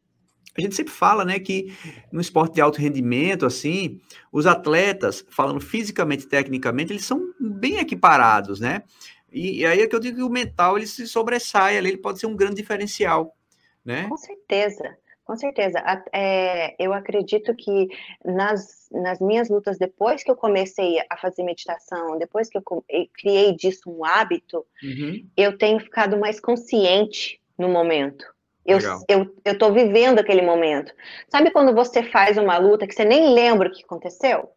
A 0.58 0.62
gente 0.62 0.76
sempre 0.76 0.94
fala, 0.94 1.26
né, 1.26 1.38
que 1.38 1.76
no 2.12 2.22
esporte 2.22 2.56
de 2.56 2.62
alto 2.62 2.80
rendimento, 2.80 3.46
assim, 3.46 4.00
os 4.32 4.46
atletas, 4.46 5.26
falando 5.30 5.60
fisicamente, 5.60 6.28
tecnicamente, 6.28 6.94
eles 6.94 7.04
são 7.04 7.34
bem 7.38 7.78
equiparados, 7.78 8.60
né? 8.62 8.84
E, 9.32 9.60
e 9.60 9.66
aí 9.66 9.82
é 9.82 9.88
que 9.88 9.94
eu 9.94 10.00
digo 10.00 10.18
que 10.18 10.24
o 10.24 10.30
mental, 10.30 10.78
ele 10.78 10.88
se 10.88 11.06
sobressai 11.08 11.78
ali, 11.78 11.90
ele 11.90 11.98
pode 11.98 12.20
ser 12.20 12.28
um 12.28 12.36
grande 12.36 12.56
diferencial, 12.56 13.36
né? 13.84 14.08
Com 14.08 14.16
certeza. 14.16 14.98
Com 15.26 15.36
certeza. 15.36 15.84
É, 16.14 16.76
eu 16.78 16.94
acredito 16.94 17.54
que 17.56 17.88
nas, 18.24 18.88
nas 18.92 19.20
minhas 19.20 19.50
lutas, 19.50 19.78
depois 19.80 20.24
que 20.24 20.30
eu 20.30 20.36
comecei 20.36 21.00
a 21.10 21.18
fazer 21.18 21.44
meditação, 21.44 22.20
depois 22.20 22.48
que 22.48 22.58
eu 22.58 22.64
criei 23.12 23.56
disso 23.56 23.90
um 23.90 24.06
hábito, 24.06 24.64
uhum. 24.84 25.28
eu 25.36 25.58
tenho 25.58 25.80
ficado 25.80 26.18
mais 26.20 26.40
consciente 26.40 27.42
no 27.58 27.68
momento. 27.68 28.24
Eu, 28.64 28.80
eu, 29.08 29.36
eu 29.44 29.58
tô 29.58 29.72
vivendo 29.72 30.20
aquele 30.20 30.44
momento. 30.44 30.94
Sabe 31.28 31.52
quando 31.52 31.74
você 31.74 32.04
faz 32.04 32.38
uma 32.38 32.58
luta 32.58 32.88
que 32.88 32.94
você 32.94 33.06
nem 33.06 33.34
lembra 33.34 33.68
o 33.68 33.72
que 33.72 33.84
aconteceu? 33.84 34.50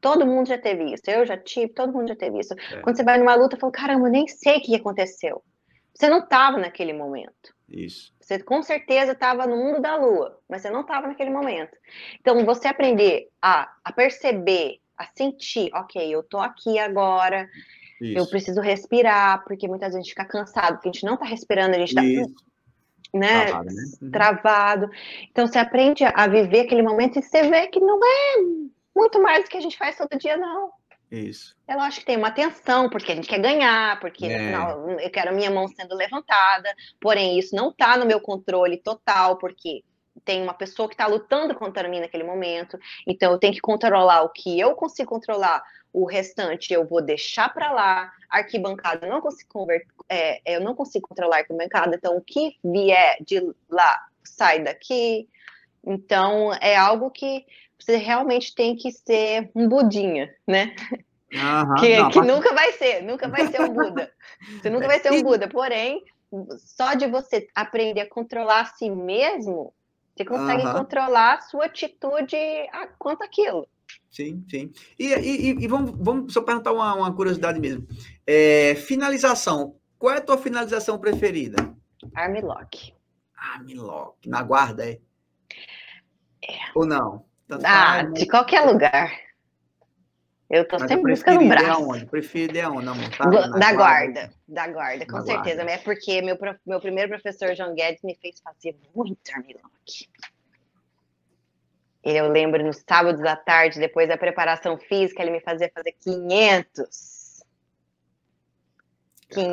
Todo 0.00 0.26
mundo 0.26 0.48
já 0.48 0.58
teve 0.58 0.92
isso. 0.92 1.02
Eu 1.06 1.26
já 1.26 1.36
tive, 1.36 1.68
todo 1.68 1.92
mundo 1.92 2.08
já 2.08 2.16
teve 2.16 2.40
isso. 2.40 2.54
É. 2.54 2.80
Quando 2.80 2.96
você 2.96 3.04
vai 3.04 3.18
numa 3.18 3.34
luta, 3.34 3.58
fala, 3.58 3.72
caramba, 3.72 4.06
eu 4.06 4.12
nem 4.12 4.26
sei 4.26 4.58
o 4.58 4.62
que 4.62 4.74
aconteceu. 4.74 5.42
Você 5.94 6.08
não 6.08 6.18
estava 6.18 6.58
naquele 6.58 6.92
momento. 6.92 7.54
Isso. 7.68 8.14
Você 8.26 8.40
com 8.40 8.60
certeza 8.60 9.12
estava 9.12 9.46
no 9.46 9.56
mundo 9.56 9.80
da 9.80 9.94
lua, 9.94 10.40
mas 10.48 10.60
você 10.60 10.68
não 10.68 10.80
estava 10.80 11.06
naquele 11.06 11.30
momento. 11.30 11.76
Então, 12.20 12.44
você 12.44 12.66
aprender 12.66 13.28
a, 13.40 13.72
a 13.84 13.92
perceber, 13.92 14.80
a 14.98 15.06
sentir, 15.14 15.70
ok, 15.72 16.12
eu 16.12 16.24
tô 16.24 16.38
aqui 16.38 16.76
agora, 16.76 17.48
Isso. 18.00 18.18
eu 18.18 18.26
preciso 18.26 18.60
respirar, 18.60 19.44
porque 19.44 19.68
muitas 19.68 19.90
vezes 19.90 19.98
a 19.98 20.02
gente 20.02 20.10
fica 20.10 20.24
cansado, 20.24 20.74
porque 20.74 20.88
a 20.88 20.92
gente 20.92 21.04
não 21.04 21.14
está 21.14 21.24
respirando, 21.24 21.76
a 21.76 21.78
gente 21.78 21.90
está 21.90 22.02
né, 23.14 23.44
travado, 23.44 23.72
né? 23.72 23.82
Uhum. 24.02 24.10
travado. 24.10 24.90
Então, 25.30 25.46
você 25.46 25.60
aprende 25.60 26.02
a 26.04 26.26
viver 26.26 26.62
aquele 26.62 26.82
momento 26.82 27.20
e 27.20 27.22
você 27.22 27.48
vê 27.48 27.68
que 27.68 27.78
não 27.78 28.00
é 28.04 28.42
muito 28.96 29.22
mais 29.22 29.44
do 29.44 29.50
que 29.50 29.56
a 29.56 29.60
gente 29.60 29.78
faz 29.78 29.96
todo 29.96 30.18
dia, 30.18 30.36
não. 30.36 30.72
Isso. 31.10 31.56
Eu 31.68 31.80
acho 31.80 32.00
que 32.00 32.06
tem 32.06 32.16
uma 32.16 32.30
tensão, 32.30 32.90
porque 32.90 33.12
a 33.12 33.14
gente 33.14 33.28
quer 33.28 33.40
ganhar, 33.40 34.00
porque 34.00 34.26
é. 34.26 34.38
final, 34.38 34.90
eu 34.90 35.10
quero 35.10 35.30
a 35.30 35.32
minha 35.32 35.50
mão 35.50 35.68
sendo 35.68 35.94
levantada, 35.94 36.74
porém 37.00 37.38
isso 37.38 37.54
não 37.54 37.70
está 37.70 37.96
no 37.96 38.06
meu 38.06 38.20
controle 38.20 38.76
total, 38.78 39.36
porque 39.36 39.84
tem 40.24 40.42
uma 40.42 40.54
pessoa 40.54 40.88
que 40.88 40.94
está 40.94 41.06
lutando 41.06 41.54
contra 41.54 41.88
mim 41.88 42.00
naquele 42.00 42.24
momento, 42.24 42.78
então 43.06 43.30
eu 43.30 43.38
tenho 43.38 43.52
que 43.52 43.60
controlar 43.60 44.22
o 44.22 44.30
que 44.30 44.58
eu 44.58 44.74
consigo 44.74 45.10
controlar, 45.10 45.62
o 45.92 46.04
restante 46.04 46.72
eu 46.74 46.84
vou 46.84 47.00
deixar 47.00 47.52
para 47.52 47.72
lá. 47.72 48.12
Arquibancada, 48.28 49.06
eu 49.06 49.10
não 49.10 49.20
consigo 49.20 49.48
converter, 49.48 49.88
é, 50.08 50.56
eu 50.56 50.60
não 50.60 50.74
consigo 50.74 51.08
controlar 51.08 51.36
a 51.36 51.38
arquibancada, 51.38 51.96
então 51.96 52.16
o 52.16 52.20
que 52.20 52.58
vier 52.62 53.16
de 53.22 53.40
lá 53.70 53.96
sai 54.22 54.62
daqui. 54.62 55.28
Então 55.82 56.52
é 56.60 56.76
algo 56.76 57.10
que 57.10 57.46
você 57.78 57.96
realmente 57.96 58.54
tem 58.54 58.76
que 58.76 58.90
ser 58.90 59.50
um 59.54 59.68
budinha, 59.68 60.34
né? 60.46 60.74
Que, 61.78 61.96
não, 61.96 62.10
que 62.10 62.18
mas... 62.18 62.26
nunca 62.26 62.54
vai 62.54 62.72
ser, 62.72 63.02
nunca 63.02 63.28
vai 63.28 63.46
ser 63.48 63.60
um 63.60 63.72
Buda. 63.72 64.12
Você 64.60 64.70
nunca 64.70 64.86
vai 64.86 65.00
ser 65.00 65.12
um 65.12 65.22
Buda, 65.22 65.48
porém, 65.48 66.04
só 66.58 66.94
de 66.94 67.06
você 67.06 67.48
aprender 67.54 68.02
a 68.02 68.08
controlar 68.08 68.60
a 68.60 68.64
si 68.64 68.88
mesmo, 68.88 69.74
você 70.14 70.24
consegue 70.24 70.62
controlar 70.62 71.34
a 71.34 71.40
sua 71.42 71.66
atitude 71.66 72.36
quanto 72.98 73.22
aquilo. 73.22 73.68
Sim, 74.10 74.44
sim. 74.50 74.72
E, 74.98 75.12
e, 75.12 75.50
e, 75.50 75.68
vamos, 75.68 75.92
vamos 75.98 76.32
só 76.32 76.40
perguntar 76.40 76.72
uma, 76.72 76.94
uma 76.94 77.14
curiosidade 77.14 77.60
mesmo. 77.60 77.86
É, 78.26 78.74
finalização. 78.74 79.76
Qual 79.98 80.14
é 80.14 80.18
a 80.18 80.22
tua 80.22 80.38
finalização 80.38 80.98
preferida? 80.98 81.56
Armlock. 82.14 82.94
Armlock. 83.36 84.28
Na 84.28 84.42
guarda, 84.42 84.88
é? 84.88 84.98
É. 86.42 86.56
Ou 86.74 86.86
não? 86.86 87.25
Tanto 87.48 87.64
ah, 87.64 88.00
faz, 88.02 88.12
de 88.14 88.26
qualquer 88.26 88.60
lugar. 88.60 89.12
Eu 90.48 90.66
tô 90.66 90.78
Mas 90.78 90.88
sempre 90.88 91.12
buscando 91.12 91.40
um 91.40 91.48
braço. 91.48 91.70
Aonde? 91.70 92.06
Prefiro 92.06 92.52
de 92.52 92.60
aonde? 92.60 92.86
Não, 92.86 92.96
tá, 93.10 93.58
da 93.58 93.72
guarda. 93.72 94.32
Da 94.46 94.68
guarda, 94.68 95.06
com 95.06 95.20
certeza. 95.22 95.64
Guarda. 95.64 95.72
É 95.72 95.78
porque 95.78 96.22
meu, 96.22 96.38
meu 96.64 96.80
primeiro 96.80 97.08
professor, 97.08 97.54
João 97.54 97.74
Guedes, 97.74 98.02
me 98.02 98.14
fez 98.14 98.40
fazer 98.40 98.76
muito 98.94 99.18
armlock. 99.32 100.08
Eu 102.04 102.28
lembro 102.28 102.64
nos 102.64 102.84
sábados 102.88 103.24
à 103.24 103.34
tarde, 103.34 103.80
depois 103.80 104.08
da 104.08 104.16
preparação 104.16 104.78
física, 104.78 105.22
ele 105.22 105.32
me 105.32 105.40
fazia 105.40 105.68
fazer 105.74 105.92
500. 106.00 107.42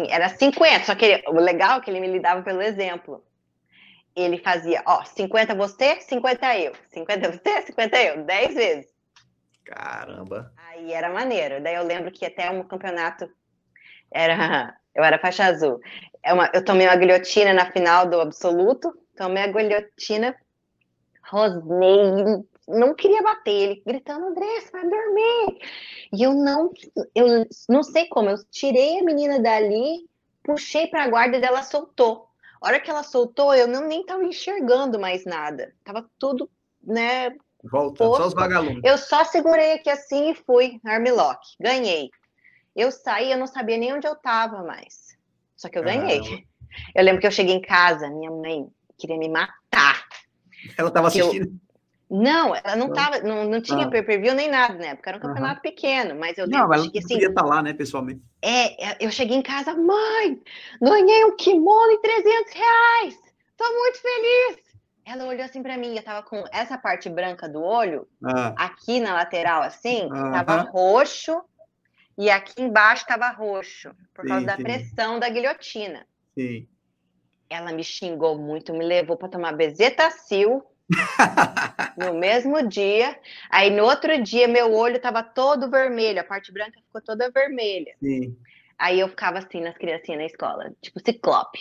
Era 0.08 0.30
50, 0.30 0.86
só 0.86 0.94
que 0.94 1.06
ele, 1.06 1.24
o 1.28 1.34
legal 1.34 1.80
é 1.80 1.82
que 1.82 1.90
ele 1.90 2.00
me 2.00 2.08
lidava 2.08 2.44
pelo 2.44 2.62
exemplo. 2.62 3.24
Ele 4.16 4.38
fazia, 4.38 4.84
ó, 4.86 5.04
50 5.04 5.56
você, 5.56 6.00
50 6.02 6.60
eu. 6.60 6.74
50 6.92 7.32
você, 7.32 7.62
50 7.64 8.02
eu. 8.04 8.24
10 8.24 8.54
vezes. 8.54 8.94
Caramba. 9.66 10.52
Aí 10.58 10.92
era 10.92 11.10
maneiro. 11.10 11.62
Daí 11.64 11.76
eu 11.76 11.84
lembro 11.84 12.12
que 12.12 12.26
até 12.26 12.50
um 12.52 12.64
campeonato 12.64 13.30
era. 14.12 14.76
Eu 14.96 15.04
era 15.04 15.18
faixa 15.18 15.46
azul. 15.46 15.80
É 16.24 16.34
eu 16.56 16.64
tomei 16.64 16.86
uma 16.86 16.96
guilhotina 16.96 17.52
na 17.52 17.72
final 17.72 18.08
do 18.08 18.22
absoluto. 18.22 18.94
Tomei 19.18 19.42
a 19.42 19.48
guilhotina 19.48 20.38
rosnei, 21.34 22.44
não 22.68 22.94
queria 22.94 23.22
bater, 23.22 23.52
ele 23.52 23.84
gritando, 23.86 24.28
André, 24.28 24.46
vai 24.72 24.84
dormir. 24.84 25.60
E 26.14 26.24
eu 26.24 26.34
não, 26.34 26.72
eu 27.16 27.46
não 27.68 27.84
sei 27.84 28.08
como, 28.08 28.30
eu 28.30 28.38
tirei 28.52 29.00
a 29.00 29.04
menina 29.04 29.40
dali, 29.40 30.08
puxei 30.44 30.88
para 30.88 31.04
a 31.04 31.08
guarda 31.08 31.38
e 31.38 31.44
ela 31.44 31.64
soltou. 31.64 32.30
A 32.64 32.68
hora 32.68 32.80
que 32.80 32.90
ela 32.90 33.04
soltou, 33.04 33.54
eu 33.54 33.68
não 33.68 33.86
nem 33.86 34.02
estava 34.02 34.24
enxergando 34.24 34.98
mais 34.98 35.26
nada. 35.26 35.76
Tava 35.84 36.10
tudo, 36.18 36.50
né? 36.82 37.36
Volta, 37.62 38.06
só 38.06 38.28
os 38.28 38.34
vagalumes. 38.34 38.82
Eu 38.86 38.98
só 38.98 39.26
segurei 39.26 39.74
aqui 39.74 39.90
assim 39.90 40.32
e 40.32 40.36
fui, 40.36 40.80
armlock. 40.86 41.40
Ganhei. 41.60 42.10
Eu 42.74 42.90
saí, 42.90 43.34
eu 43.34 43.38
não 43.38 43.48
sabia 43.48 43.78
nem 43.78 43.94
onde 43.94 44.08
eu 44.08 44.16
tava 44.16 44.64
mais. 44.64 45.18
Só 45.58 45.68
que 45.68 45.78
eu 45.78 45.84
ganhei. 45.84 46.22
Eu 46.96 47.04
lembro 47.04 47.20
que 47.20 47.28
eu 47.28 47.32
cheguei 47.32 47.54
em 47.54 47.62
casa, 47.62 48.10
minha 48.10 48.32
mãe 48.32 48.66
queria 48.98 49.18
me 49.18 49.28
matar. 49.28 50.08
Ela 50.78 50.88
estava 50.88 51.10
assistindo? 51.10 51.48
Eu... 51.48 51.73
Não, 52.10 52.56
ela 52.56 52.76
não 52.76 52.92
tava, 52.92 53.20
não, 53.20 53.46
não 53.46 53.62
tinha 53.62 53.86
ah. 53.86 53.90
pay-per-view 53.90 54.36
nem 54.36 54.50
nada 54.50 54.76
na 54.76 54.88
época, 54.88 55.10
era 55.10 55.18
um 55.18 55.22
campeonato 55.22 55.56
uhum. 55.56 55.62
pequeno, 55.62 56.16
mas 56.20 56.38
eu 56.38 56.48
Não, 56.48 56.72
ela 56.72 56.90
que, 56.90 57.00
assim, 57.00 57.16
podia 57.16 57.30
estar 57.30 57.42
tá 57.42 57.48
lá, 57.48 57.62
né, 57.62 57.74
pessoalmente. 57.74 58.22
É, 58.42 58.92
é, 58.92 58.98
eu 59.00 59.10
cheguei 59.10 59.36
em 59.36 59.42
casa, 59.42 59.74
mãe, 59.76 60.40
ganhei 60.82 61.26
um 61.26 61.36
kimono 61.36 61.92
em 61.92 62.02
300 62.02 62.54
reais, 62.54 63.18
tô 63.58 63.66
muito 63.66 64.00
feliz. 64.00 64.64
Ela 65.06 65.26
olhou 65.26 65.44
assim 65.44 65.62
para 65.62 65.78
mim, 65.78 65.96
eu 65.96 66.04
tava 66.04 66.24
com 66.24 66.44
essa 66.52 66.78
parte 66.78 67.10
branca 67.10 67.50
do 67.50 67.62
olho, 67.62 68.08
ah. 68.24 68.54
aqui 68.58 69.00
na 69.00 69.14
lateral, 69.14 69.64
assim, 69.64 70.04
uhum. 70.04 70.32
tava 70.32 70.62
roxo, 70.62 71.42
e 72.18 72.30
aqui 72.30 72.62
embaixo 72.62 73.06
tava 73.08 73.30
roxo, 73.30 73.92
por 74.14 74.24
sim, 74.24 74.30
causa 74.30 74.46
da 74.46 74.56
sim. 74.56 74.64
pressão 74.64 75.20
da 75.20 75.30
guilhotina. 75.30 76.06
Sim. 76.38 76.68
Ela 77.50 77.72
me 77.72 77.84
xingou 77.84 78.38
muito, 78.38 78.74
me 78.74 78.86
levou 78.86 79.18
para 79.18 79.30
tomar 79.30 79.54
bezetacil 79.54 80.64
no 81.98 82.14
mesmo 82.14 82.68
dia. 82.68 83.18
Aí 83.50 83.70
no 83.70 83.84
outro 83.84 84.22
dia 84.22 84.48
meu 84.48 84.74
olho 84.74 84.98
estava 84.98 85.24
todo 85.24 85.70
vermelho, 85.70 86.20
a 86.20 86.24
parte 86.24 86.52
branca 86.52 86.80
ficou 86.86 87.02
toda 87.02 87.32
vermelha. 87.32 87.96
Sim. 88.02 88.38
Aí 88.78 89.00
eu 89.00 89.08
ficava 89.08 89.40
assim 89.40 89.62
nas 89.62 89.78
criancinhas 89.78 90.20
na 90.20 90.26
escola, 90.26 90.74
tipo 90.82 91.00
ciclope 91.00 91.60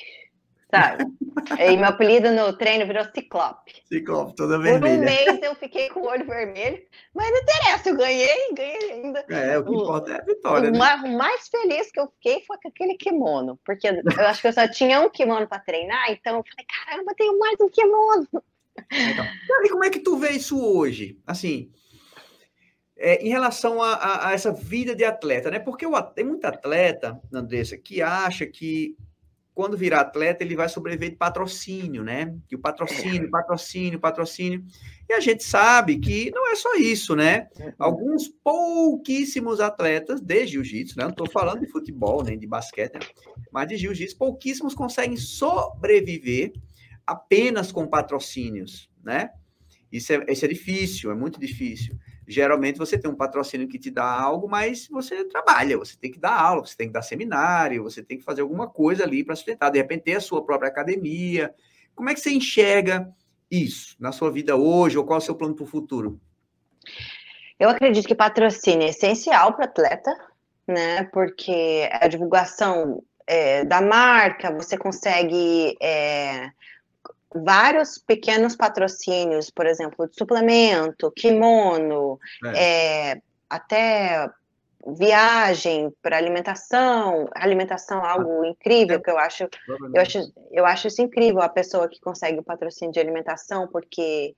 sabe? 0.72 1.04
E 1.58 1.76
meu 1.76 1.86
apelido 1.86 2.30
no 2.30 2.56
treino 2.56 2.86
virou 2.86 3.04
Ciclope. 3.04 3.82
Ciclope, 3.86 4.36
toda 4.36 4.58
vermelha. 4.58 4.80
Por 4.80 4.88
um 4.88 5.04
mês 5.04 5.42
eu 5.42 5.54
fiquei 5.56 5.88
com 5.88 6.00
o 6.00 6.06
olho 6.06 6.24
vermelho, 6.24 6.80
mas 7.14 7.30
não 7.30 7.38
interessa, 7.38 7.88
eu 7.88 7.96
ganhei, 7.96 8.54
ganhei 8.54 8.92
ainda. 8.92 9.24
É, 9.28 9.58
o 9.58 9.64
que 9.64 9.74
importa 9.74 10.12
é 10.12 10.20
a 10.20 10.24
vitória. 10.24 10.68
O, 10.68 10.72
né? 10.72 10.78
o 10.78 11.16
mais 11.16 11.48
feliz 11.48 11.90
que 11.90 11.98
eu 11.98 12.06
fiquei 12.12 12.44
foi 12.46 12.58
com 12.62 12.68
aquele 12.68 12.94
kimono, 12.94 13.58
porque 13.64 13.88
eu 13.88 14.26
acho 14.26 14.40
que 14.40 14.48
eu 14.48 14.52
só 14.52 14.68
tinha 14.68 15.00
um 15.00 15.10
kimono 15.10 15.48
para 15.48 15.58
treinar, 15.58 16.12
então 16.12 16.36
eu 16.36 16.44
falei, 16.44 16.66
caramba, 16.86 17.14
tenho 17.16 17.38
mais 17.38 17.58
um 17.60 17.68
kimono. 17.68 18.28
Então, 18.90 19.26
e 19.64 19.68
como 19.68 19.84
é 19.84 19.90
que 19.90 20.00
tu 20.00 20.16
vê 20.16 20.30
isso 20.30 20.60
hoje? 20.60 21.18
Assim, 21.26 21.70
é, 22.96 23.24
em 23.24 23.28
relação 23.28 23.82
a, 23.82 23.94
a, 23.94 24.28
a, 24.28 24.32
essa 24.32 24.52
vida 24.52 24.94
de 24.94 25.04
atleta, 25.04 25.50
né? 25.50 25.58
Porque 25.58 25.86
o, 25.86 26.02
tem 26.02 26.24
muito 26.24 26.44
atleta, 26.44 27.20
Andressa, 27.32 27.76
que 27.76 28.00
acha 28.00 28.46
que 28.46 28.96
quando 29.54 29.76
virar 29.76 30.00
atleta, 30.00 30.42
ele 30.42 30.56
vai 30.56 30.68
sobreviver 30.68 31.10
de 31.10 31.16
patrocínio, 31.16 32.02
né? 32.02 32.34
Que 32.48 32.56
o 32.56 32.58
patrocínio, 32.58 33.30
patrocínio, 33.30 34.00
patrocínio. 34.00 34.64
E 35.08 35.12
a 35.12 35.20
gente 35.20 35.44
sabe 35.44 35.98
que 35.98 36.30
não 36.30 36.50
é 36.50 36.54
só 36.54 36.74
isso, 36.76 37.14
né? 37.14 37.48
Uhum. 37.58 37.72
Alguns 37.78 38.28
pouquíssimos 38.28 39.60
atletas 39.60 40.20
de 40.20 40.46
jiu-jitsu, 40.46 40.96
né? 40.96 41.04
Não 41.04 41.10
estou 41.10 41.28
falando 41.28 41.60
de 41.60 41.66
futebol, 41.66 42.22
nem 42.22 42.38
de 42.38 42.46
basquete, 42.46 42.94
né? 42.94 43.00
mas 43.52 43.68
de 43.68 43.76
jiu-jitsu, 43.76 44.16
pouquíssimos 44.16 44.74
conseguem 44.74 45.16
sobreviver 45.16 46.52
apenas 47.06 47.72
com 47.72 47.86
patrocínios, 47.86 48.90
né? 49.02 49.30
Isso 49.90 50.12
é, 50.12 50.24
isso 50.28 50.44
é 50.44 50.48
difícil, 50.48 51.10
é 51.10 51.14
muito 51.14 51.38
difícil 51.38 51.98
geralmente 52.26 52.78
você 52.78 52.98
tem 52.98 53.10
um 53.10 53.16
patrocínio 53.16 53.68
que 53.68 53.78
te 53.78 53.90
dá 53.90 54.04
algo, 54.04 54.48
mas 54.48 54.88
você 54.88 55.24
trabalha, 55.24 55.76
você 55.76 55.96
tem 55.96 56.10
que 56.10 56.18
dar 56.18 56.34
aula, 56.34 56.64
você 56.64 56.76
tem 56.76 56.86
que 56.86 56.92
dar 56.92 57.02
seminário, 57.02 57.82
você 57.82 58.02
tem 58.02 58.18
que 58.18 58.24
fazer 58.24 58.42
alguma 58.42 58.68
coisa 58.68 59.04
ali 59.04 59.24
para 59.24 59.36
sustentar. 59.36 59.70
De 59.70 59.78
repente, 59.78 60.04
ter 60.04 60.16
a 60.16 60.20
sua 60.20 60.44
própria 60.44 60.68
academia. 60.68 61.54
Como 61.94 62.08
é 62.08 62.14
que 62.14 62.20
você 62.20 62.32
enxerga 62.32 63.08
isso 63.50 63.96
na 64.00 64.12
sua 64.12 64.30
vida 64.30 64.56
hoje, 64.56 64.96
ou 64.96 65.04
qual 65.04 65.18
é 65.18 65.22
o 65.22 65.24
seu 65.24 65.34
plano 65.34 65.54
para 65.54 65.64
o 65.64 65.68
futuro? 65.68 66.20
Eu 67.58 67.68
acredito 67.68 68.08
que 68.08 68.14
patrocínio 68.14 68.86
é 68.86 68.90
essencial 68.90 69.52
para 69.54 69.66
atleta, 69.66 70.10
né? 70.66 71.04
Porque 71.12 71.88
a 71.92 72.08
divulgação 72.08 73.02
é, 73.26 73.64
da 73.64 73.80
marca, 73.80 74.50
você 74.50 74.76
consegue 74.76 75.76
é, 75.80 76.50
vários 77.34 77.98
pequenos 77.98 78.56
patrocínios, 78.56 79.50
por 79.50 79.66
exemplo, 79.66 80.08
de 80.08 80.16
suplemento, 80.16 81.10
kimono, 81.12 82.18
é. 82.44 83.12
É, 83.12 83.22
até 83.48 84.30
viagem 84.86 85.92
para 86.02 86.16
alimentação, 86.16 87.28
alimentação 87.34 88.04
é 88.04 88.08
algo 88.08 88.44
incrível 88.44 89.00
que 89.00 89.10
eu 89.10 89.18
acho, 89.18 89.48
eu 89.94 90.02
acho, 90.02 90.32
eu 90.50 90.66
acho 90.66 90.88
isso 90.88 91.00
incrível 91.00 91.40
a 91.40 91.48
pessoa 91.48 91.88
que 91.88 92.00
consegue 92.00 92.40
o 92.40 92.42
patrocínio 92.42 92.92
de 92.92 92.98
alimentação, 92.98 93.68
porque 93.68 94.34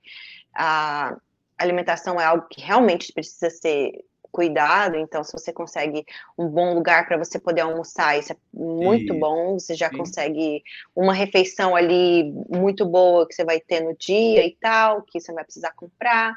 a 0.53 1.17
alimentação 1.57 2.21
é 2.21 2.25
algo 2.25 2.47
que 2.47 2.61
realmente 2.61 3.11
precisa 3.11 3.49
ser 3.49 3.91
cuidado, 4.35 4.97
então 4.97 5.23
se 5.23 5.31
você 5.31 5.53
consegue 5.53 6.05
um 6.37 6.49
bom 6.49 6.73
lugar 6.73 7.07
para 7.07 7.17
você 7.17 7.39
poder 7.39 7.61
almoçar, 7.61 8.19
isso 8.19 8.33
é 8.33 8.35
muito 8.53 9.13
e... 9.13 9.17
bom, 9.17 9.53
você 9.53 9.73
já 9.73 9.89
Sim. 9.89 9.95
consegue 9.95 10.61
uma 10.93 11.13
refeição 11.13 11.73
ali 11.73 12.33
muito 12.49 12.85
boa 12.85 13.25
que 13.25 13.33
você 13.33 13.45
vai 13.45 13.61
ter 13.61 13.79
no 13.79 13.95
dia 13.95 14.45
e 14.45 14.53
tal, 14.59 15.03
que 15.03 15.21
você 15.21 15.31
não 15.31 15.35
vai 15.37 15.45
precisar 15.45 15.71
comprar. 15.71 16.35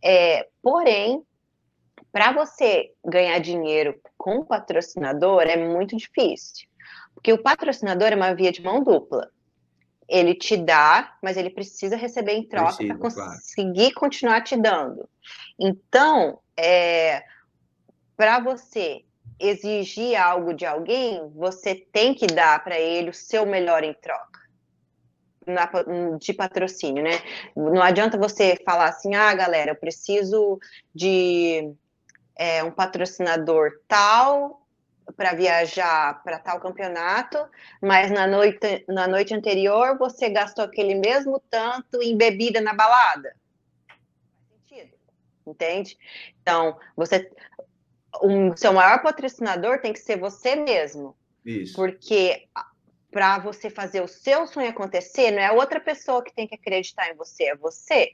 É, 0.00 0.46
porém, 0.62 1.24
para 2.12 2.30
você 2.30 2.92
ganhar 3.04 3.40
dinheiro 3.40 4.00
com 4.16 4.36
o 4.36 4.44
patrocinador 4.44 5.42
é 5.42 5.56
muito 5.56 5.96
difícil, 5.96 6.68
porque 7.16 7.32
o 7.32 7.42
patrocinador 7.42 8.12
é 8.12 8.14
uma 8.14 8.32
via 8.32 8.52
de 8.52 8.62
mão 8.62 8.80
dupla. 8.80 9.28
Ele 10.08 10.34
te 10.34 10.56
dá, 10.56 11.16
mas 11.22 11.36
ele 11.36 11.50
precisa 11.50 11.96
receber 11.96 12.32
em 12.32 12.46
troca 12.46 12.84
para 12.84 12.96
conseguir 12.96 13.92
claro. 13.92 13.94
continuar 13.94 14.40
te 14.42 14.56
dando. 14.56 15.08
Então, 15.58 16.38
é, 16.56 17.24
para 18.16 18.40
você 18.40 19.04
exigir 19.38 20.16
algo 20.16 20.54
de 20.54 20.64
alguém, 20.64 21.28
você 21.34 21.74
tem 21.74 22.14
que 22.14 22.26
dar 22.26 22.62
para 22.62 22.78
ele 22.78 23.10
o 23.10 23.14
seu 23.14 23.44
melhor 23.44 23.82
em 23.82 23.94
troca 23.94 24.34
de 26.18 26.32
patrocínio, 26.32 27.02
né? 27.02 27.20
Não 27.54 27.82
adianta 27.82 28.16
você 28.16 28.56
falar 28.64 28.88
assim, 28.88 29.14
ah, 29.14 29.34
galera, 29.34 29.72
eu 29.72 29.76
preciso 29.76 30.58
de 30.94 31.70
é, 32.36 32.64
um 32.64 32.70
patrocinador 32.70 33.70
tal 33.86 34.63
para 35.16 35.34
viajar 35.34 36.22
para 36.22 36.38
tal 36.38 36.60
campeonato, 36.60 37.38
mas 37.80 38.10
na 38.10 38.26
noite, 38.26 38.84
na 38.88 39.06
noite 39.06 39.34
anterior 39.34 39.98
você 39.98 40.28
gastou 40.30 40.64
aquele 40.64 40.94
mesmo 40.94 41.40
tanto 41.50 42.02
em 42.02 42.16
bebida 42.16 42.60
na 42.60 42.72
balada. 42.72 43.34
Entende? 45.46 45.98
Então, 46.40 46.78
você, 46.96 47.30
o 48.22 48.56
seu 48.56 48.72
maior 48.72 49.02
patrocinador 49.02 49.80
tem 49.80 49.92
que 49.92 49.98
ser 49.98 50.18
você 50.18 50.56
mesmo. 50.56 51.16
Isso. 51.44 51.74
Porque 51.74 52.48
para 53.10 53.38
você 53.38 53.70
fazer 53.70 54.00
o 54.00 54.08
seu 54.08 54.46
sonho 54.46 54.70
acontecer, 54.70 55.30
não 55.30 55.40
é 55.40 55.52
outra 55.52 55.80
pessoa 55.80 56.24
que 56.24 56.34
tem 56.34 56.48
que 56.48 56.54
acreditar 56.54 57.10
em 57.10 57.14
você, 57.14 57.44
é 57.44 57.56
você. 57.56 58.12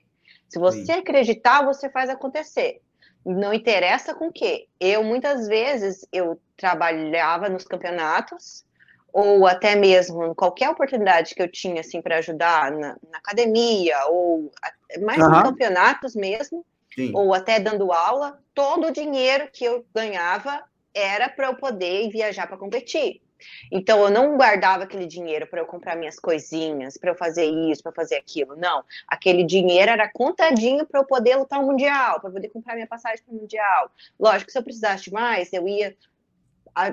Se 0.49 0.59
você 0.59 0.85
Sim. 0.85 1.01
acreditar, 1.01 1.65
você 1.65 1.89
faz 1.89 2.11
acontecer. 2.11 2.83
Não 3.25 3.53
interessa 3.53 4.15
com 4.15 4.29
o 4.29 4.33
quê. 4.33 4.67
Eu, 4.79 5.05
muitas 5.05 5.47
vezes, 5.47 6.07
eu 6.13 6.41
trabalhava 6.57 7.49
nos 7.49 7.65
campeonatos, 7.65 8.65
ou 9.13 9.47
até 9.47 9.75
mesmo 9.75 10.25
em 10.25 10.35
qualquer 10.35 10.71
oportunidade 10.71 11.35
que 11.35 11.43
eu 11.43 11.51
tinha, 11.51 11.81
assim, 11.81 12.01
para 12.01 12.19
ajudar 12.19 12.71
na, 12.71 12.97
na, 13.11 13.19
academia, 13.19 13.97
ou 14.07 14.51
mais 15.03 15.23
uhum. 15.23 15.31
nos 15.31 15.43
campeonatos 15.43 16.15
mesmo, 16.15 16.65
Sim. 16.95 17.13
ou 17.15 17.35
até 17.35 17.59
dando 17.59 17.93
aula, 17.93 18.39
todo 18.55 18.89
o 18.89 18.93
dinheiro 18.93 19.49
que 19.53 19.65
eu 19.65 19.85
ganhava 19.95 20.63
era 20.95 21.29
para 21.29 21.47
eu 21.49 21.57
poder 21.57 22.09
viajar 22.11 22.47
para 22.47 22.57
competir. 22.57 23.21
Então 23.71 24.03
eu 24.03 24.11
não 24.11 24.37
guardava 24.37 24.85
aquele 24.85 25.07
dinheiro 25.07 25.47
para 25.47 25.61
eu 25.61 25.67
comprar 25.67 25.97
minhas 25.97 26.19
coisinhas, 26.19 26.97
para 26.97 27.11
eu 27.11 27.15
fazer 27.15 27.45
isso, 27.45 27.83
para 27.83 27.93
fazer 27.93 28.17
aquilo. 28.17 28.57
Não, 28.57 28.85
aquele 29.07 29.45
dinheiro 29.45 29.91
era 29.91 30.11
contadinho 30.11 30.87
para 30.87 31.01
eu 31.01 31.05
poder 31.05 31.37
lutar 31.37 31.61
o 31.61 31.67
mundial, 31.67 32.21
para 32.21 32.31
poder 32.31 32.49
comprar 32.49 32.75
minha 32.75 32.87
passagem 32.87 33.25
para 33.25 33.35
o 33.35 33.37
mundial. 33.39 33.91
Lógico, 34.19 34.51
se 34.51 34.59
eu 34.59 34.63
precisasse 34.63 35.05
de 35.05 35.13
mais, 35.13 35.53
eu 35.53 35.67
ia 35.67 35.97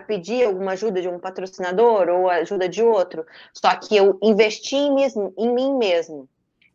pedir 0.07 0.45
alguma 0.45 0.71
ajuda 0.71 1.01
de 1.01 1.07
um 1.07 1.19
patrocinador 1.19 2.09
ou 2.09 2.29
ajuda 2.29 2.67
de 2.67 2.81
outro. 2.81 3.25
Só 3.53 3.75
que 3.75 3.95
eu 3.95 4.17
investi 4.21 4.75
em, 4.75 4.93
mesmo, 4.93 5.33
em 5.37 5.53
mim 5.53 5.77
mesmo. 5.77 6.27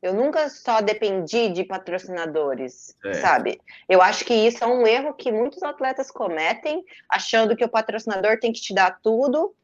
Eu 0.03 0.15
nunca 0.15 0.49
só 0.49 0.81
dependi 0.81 1.51
de 1.51 1.63
patrocinadores, 1.63 2.97
é. 3.05 3.15
sabe? 3.15 3.61
Eu 3.89 4.03
acho 4.03 4.25
que 4.25 4.35
isso 4.35 4.63
é 4.65 4.67
um 4.67 4.85
erro 4.85 5.15
que 5.15 5.31
muitos 5.31 5.63
atletas 5.63 6.11
cometem, 6.11 6.85
achando 7.09 7.55
que 7.55 7.65
o 7.65 7.69
patrocinador 7.69 8.41
tem 8.41 8.53
que 8.53 8.61
te 8.61 8.75
dar 8.75 8.99
tudo 9.01 9.55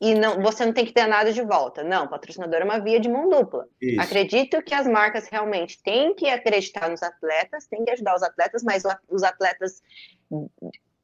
e 0.00 0.14
não, 0.14 0.40
você 0.40 0.64
não 0.64 0.72
tem 0.72 0.84
que 0.84 0.92
ter 0.92 1.06
nada 1.06 1.32
de 1.32 1.42
volta. 1.42 1.82
Não, 1.82 2.06
patrocinador 2.06 2.60
é 2.60 2.64
uma 2.64 2.78
via 2.78 3.00
de 3.00 3.08
mão 3.08 3.28
dupla. 3.28 3.66
Isso. 3.80 4.00
Acredito 4.00 4.62
que 4.62 4.72
as 4.72 4.86
marcas 4.86 5.28
realmente 5.28 5.82
têm 5.82 6.14
que 6.14 6.28
acreditar 6.28 6.88
nos 6.88 7.02
atletas, 7.02 7.66
têm 7.66 7.84
que 7.84 7.90
ajudar 7.90 8.14
os 8.14 8.22
atletas, 8.22 8.62
mas 8.62 8.84
os 9.08 9.22
atletas 9.24 9.82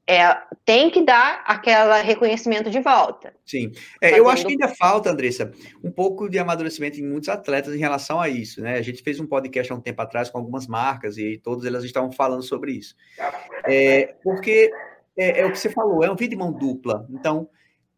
é, 0.07 0.37
tem 0.65 0.91
que 0.91 1.03
dar 1.03 1.43
aquele 1.47 2.03
reconhecimento 2.03 2.71
de 2.71 2.79
volta. 2.81 3.35
Sim. 3.45 3.73
É. 4.01 4.17
Eu 4.19 4.29
acho 4.29 4.45
que 4.45 4.53
ainda 4.53 4.69
falta, 4.69 5.11
Andressa, 5.11 5.51
um 5.83 5.91
pouco 5.91 6.29
de 6.29 6.39
amadurecimento 6.39 7.01
em 7.01 7.05
muitos 7.05 7.29
atletas 7.29 7.75
em 7.75 7.79
relação 7.79 8.21
a 8.21 8.29
isso. 8.29 8.61
Né? 8.61 8.77
A 8.77 8.83
gente 8.83 9.03
fez 9.03 9.19
um 9.19 9.27
podcast 9.27 9.73
há 9.73 9.75
um 9.75 9.81
tempo 9.81 10.03
atrás 10.03 10.31
com 10.31 10.39
algumas 10.39 10.69
marcas 10.69 11.19
e 11.19 11.39
todas 11.39 11.65
elas 11.65 11.83
estavam 11.83 12.13
falando 12.13 12.43
sobre 12.43 12.73
isso. 12.73 12.95
É, 13.67 14.15
porque 14.23 14.71
é, 15.17 15.41
é 15.41 15.47
o 15.47 15.51
que 15.51 15.59
você 15.59 15.71
falou, 15.71 16.05
é 16.05 16.11
um 16.11 16.17
vídeo 16.17 16.31
de 16.31 16.37
mão 16.37 16.53
dupla. 16.53 17.07
Então, 17.11 17.49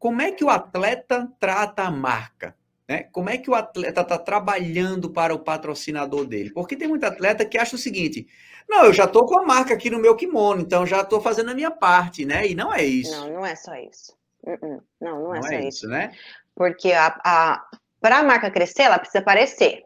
como 0.06 0.22
é 0.22 0.30
que 0.30 0.44
o 0.44 0.50
atleta 0.50 1.28
trata 1.40 1.82
a 1.82 1.90
marca? 1.90 2.56
Né? 2.88 3.08
Como 3.10 3.28
é 3.28 3.36
que 3.36 3.50
o 3.50 3.56
atleta 3.56 4.02
está 4.02 4.16
trabalhando 4.16 5.10
para 5.10 5.34
o 5.34 5.38
patrocinador 5.40 6.24
dele? 6.24 6.52
Porque 6.52 6.76
tem 6.76 6.86
muito 6.86 7.02
atleta 7.02 7.44
que 7.44 7.58
acha 7.58 7.74
o 7.74 7.78
seguinte: 7.78 8.24
não, 8.68 8.84
eu 8.84 8.92
já 8.92 9.02
estou 9.02 9.26
com 9.26 9.36
a 9.36 9.44
marca 9.44 9.74
aqui 9.74 9.90
no 9.90 9.98
meu 9.98 10.14
kimono, 10.14 10.60
então 10.60 10.86
já 10.86 11.00
estou 11.00 11.20
fazendo 11.20 11.50
a 11.50 11.54
minha 11.54 11.72
parte, 11.72 12.24
né? 12.24 12.46
E 12.46 12.54
não 12.54 12.72
é 12.72 12.84
isso. 12.84 13.10
Não, 13.10 13.34
não 13.34 13.44
é 13.44 13.56
só 13.56 13.74
isso. 13.74 14.16
Uh-uh. 14.44 14.80
Não, 15.00 15.24
não 15.24 15.34
é 15.34 15.40
não 15.40 15.42
só 15.42 15.50
é 15.54 15.58
isso. 15.58 15.68
isso. 15.68 15.88
né? 15.88 16.12
Porque 16.54 16.92
a, 16.92 17.20
a 17.24 17.66
para 18.00 18.18
a 18.18 18.22
marca 18.22 18.48
crescer, 18.48 18.82
ela 18.82 19.00
precisa 19.00 19.18
aparecer. 19.18 19.82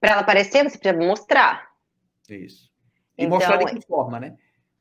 Para 0.00 0.10
ela 0.10 0.22
aparecer, 0.22 0.64
você 0.64 0.76
precisa 0.76 1.06
mostrar. 1.06 1.68
Isso. 2.28 2.68
E 3.16 3.26
então, 3.26 3.38
mostrar 3.38 3.58
de 3.58 3.66
que 3.66 3.86
forma, 3.86 4.18
né? 4.18 4.36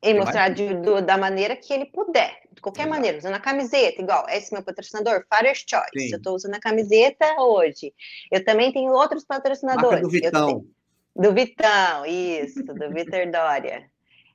E 0.06 0.14
mostrar 0.14 0.50
de, 0.50 0.76
do, 0.76 1.02
da 1.02 1.18
maneira 1.18 1.56
que 1.56 1.74
ele 1.74 1.86
puder, 1.86 2.40
de 2.52 2.62
qualquer 2.62 2.84
Exato. 2.84 2.96
maneira, 2.96 3.18
usando 3.18 3.34
a 3.34 3.40
camiseta, 3.40 4.02
igual, 4.02 4.26
esse 4.30 4.54
meu 4.54 4.64
patrocinador, 4.64 5.26
Father's 5.28 5.64
Choice. 5.68 5.90
Sim. 5.98 6.12
Eu 6.12 6.18
estou 6.18 6.36
usando 6.36 6.54
a 6.54 6.60
camiseta 6.60 7.42
hoje. 7.42 7.92
Eu 8.32 8.46
também 8.46 8.72
tenho 8.72 8.92
outros 8.92 9.26
patrocinadores. 9.26 10.02
Marca 10.02 10.02
do 10.02 10.10
Vitão. 10.10 10.48
Tenho, 10.48 10.76
do 11.16 11.34
Vitão, 11.34 12.06
isso, 12.06 12.64
do 12.64 12.90
Vitor 12.92 13.32
Dória. 13.32 13.90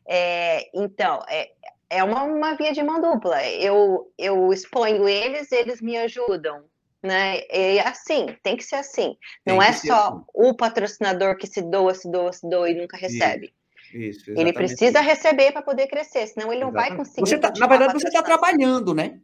É, 0.09 0.68
então, 0.75 1.23
é, 1.29 1.51
é 1.89 2.03
uma, 2.03 2.25
uma 2.25 2.57
via 2.57 2.73
de 2.73 2.83
mão 2.83 3.01
dupla. 3.01 3.47
Eu, 3.47 4.12
eu 4.18 4.53
exponho 4.53 5.09
eles, 5.09 5.53
eles 5.53 5.81
me 5.81 5.97
ajudam. 5.99 6.64
Né? 7.03 7.41
E 7.51 7.81
assim, 7.81 8.27
tem 8.43 8.57
que 8.57 8.64
ser 8.64 8.77
assim. 8.77 9.16
Não 9.47 9.62
é 9.62 9.73
só 9.73 10.09
assim. 10.09 10.25
o 10.35 10.55
patrocinador 10.55 11.37
que 11.37 11.47
se 11.47 11.62
doa, 11.62 11.95
se 11.95 12.11
doa, 12.11 12.33
se 12.33 12.49
doa 12.49 12.71
e 12.71 12.75
nunca 12.75 12.97
recebe. 12.97 13.55
Isso. 13.93 14.30
Ele 14.30 14.53
precisa 14.53 15.01
receber 15.01 15.53
para 15.53 15.62
poder 15.62 15.86
crescer, 15.86 16.26
senão 16.26 16.53
ele 16.53 16.61
não 16.61 16.68
exatamente. 16.68 16.88
vai 16.91 16.99
conseguir. 16.99 17.20
Você 17.28 17.38
tá, 17.38 17.53
na 17.59 17.66
verdade, 17.66 17.93
você 17.93 18.09
está 18.09 18.22
trabalhando, 18.22 18.95
né? 18.95 19.20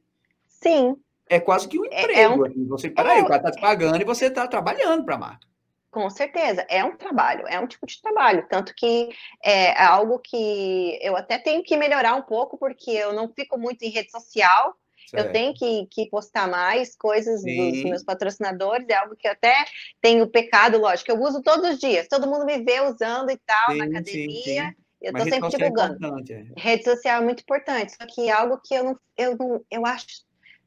Sim. 0.46 0.96
É 1.28 1.40
quase 1.40 1.68
que 1.68 1.78
um 1.78 1.84
emprego. 1.84 2.12
É, 2.12 2.22
é 2.22 2.28
um... 2.28 2.68
Você, 2.68 2.90
peraí, 2.90 3.18
é... 3.18 3.22
o 3.22 3.26
cara 3.26 3.38
está 3.38 3.50
te 3.50 3.60
pagando 3.60 4.00
e 4.00 4.04
você 4.04 4.26
está 4.26 4.46
trabalhando 4.46 5.04
para 5.04 5.14
a 5.14 5.18
marca. 5.18 5.46
Com 5.90 6.10
certeza, 6.10 6.66
é 6.68 6.84
um 6.84 6.94
trabalho, 6.94 7.46
é 7.48 7.58
um 7.58 7.66
tipo 7.66 7.86
de 7.86 8.00
trabalho. 8.02 8.46
Tanto 8.50 8.74
que 8.74 9.08
é 9.42 9.82
algo 9.82 10.18
que 10.18 10.98
eu 11.00 11.16
até 11.16 11.38
tenho 11.38 11.62
que 11.62 11.76
melhorar 11.76 12.14
um 12.14 12.22
pouco, 12.22 12.58
porque 12.58 12.90
eu 12.90 13.14
não 13.14 13.32
fico 13.32 13.58
muito 13.58 13.82
em 13.82 13.88
rede 13.88 14.10
social, 14.10 14.76
Certo. 15.06 15.26
Eu 15.26 15.32
tenho 15.32 15.54
que, 15.54 15.86
que 15.86 16.10
postar 16.10 16.48
mais 16.48 16.96
coisas 16.96 17.42
Sim. 17.42 17.70
dos 17.70 17.84
meus 17.84 18.02
patrocinadores, 18.02 18.86
é 18.88 18.94
algo 18.94 19.16
que 19.16 19.28
eu 19.28 19.32
até 19.32 19.64
tenho 20.00 20.26
pecado, 20.26 20.78
lógico, 20.78 21.10
eu 21.10 21.20
uso 21.20 21.42
todos 21.42 21.70
os 21.70 21.78
dias, 21.78 22.08
todo 22.08 22.26
mundo 22.26 22.44
me 22.44 22.58
vê 22.62 22.80
usando 22.80 23.30
e 23.30 23.38
tal, 23.46 23.70
sim, 23.70 23.78
na 23.78 23.84
academia. 23.84 24.64
Sim, 24.68 24.86
eu 25.00 25.12
estou 25.12 25.24
sempre 25.24 25.46
é 25.46 25.50
divulgando. 25.50 26.24
É 26.56 26.60
rede 26.60 26.84
social 26.84 27.22
é 27.22 27.24
muito 27.24 27.40
importante, 27.40 27.92
só 27.92 28.06
que 28.06 28.28
é 28.28 28.32
algo 28.32 28.60
que 28.64 28.74
eu 28.74 28.84
não, 28.84 28.98
eu 29.16 29.36
não, 29.36 29.64
eu 29.70 29.86
acho, 29.86 30.06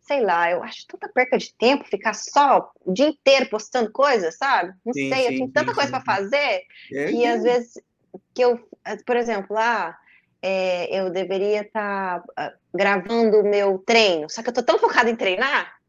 sei 0.01 0.21
lá, 0.21 0.49
eu 0.49 0.63
acho 0.63 0.87
tanta 0.87 1.09
perca 1.09 1.37
de 1.37 1.53
tempo 1.55 1.83
ficar 1.83 2.13
só 2.13 2.71
o 2.85 2.93
dia 2.93 3.07
inteiro 3.07 3.49
postando 3.49 3.91
coisas, 3.91 4.37
sabe? 4.37 4.73
Não 4.85 4.93
sei, 4.93 5.27
eu 5.27 5.29
tenho 5.29 5.51
tanta 5.51 5.73
coisa 5.73 5.91
para 5.91 6.01
fazer 6.01 6.63
é, 6.93 7.11
que 7.11 7.25
às 7.25 7.43
vezes 7.43 7.73
que 8.33 8.41
eu, 8.41 8.57
por 9.05 9.15
exemplo, 9.17 9.55
lá 9.55 9.89
ah, 9.89 9.97
é, 10.41 10.99
eu 10.99 11.09
deveria 11.09 11.61
estar 11.61 12.23
tá 12.35 12.53
gravando 12.73 13.39
o 13.39 13.43
meu 13.43 13.79
treino, 13.79 14.29
só 14.29 14.41
que 14.41 14.49
eu 14.49 14.53
tô 14.53 14.63
tão 14.63 14.79
focada 14.79 15.09
em 15.09 15.15
treinar 15.15 15.79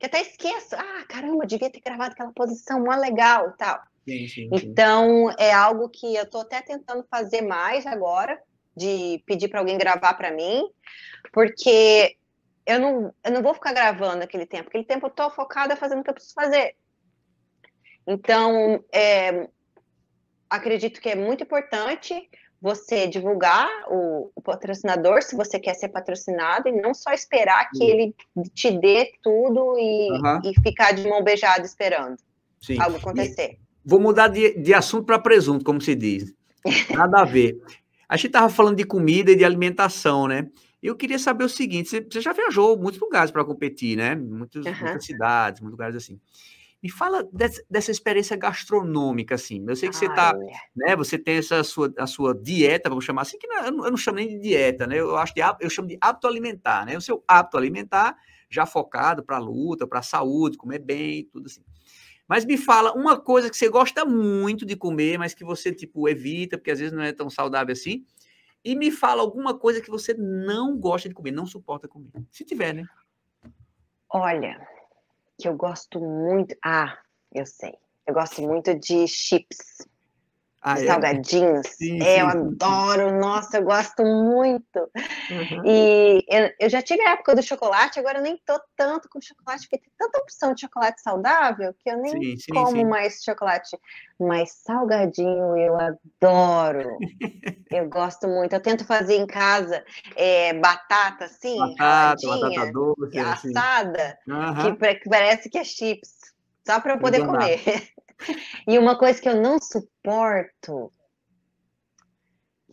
que 0.00 0.06
até 0.06 0.22
esqueço. 0.22 0.74
Ah, 0.74 1.04
caramba, 1.06 1.46
devia 1.46 1.70
ter 1.70 1.80
gravado 1.80 2.12
aquela 2.12 2.32
posição 2.32 2.82
mó 2.82 2.96
legal 2.96 3.50
e 3.50 3.56
tal. 3.58 3.78
Sim, 4.08 4.26
sim, 4.26 4.28
sim. 4.28 4.48
Então, 4.50 5.30
é 5.38 5.52
algo 5.52 5.90
que 5.90 6.16
eu 6.16 6.28
tô 6.28 6.40
até 6.40 6.62
tentando 6.62 7.04
fazer 7.10 7.42
mais 7.42 7.86
agora, 7.86 8.40
de 8.74 9.22
pedir 9.26 9.48
para 9.48 9.60
alguém 9.60 9.76
gravar 9.76 10.14
para 10.14 10.32
mim, 10.32 10.66
porque 11.32 12.16
eu 12.64 12.80
não, 12.80 13.14
eu 13.22 13.30
não 13.30 13.42
vou 13.42 13.52
ficar 13.52 13.74
gravando 13.74 14.24
aquele 14.24 14.46
tempo. 14.46 14.68
Aquele 14.68 14.84
tempo 14.84 15.06
eu 15.06 15.10
tô 15.10 15.28
focada 15.30 15.76
fazendo 15.76 16.00
o 16.00 16.04
que 16.04 16.08
eu 16.08 16.14
preciso 16.14 16.34
fazer. 16.34 16.74
Então, 18.06 18.82
é, 18.90 19.48
acredito 20.48 20.98
que 20.98 21.10
é 21.10 21.14
muito 21.14 21.44
importante 21.44 22.28
você 22.60 23.06
divulgar 23.06 23.68
o, 23.88 24.30
o, 24.34 24.42
patrocinador, 24.42 25.22
se 25.22 25.34
você 25.34 25.58
quer 25.58 25.74
ser 25.74 25.88
patrocinado, 25.88 26.68
e 26.68 26.72
não 26.72 26.92
só 26.92 27.12
esperar 27.12 27.70
que 27.70 27.82
ele 27.82 28.14
te 28.54 28.70
dê 28.70 29.12
tudo 29.22 29.78
e, 29.78 30.10
uhum. 30.12 30.40
e 30.44 30.60
ficar 30.60 30.92
de 30.92 31.08
mão 31.08 31.24
beijada 31.24 31.64
esperando 31.64 32.16
Sim. 32.60 32.78
algo 32.78 32.98
acontecer. 32.98 33.52
E 33.52 33.58
vou 33.84 33.98
mudar 33.98 34.28
de, 34.28 34.58
de 34.58 34.74
assunto 34.74 35.06
para 35.06 35.18
presunto, 35.18 35.64
como 35.64 35.80
se 35.80 35.94
diz. 35.94 36.34
Nada 36.94 37.22
a 37.22 37.24
ver. 37.24 37.58
A 38.06 38.16
gente 38.16 38.26
estava 38.26 38.50
falando 38.50 38.76
de 38.76 38.84
comida 38.84 39.30
e 39.30 39.36
de 39.36 39.44
alimentação, 39.44 40.28
né? 40.28 40.48
Eu 40.82 40.96
queria 40.96 41.18
saber 41.18 41.44
o 41.44 41.48
seguinte: 41.48 41.88
você, 41.88 42.20
já 42.20 42.32
viajou 42.32 42.76
muitos 42.76 43.00
lugares 43.00 43.30
para 43.30 43.44
competir, 43.44 43.96
né? 43.96 44.14
Muitos, 44.14 44.66
uhum. 44.66 44.72
Muitas 44.72 45.04
cidades, 45.04 45.60
muitos 45.60 45.72
lugares 45.72 45.96
assim. 45.96 46.20
Me 46.82 46.90
fala 46.90 47.22
dessa, 47.32 47.62
dessa, 47.68 47.90
experiência 47.90 48.36
gastronômica, 48.36 49.34
assim. 49.34 49.62
Eu 49.68 49.76
sei 49.76 49.90
que 49.90 49.96
você 49.96 50.06
está, 50.06 50.32
né? 50.74 50.96
Você 50.96 51.18
tem 51.18 51.36
essa 51.36 51.62
sua, 51.62 51.92
a 51.98 52.06
sua 52.06 52.34
dieta, 52.34 52.88
vamos 52.88 53.04
chamar 53.04 53.22
assim, 53.22 53.38
que 53.38 53.46
não, 53.46 53.64
eu, 53.66 53.72
não, 53.72 53.84
eu 53.84 53.90
não 53.90 53.98
chamo 53.98 54.16
nem 54.16 54.28
de 54.28 54.38
dieta, 54.38 54.86
né? 54.86 54.98
Eu 54.98 55.16
acho 55.16 55.34
de 55.34 55.42
eu 55.60 55.68
chamo 55.68 55.88
de 55.88 55.98
hábito 56.00 56.26
alimentar, 56.26 56.86
né? 56.86 56.96
O 56.96 57.00
seu 57.00 57.22
hábito 57.28 57.58
alimentar 57.58 58.16
já 58.48 58.64
focado 58.64 59.22
para 59.22 59.36
a 59.36 59.40
luta, 59.40 59.86
para 59.86 59.98
a 59.98 60.02
saúde, 60.02 60.56
comer 60.56 60.78
bem, 60.78 61.24
tudo 61.24 61.46
assim. 61.46 61.62
Mas 62.26 62.44
me 62.44 62.56
fala 62.56 62.92
uma 62.92 63.20
coisa 63.20 63.50
que 63.50 63.56
você 63.56 63.68
gosta 63.68 64.04
muito 64.04 64.64
de 64.64 64.76
comer, 64.76 65.18
mas 65.18 65.34
que 65.34 65.44
você 65.44 65.74
tipo 65.74 66.08
evita, 66.08 66.56
porque 66.56 66.70
às 66.70 66.78
vezes 66.78 66.94
não 66.94 67.02
é 67.02 67.12
tão 67.12 67.28
saudável 67.28 67.72
assim. 67.72 68.06
E 68.64 68.74
me 68.74 68.90
fala 68.90 69.20
alguma 69.20 69.52
coisa 69.52 69.80
que 69.80 69.90
você 69.90 70.14
não 70.14 70.78
gosta 70.78 71.08
de 71.08 71.14
comer, 71.14 71.30
não 71.30 71.44
suporta 71.44 71.88
comer. 71.88 72.10
Se 72.30 72.44
tiver, 72.44 72.72
né? 72.72 72.84
Olha, 74.08 74.66
que 75.40 75.48
eu 75.48 75.56
gosto 75.56 75.98
muito. 76.00 76.54
Ah, 76.64 76.98
eu 77.32 77.46
sei. 77.46 77.74
Eu 78.06 78.14
gosto 78.14 78.42
muito 78.42 78.74
de 78.78 79.06
chips. 79.08 79.58
Ah, 80.62 80.78
é? 80.78 80.86
salgadinhos. 80.86 81.66
Sim, 81.68 82.02
é, 82.02 82.16
sim, 82.16 82.20
eu 82.20 82.26
adoro, 82.26 83.18
nossa, 83.18 83.58
eu 83.58 83.64
gosto 83.64 84.04
muito. 84.04 84.78
Uhum. 85.30 85.62
E 85.64 86.24
eu, 86.28 86.50
eu, 86.60 86.68
já 86.68 86.82
tive 86.82 87.02
a 87.02 87.12
época 87.12 87.34
do 87.34 87.42
chocolate, 87.42 87.98
agora 87.98 88.18
eu 88.18 88.22
nem 88.22 88.36
tô 88.44 88.60
tanto 88.76 89.08
com 89.08 89.20
chocolate, 89.20 89.62
porque 89.62 89.78
tem 89.78 89.92
tanta 89.96 90.18
opção 90.18 90.52
de 90.52 90.60
chocolate 90.60 91.00
saudável 91.00 91.74
que 91.78 91.90
eu 91.90 91.96
nem 91.96 92.36
como 92.52 92.86
mais 92.86 93.22
chocolate. 93.22 93.78
Mas 94.18 94.52
salgadinho 94.62 95.56
eu 95.56 95.76
adoro. 95.76 96.98
eu 97.72 97.88
gosto 97.88 98.28
muito. 98.28 98.52
Eu 98.52 98.60
tento 98.60 98.84
fazer 98.84 99.16
em 99.16 99.26
casa 99.26 99.82
é, 100.14 100.52
batata, 100.52 101.24
assim, 101.24 101.56
batata, 101.56 102.26
batata 102.26 102.72
doce, 102.72 103.18
assada, 103.18 104.18
assim. 104.28 104.74
que, 104.74 104.94
que 104.96 105.08
parece 105.08 105.48
que 105.48 105.56
é 105.56 105.64
chips, 105.64 106.34
só 106.66 106.80
para 106.80 106.94
eu 106.94 106.98
poder 106.98 107.24
comer. 107.24 107.62
E 108.66 108.78
uma 108.78 108.98
coisa 108.98 109.20
que 109.20 109.28
eu 109.28 109.40
não 109.40 109.58
suporto. 109.60 110.92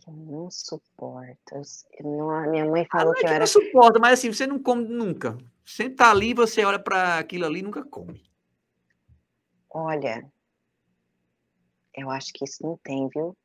Que 0.00 0.10
eu 0.10 0.14
não 0.14 0.50
suporto. 0.50 1.62
não, 2.02 2.30
a 2.30 2.46
minha 2.46 2.64
mãe 2.64 2.86
falou 2.90 3.12
ah, 3.12 3.16
que 3.16 3.24
eu 3.24 3.30
era. 3.30 3.40
não 3.40 3.46
suporta, 3.46 3.98
mas 3.98 4.18
assim, 4.18 4.32
você 4.32 4.46
não 4.46 4.58
come 4.58 4.84
nunca. 4.84 5.36
Você 5.64 5.90
tá 5.90 6.10
ali, 6.10 6.32
você 6.32 6.64
olha 6.64 6.78
para 6.78 7.18
aquilo 7.18 7.46
ali 7.46 7.60
e 7.60 7.62
nunca 7.62 7.84
come. 7.84 8.22
Olha, 9.70 10.26
eu 11.94 12.10
acho 12.10 12.32
que 12.32 12.44
isso 12.44 12.62
não 12.62 12.78
tem, 12.82 13.08
viu? 13.08 13.36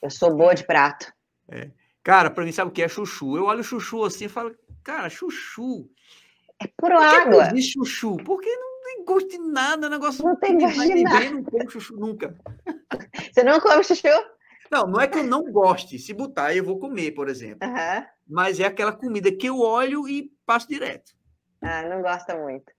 Eu 0.00 0.10
sou 0.10 0.34
boa 0.34 0.54
de 0.54 0.64
prato. 0.64 1.12
É. 1.48 1.70
Cara, 2.02 2.30
para 2.30 2.44
mim, 2.44 2.52
sabe 2.52 2.70
o 2.70 2.72
que 2.72 2.82
é 2.82 2.88
chuchu? 2.88 3.36
Eu 3.36 3.44
olho 3.44 3.60
o 3.60 3.64
chuchu 3.64 4.04
assim 4.04 4.26
e 4.26 4.28
falo, 4.28 4.54
cara, 4.82 5.08
chuchu. 5.08 5.90
É 6.62 6.66
puro 6.76 6.98
água. 6.98 7.46
Por 7.46 7.54
que 7.54 7.62
chuchu? 7.62 8.16
Porque 8.18 8.54
não 8.56 8.73
tem 9.04 9.14
gosto 9.14 9.28
de 9.28 9.38
nada, 9.38 9.88
negócio 9.88 10.24
não 10.24 10.36
tem 10.36 10.58
gosto 10.58 10.80
de 10.80 11.02
nada. 11.02 11.30
não 11.30 11.44
como 11.44 11.70
chuchu 11.70 11.96
nunca. 11.96 12.36
Você 13.32 13.42
não 13.42 13.60
come 13.60 13.84
chuchu? 13.84 14.08
Não, 14.70 14.86
não 14.86 15.00
é 15.00 15.06
que 15.06 15.18
eu 15.18 15.24
não 15.24 15.44
goste. 15.52 15.98
Se 15.98 16.12
botar, 16.12 16.54
eu 16.54 16.64
vou 16.64 16.78
comer, 16.78 17.12
por 17.12 17.28
exemplo. 17.28 17.68
Uhum. 17.68 18.06
Mas 18.26 18.58
é 18.58 18.64
aquela 18.64 18.92
comida 18.92 19.30
que 19.30 19.46
eu 19.46 19.60
olho 19.60 20.08
e 20.08 20.32
passo 20.46 20.68
direto. 20.68 21.12
Ah, 21.60 21.82
não 21.82 22.02
gosta 22.02 22.36
muito. 22.36 22.72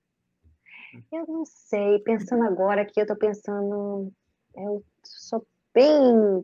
Eu 1.11 1.25
não 1.27 1.45
sei. 1.45 1.99
Pensando 1.99 2.43
agora 2.43 2.81
aqui, 2.81 2.99
eu 2.99 3.07
tô 3.07 3.15
pensando. 3.15 4.11
Eu 4.55 4.83
sou 5.03 5.45
bem 5.73 6.43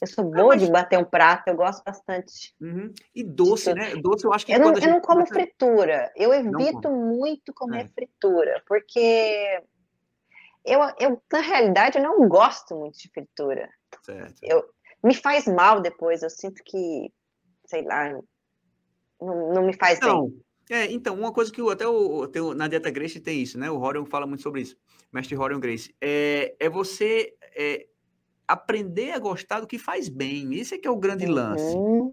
eu 0.00 0.06
sou 0.06 0.24
boa 0.24 0.54
mas... 0.54 0.62
de 0.62 0.70
bater 0.70 0.98
um 0.98 1.04
prato, 1.04 1.48
eu 1.48 1.56
gosto 1.56 1.82
bastante. 1.84 2.54
Uhum. 2.60 2.92
E 3.14 3.24
doce, 3.24 3.74
né? 3.74 3.96
Doce 3.96 4.24
eu 4.24 4.32
acho 4.32 4.46
que. 4.46 4.52
Eu 4.52 4.60
não, 4.60 4.72
eu 4.72 4.90
não 4.90 5.00
como 5.00 5.26
fritura. 5.26 6.12
Eu 6.14 6.32
evito 6.32 6.90
muito 6.90 7.52
comer 7.52 7.86
é. 7.86 7.88
fritura, 7.88 8.62
porque 8.66 9.60
eu, 10.64 10.80
eu, 11.00 11.22
na 11.32 11.40
realidade, 11.40 11.98
eu 11.98 12.04
não 12.04 12.28
gosto 12.28 12.76
muito 12.76 12.98
de 12.98 13.08
fritura. 13.08 13.68
Certo. 14.04 14.36
Eu, 14.42 14.64
me 15.02 15.14
faz 15.14 15.46
mal 15.46 15.80
depois, 15.80 16.22
eu 16.22 16.30
sinto 16.30 16.62
que, 16.64 17.12
sei 17.66 17.82
lá, 17.82 18.12
não, 19.20 19.52
não 19.54 19.66
me 19.66 19.76
faz 19.76 19.98
então, 19.98 20.28
bem. 20.28 20.44
É, 20.70 20.92
então, 20.92 21.18
uma 21.18 21.32
coisa 21.32 21.50
que 21.50 21.60
eu, 21.60 21.70
até 21.70 21.86
o, 21.86 22.54
na 22.54 22.68
dieta 22.68 22.90
Grace 22.90 23.18
tem 23.18 23.40
isso, 23.40 23.58
né? 23.58 23.70
O 23.70 23.80
Horion 23.80 24.04
fala 24.04 24.26
muito 24.26 24.42
sobre 24.42 24.60
isso, 24.60 24.76
mestre 25.12 25.36
Horion 25.36 25.58
Grace. 25.58 25.94
É, 26.00 26.54
é 26.60 26.68
você 26.68 27.34
é, 27.56 27.86
aprender 28.48 29.12
a 29.12 29.18
gostar 29.18 29.60
do 29.60 29.66
que 29.66 29.78
faz 29.78 30.08
bem. 30.08 30.54
Esse 30.54 30.74
é 30.74 30.78
que 30.78 30.88
é 30.88 30.90
o 30.90 30.96
grande 30.96 31.26
lance. 31.26 31.76
Uhum. 31.76 32.12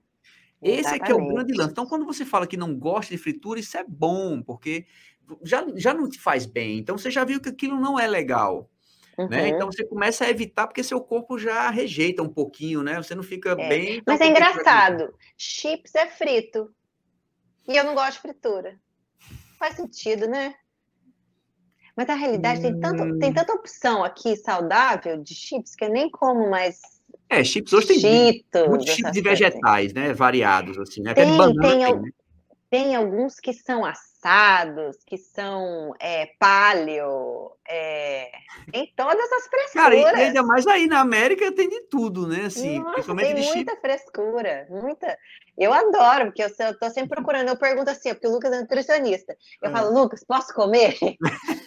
Esse 0.62 0.96
é 0.96 1.00
que 1.00 1.12
é 1.12 1.16
o 1.16 1.28
grande 1.28 1.54
lance. 1.54 1.72
Então, 1.72 1.86
quando 1.86 2.06
você 2.06 2.26
fala 2.26 2.46
que 2.46 2.58
não 2.58 2.78
gosta 2.78 3.16
de 3.16 3.22
fritura, 3.22 3.60
isso 3.60 3.78
é 3.78 3.86
bom, 3.88 4.42
porque 4.42 4.86
já, 5.44 5.66
já 5.76 5.94
não 5.94 6.10
te 6.10 6.20
faz 6.20 6.46
bem. 6.46 6.78
Então, 6.78 6.98
você 6.98 7.10
já 7.10 7.24
viu 7.24 7.40
que 7.40 7.50
aquilo 7.50 7.80
não 7.80 8.00
é 8.00 8.06
legal. 8.06 8.70
Né? 9.18 9.24
Uhum. 9.24 9.30
Né? 9.30 9.48
Então, 9.50 9.72
você 9.72 9.86
começa 9.86 10.26
a 10.26 10.30
evitar, 10.30 10.68
porque 10.68 10.84
seu 10.84 11.00
corpo 11.00 11.38
já 11.38 11.70
rejeita 11.70 12.22
um 12.22 12.30
pouquinho, 12.30 12.84
né? 12.84 12.98
Você 12.98 13.16
não 13.16 13.24
fica 13.24 13.52
é. 13.52 13.70
bem. 13.70 14.04
Mas 14.06 14.20
é 14.20 14.28
engraçado. 14.28 15.14
Chips 15.38 15.96
é 15.96 16.08
frito. 16.08 16.74
E 17.68 17.78
eu 17.78 17.84
não 17.84 17.96
gosto 17.96 18.16
de 18.16 18.22
fritura. 18.22 18.80
Faz 19.58 19.76
sentido, 19.76 20.28
né? 20.28 20.54
Mas 21.96 22.08
na 22.08 22.16
realidade 22.16 22.62
tem, 22.62 22.80
tanto, 22.80 23.20
tem 23.20 23.30
hum. 23.30 23.34
tanta 23.34 23.54
opção 23.54 24.04
aqui 24.04 24.36
saudável 24.36 25.22
de 25.22 25.34
chips 25.34 25.76
que 25.76 25.86
eu 25.86 25.90
nem 25.90 26.10
como 26.10 26.50
mais. 26.50 26.80
É, 27.30 27.44
chips 27.44 27.72
hoje 27.72 27.88
tem 27.88 28.00
Cheetos, 28.00 28.68
muitos 28.68 28.94
tipos 28.94 29.12
de 29.12 29.22
vegetais, 29.22 29.94
né? 29.94 30.14
Variados, 30.14 30.78
assim, 30.78 31.02
né? 31.02 31.14
Tem, 31.14 31.36
banana, 31.38 31.62
tem, 31.62 31.80
tem, 31.80 32.02
né? 32.02 32.10
tem 32.70 32.96
alguns 32.96 33.40
que 33.40 33.54
são 33.54 33.86
assados, 33.86 34.98
que 35.06 35.18
são 35.18 35.94
é, 36.00 36.28
paleo, 36.38 37.52
é, 37.68 38.30
tem 38.72 38.92
todas 38.96 39.32
as 39.32 39.48
frescuras. 39.48 39.72
Cara, 39.74 39.96
e 39.96 40.06
ainda 40.06 40.44
mais 40.44 40.68
aí 40.68 40.86
na 40.88 41.00
América 41.00 41.52
tem 41.54 41.70
de 41.70 41.82
tudo, 41.84 42.28
né? 42.28 42.46
Assim, 42.46 42.80
Nossa, 42.80 42.94
principalmente 42.94 43.34
tem 43.34 43.46
muita 43.46 43.72
chip. 43.72 43.82
frescura, 43.82 44.68
muita. 44.70 45.18
Eu 45.58 45.72
adoro, 45.72 46.26
porque 46.26 46.44
eu, 46.44 46.50
eu 46.60 46.78
tô 46.78 46.90
sempre 46.90 47.16
procurando, 47.16 47.48
eu 47.48 47.58
pergunto 47.58 47.90
assim, 47.90 48.14
porque 48.14 48.28
o 48.28 48.32
Lucas 48.32 48.52
é 48.52 48.60
nutricionista. 48.60 49.38
Eu 49.62 49.72
falo, 49.72 49.88
ah. 49.88 50.02
Lucas, 50.02 50.24
posso 50.24 50.54
comer? 50.54 50.98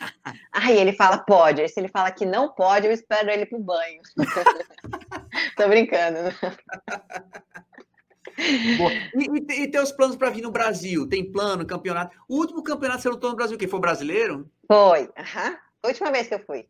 aí 0.59 0.79
ele 0.79 0.93
fala, 0.93 1.19
pode. 1.19 1.61
Aí 1.61 1.69
se 1.69 1.79
ele 1.79 1.89
fala 1.89 2.11
que 2.11 2.27
não 2.27 2.53
pode, 2.53 2.87
eu 2.87 2.93
espero 2.93 3.31
ele 3.31 3.47
pro 3.47 3.59
banho. 3.59 4.01
tô 5.57 5.69
brincando. 5.69 6.23
Né? 6.23 6.33
E, 8.39 9.53
e, 9.53 9.63
e 9.63 9.71
teus 9.71 9.91
planos 9.91 10.17
para 10.17 10.31
vir 10.31 10.43
no 10.43 10.51
Brasil? 10.51 11.09
Tem 11.09 11.31
plano, 11.31 11.67
campeonato? 11.67 12.17
O 12.29 12.37
último 12.37 12.63
campeonato 12.63 12.99
que 12.99 13.03
você 13.03 13.09
lutou 13.09 13.31
no 13.31 13.37
Brasil, 13.37 13.59
que 13.59 13.67
foi 13.67 13.81
brasileiro? 13.81 14.51
Foi, 14.67 15.03
uhum. 15.03 15.57
a 15.83 15.87
última 15.87 16.13
vez 16.13 16.29
que 16.29 16.35
eu 16.35 16.45
fui. 16.45 16.69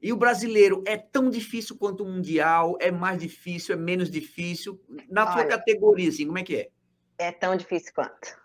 E 0.00 0.12
o 0.12 0.16
brasileiro 0.16 0.82
é 0.86 0.96
tão 0.96 1.28
difícil 1.28 1.76
quanto 1.76 2.04
o 2.04 2.06
mundial? 2.08 2.78
É 2.80 2.90
mais 2.90 3.20
difícil? 3.20 3.74
É 3.74 3.78
menos 3.78 4.10
difícil? 4.10 4.80
Na 5.08 5.24
Olha, 5.24 5.32
sua 5.32 5.44
categoria, 5.44 6.08
assim, 6.08 6.26
como 6.26 6.38
é 6.38 6.42
que 6.42 6.56
é? 6.56 6.68
É 7.18 7.32
tão 7.32 7.56
difícil 7.56 7.92
quanto. 7.94 8.38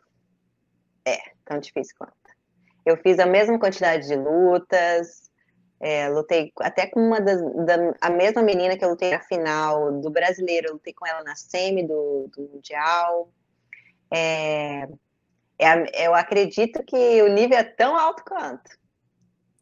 É, 1.05 1.19
tão 1.45 1.59
difícil 1.59 1.95
quanto. 1.97 2.22
Eu 2.85 2.97
fiz 2.97 3.19
a 3.19 3.25
mesma 3.25 3.57
quantidade 3.57 4.07
de 4.07 4.15
lutas, 4.15 5.31
é, 5.79 6.09
lutei 6.09 6.51
até 6.59 6.87
com 6.87 6.99
uma 6.99 7.19
das, 7.19 7.41
da, 7.65 7.93
a 8.01 8.09
mesma 8.09 8.41
menina 8.41 8.77
que 8.77 8.83
eu 8.83 8.89
lutei 8.89 9.11
na 9.11 9.19
final 9.19 9.91
do 9.99 10.09
brasileiro, 10.09 10.67
eu 10.67 10.73
lutei 10.73 10.93
com 10.93 11.05
ela 11.05 11.23
na 11.23 11.35
semi 11.35 11.85
do, 11.85 12.29
do 12.35 12.49
mundial. 12.53 13.29
É, 14.11 14.87
é, 15.59 16.07
eu 16.07 16.13
acredito 16.13 16.83
que 16.83 17.21
o 17.21 17.29
nível 17.29 17.57
é 17.57 17.63
tão 17.63 17.97
alto 17.97 18.23
quanto. 18.23 18.69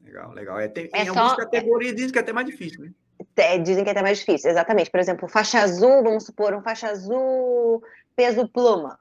Legal, 0.03 0.31
legal. 0.31 0.59
É, 0.59 0.67
tem, 0.67 0.89
é 0.93 1.03
em 1.03 1.07
algumas 1.07 1.35
categorias 1.35 1.95
dizem 1.95 2.11
que 2.11 2.19
é 2.19 2.21
até 2.21 2.33
mais 2.33 2.47
difícil, 2.47 2.81
né? 2.81 2.91
É, 3.35 3.57
dizem 3.57 3.83
que 3.83 3.89
é 3.89 3.93
até 3.93 4.01
mais 4.01 4.19
difícil, 4.19 4.49
exatamente. 4.49 4.89
Por 4.89 4.99
exemplo, 4.99 5.27
faixa 5.27 5.59
azul, 5.59 6.03
vamos 6.03 6.25
supor, 6.25 6.53
um 6.53 6.61
faixa 6.61 6.89
azul 6.89 7.83
peso 8.15 8.47
pluma 8.47 8.99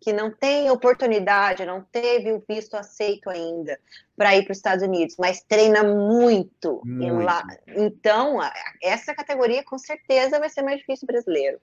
que 0.00 0.12
não 0.12 0.30
tem 0.30 0.70
oportunidade, 0.70 1.66
não 1.66 1.82
teve 1.82 2.32
o 2.32 2.42
visto 2.48 2.74
aceito 2.74 3.28
ainda 3.28 3.78
para 4.16 4.36
ir 4.36 4.44
para 4.44 4.52
os 4.52 4.58
Estados 4.58 4.82
Unidos, 4.82 5.16
mas 5.18 5.42
treina 5.42 5.82
muito. 5.82 6.80
muito. 6.84 7.22
Lá, 7.22 7.44
então, 7.68 8.38
essa 8.82 9.14
categoria 9.14 9.62
com 9.62 9.78
certeza 9.78 10.38
vai 10.38 10.48
ser 10.48 10.62
mais 10.62 10.78
difícil 10.78 11.06
brasileiro. 11.06 11.60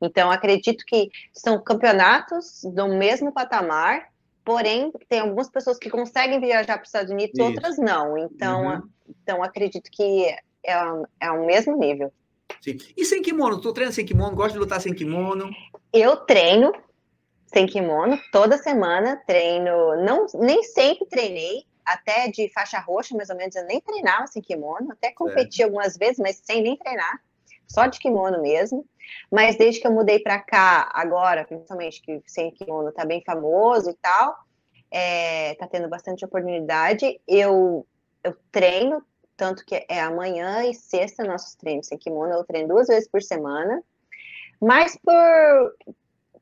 Então, 0.00 0.30
acredito 0.30 0.84
que 0.86 1.10
são 1.32 1.62
campeonatos 1.62 2.62
do 2.64 2.88
mesmo 2.88 3.32
patamar, 3.32 4.08
porém, 4.44 4.92
tem 5.08 5.20
algumas 5.20 5.48
pessoas 5.48 5.78
que 5.78 5.88
conseguem 5.88 6.38
viajar 6.38 6.74
para 6.74 6.82
os 6.82 6.88
Estados 6.88 7.10
Unidos, 7.10 7.38
Isso. 7.38 7.48
outras 7.48 7.78
não. 7.78 8.18
Então, 8.18 8.66
uhum. 8.66 8.82
então 9.08 9.42
acredito 9.42 9.90
que 9.90 10.26
é, 10.64 10.82
é 11.20 11.30
o 11.30 11.46
mesmo 11.46 11.76
nível. 11.78 12.12
Sim. 12.60 12.76
E 12.96 13.04
sem 13.04 13.22
kimono? 13.22 13.60
Tu 13.60 13.72
treina 13.72 13.92
sem 13.92 14.04
kimono? 14.04 14.36
Gosta 14.36 14.52
de 14.52 14.58
lutar 14.58 14.80
sem 14.80 14.92
kimono? 14.92 15.50
Eu 15.92 16.16
treino, 16.16 16.72
sem 17.56 17.66
kimono, 17.66 18.20
toda 18.30 18.58
semana 18.58 19.16
treino, 19.26 19.96
não, 20.04 20.26
nem 20.34 20.62
sempre 20.62 21.06
treinei, 21.06 21.64
até 21.86 22.28
de 22.28 22.52
faixa 22.52 22.78
roxa, 22.78 23.16
mais 23.16 23.30
ou 23.30 23.36
menos, 23.36 23.56
eu 23.56 23.64
nem 23.64 23.80
treinava 23.80 24.26
sem 24.26 24.42
kimono, 24.42 24.92
até 24.92 25.10
competi 25.10 25.62
é. 25.62 25.64
algumas 25.64 25.96
vezes, 25.96 26.18
mas 26.18 26.36
sem 26.44 26.60
nem 26.60 26.76
treinar, 26.76 27.18
só 27.66 27.86
de 27.86 27.98
kimono 27.98 28.42
mesmo. 28.42 28.84
Mas 29.32 29.56
desde 29.56 29.80
que 29.80 29.86
eu 29.86 29.90
mudei 29.90 30.18
para 30.18 30.38
cá, 30.38 30.90
agora, 30.92 31.46
principalmente 31.46 32.02
que 32.02 32.22
sem 32.26 32.50
kimono 32.50 32.92
tá 32.92 33.06
bem 33.06 33.22
famoso 33.24 33.88
e 33.88 33.94
tal, 34.02 34.36
é, 34.90 35.54
tá 35.54 35.66
tendo 35.66 35.88
bastante 35.88 36.26
oportunidade, 36.26 37.18
eu, 37.26 37.86
eu 38.22 38.36
treino, 38.52 39.02
tanto 39.34 39.64
que 39.64 39.86
é 39.88 39.98
amanhã 39.98 40.62
e 40.62 40.74
sexta 40.74 41.24
nossos 41.24 41.54
treinos 41.54 41.86
sem 41.86 41.96
kimono, 41.96 42.34
eu 42.34 42.44
treino 42.44 42.68
duas 42.68 42.88
vezes 42.88 43.08
por 43.08 43.22
semana, 43.22 43.82
mas 44.60 44.98
por 45.02 45.74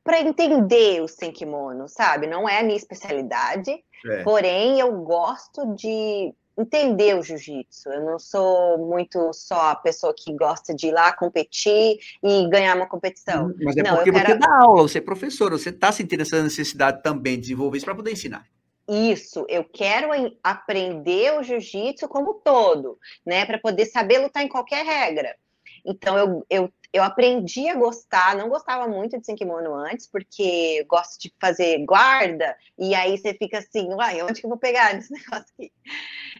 para 0.05 0.21
entender 0.21 1.01
o 1.01 1.07
sem 1.07 1.31
kimono, 1.31 1.89
sabe? 1.89 2.27
Não 2.27 2.47
é 2.47 2.59
a 2.59 2.63
minha 2.63 2.77
especialidade, 2.77 3.71
é. 4.05 4.21
porém 4.23 4.79
eu 4.79 4.91
gosto 5.01 5.73
de 5.73 6.31
entender 6.55 7.17
o 7.17 7.23
jiu-jitsu. 7.23 7.89
Eu 7.89 8.05
não 8.05 8.19
sou 8.19 8.77
muito 8.77 9.33
só 9.33 9.71
a 9.71 9.75
pessoa 9.75 10.13
que 10.15 10.31
gosta 10.35 10.75
de 10.75 10.87
ir 10.87 10.91
lá 10.91 11.11
competir 11.11 11.97
e 12.23 12.47
ganhar 12.47 12.77
uma 12.77 12.87
competição. 12.87 13.47
Hum, 13.47 13.55
mas 13.63 13.75
é 13.75 13.81
não, 13.81 13.95
porque 13.95 14.11
quero... 14.11 14.27
você 14.27 14.37
dá 14.37 14.59
aula, 14.61 14.81
você 14.83 14.99
é 14.99 15.01
professora, 15.01 15.57
você 15.57 15.69
está 15.69 15.91
sentindo 15.91 16.21
essa 16.21 16.41
necessidade 16.43 17.01
também 17.01 17.35
de 17.35 17.41
desenvolver 17.41 17.77
isso 17.77 17.85
para 17.85 17.95
poder 17.95 18.11
ensinar. 18.11 18.45
Isso, 18.87 19.43
eu 19.49 19.63
quero 19.63 20.09
aprender 20.43 21.33
o 21.33 21.41
jiu-jitsu 21.41 22.07
como 22.07 22.35
todo, 22.35 22.99
né, 23.25 23.43
para 23.43 23.57
poder 23.57 23.87
saber 23.87 24.19
lutar 24.19 24.43
em 24.43 24.47
qualquer 24.47 24.85
regra. 24.85 25.35
Então 25.83 26.17
eu, 26.17 26.45
eu, 26.49 26.73
eu 26.95 27.03
aprendi 27.03 27.67
a 27.67 27.75
gostar, 27.75 28.37
não 28.37 28.47
gostava 28.47 28.87
muito 28.87 29.19
de 29.19 29.25
sem 29.25 29.35
kimono 29.35 29.75
antes, 29.75 30.07
porque 30.07 30.85
gosto 30.87 31.19
de 31.19 31.33
fazer 31.41 31.85
guarda, 31.85 32.55
e 32.77 32.95
aí 32.95 33.17
você 33.17 33.33
fica 33.33 33.57
assim, 33.57 33.93
uai, 33.93 34.21
onde 34.21 34.39
que 34.39 34.45
eu 34.45 34.49
vou 34.49 34.57
pegar 34.57 34.95
esse 34.95 35.11
negócio 35.13 35.45
aqui? 35.53 35.73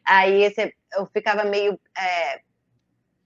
Aí 0.05 0.49
você, 0.49 0.73
eu 0.93 1.05
ficava 1.07 1.43
meio 1.43 1.77
é, 1.97 2.41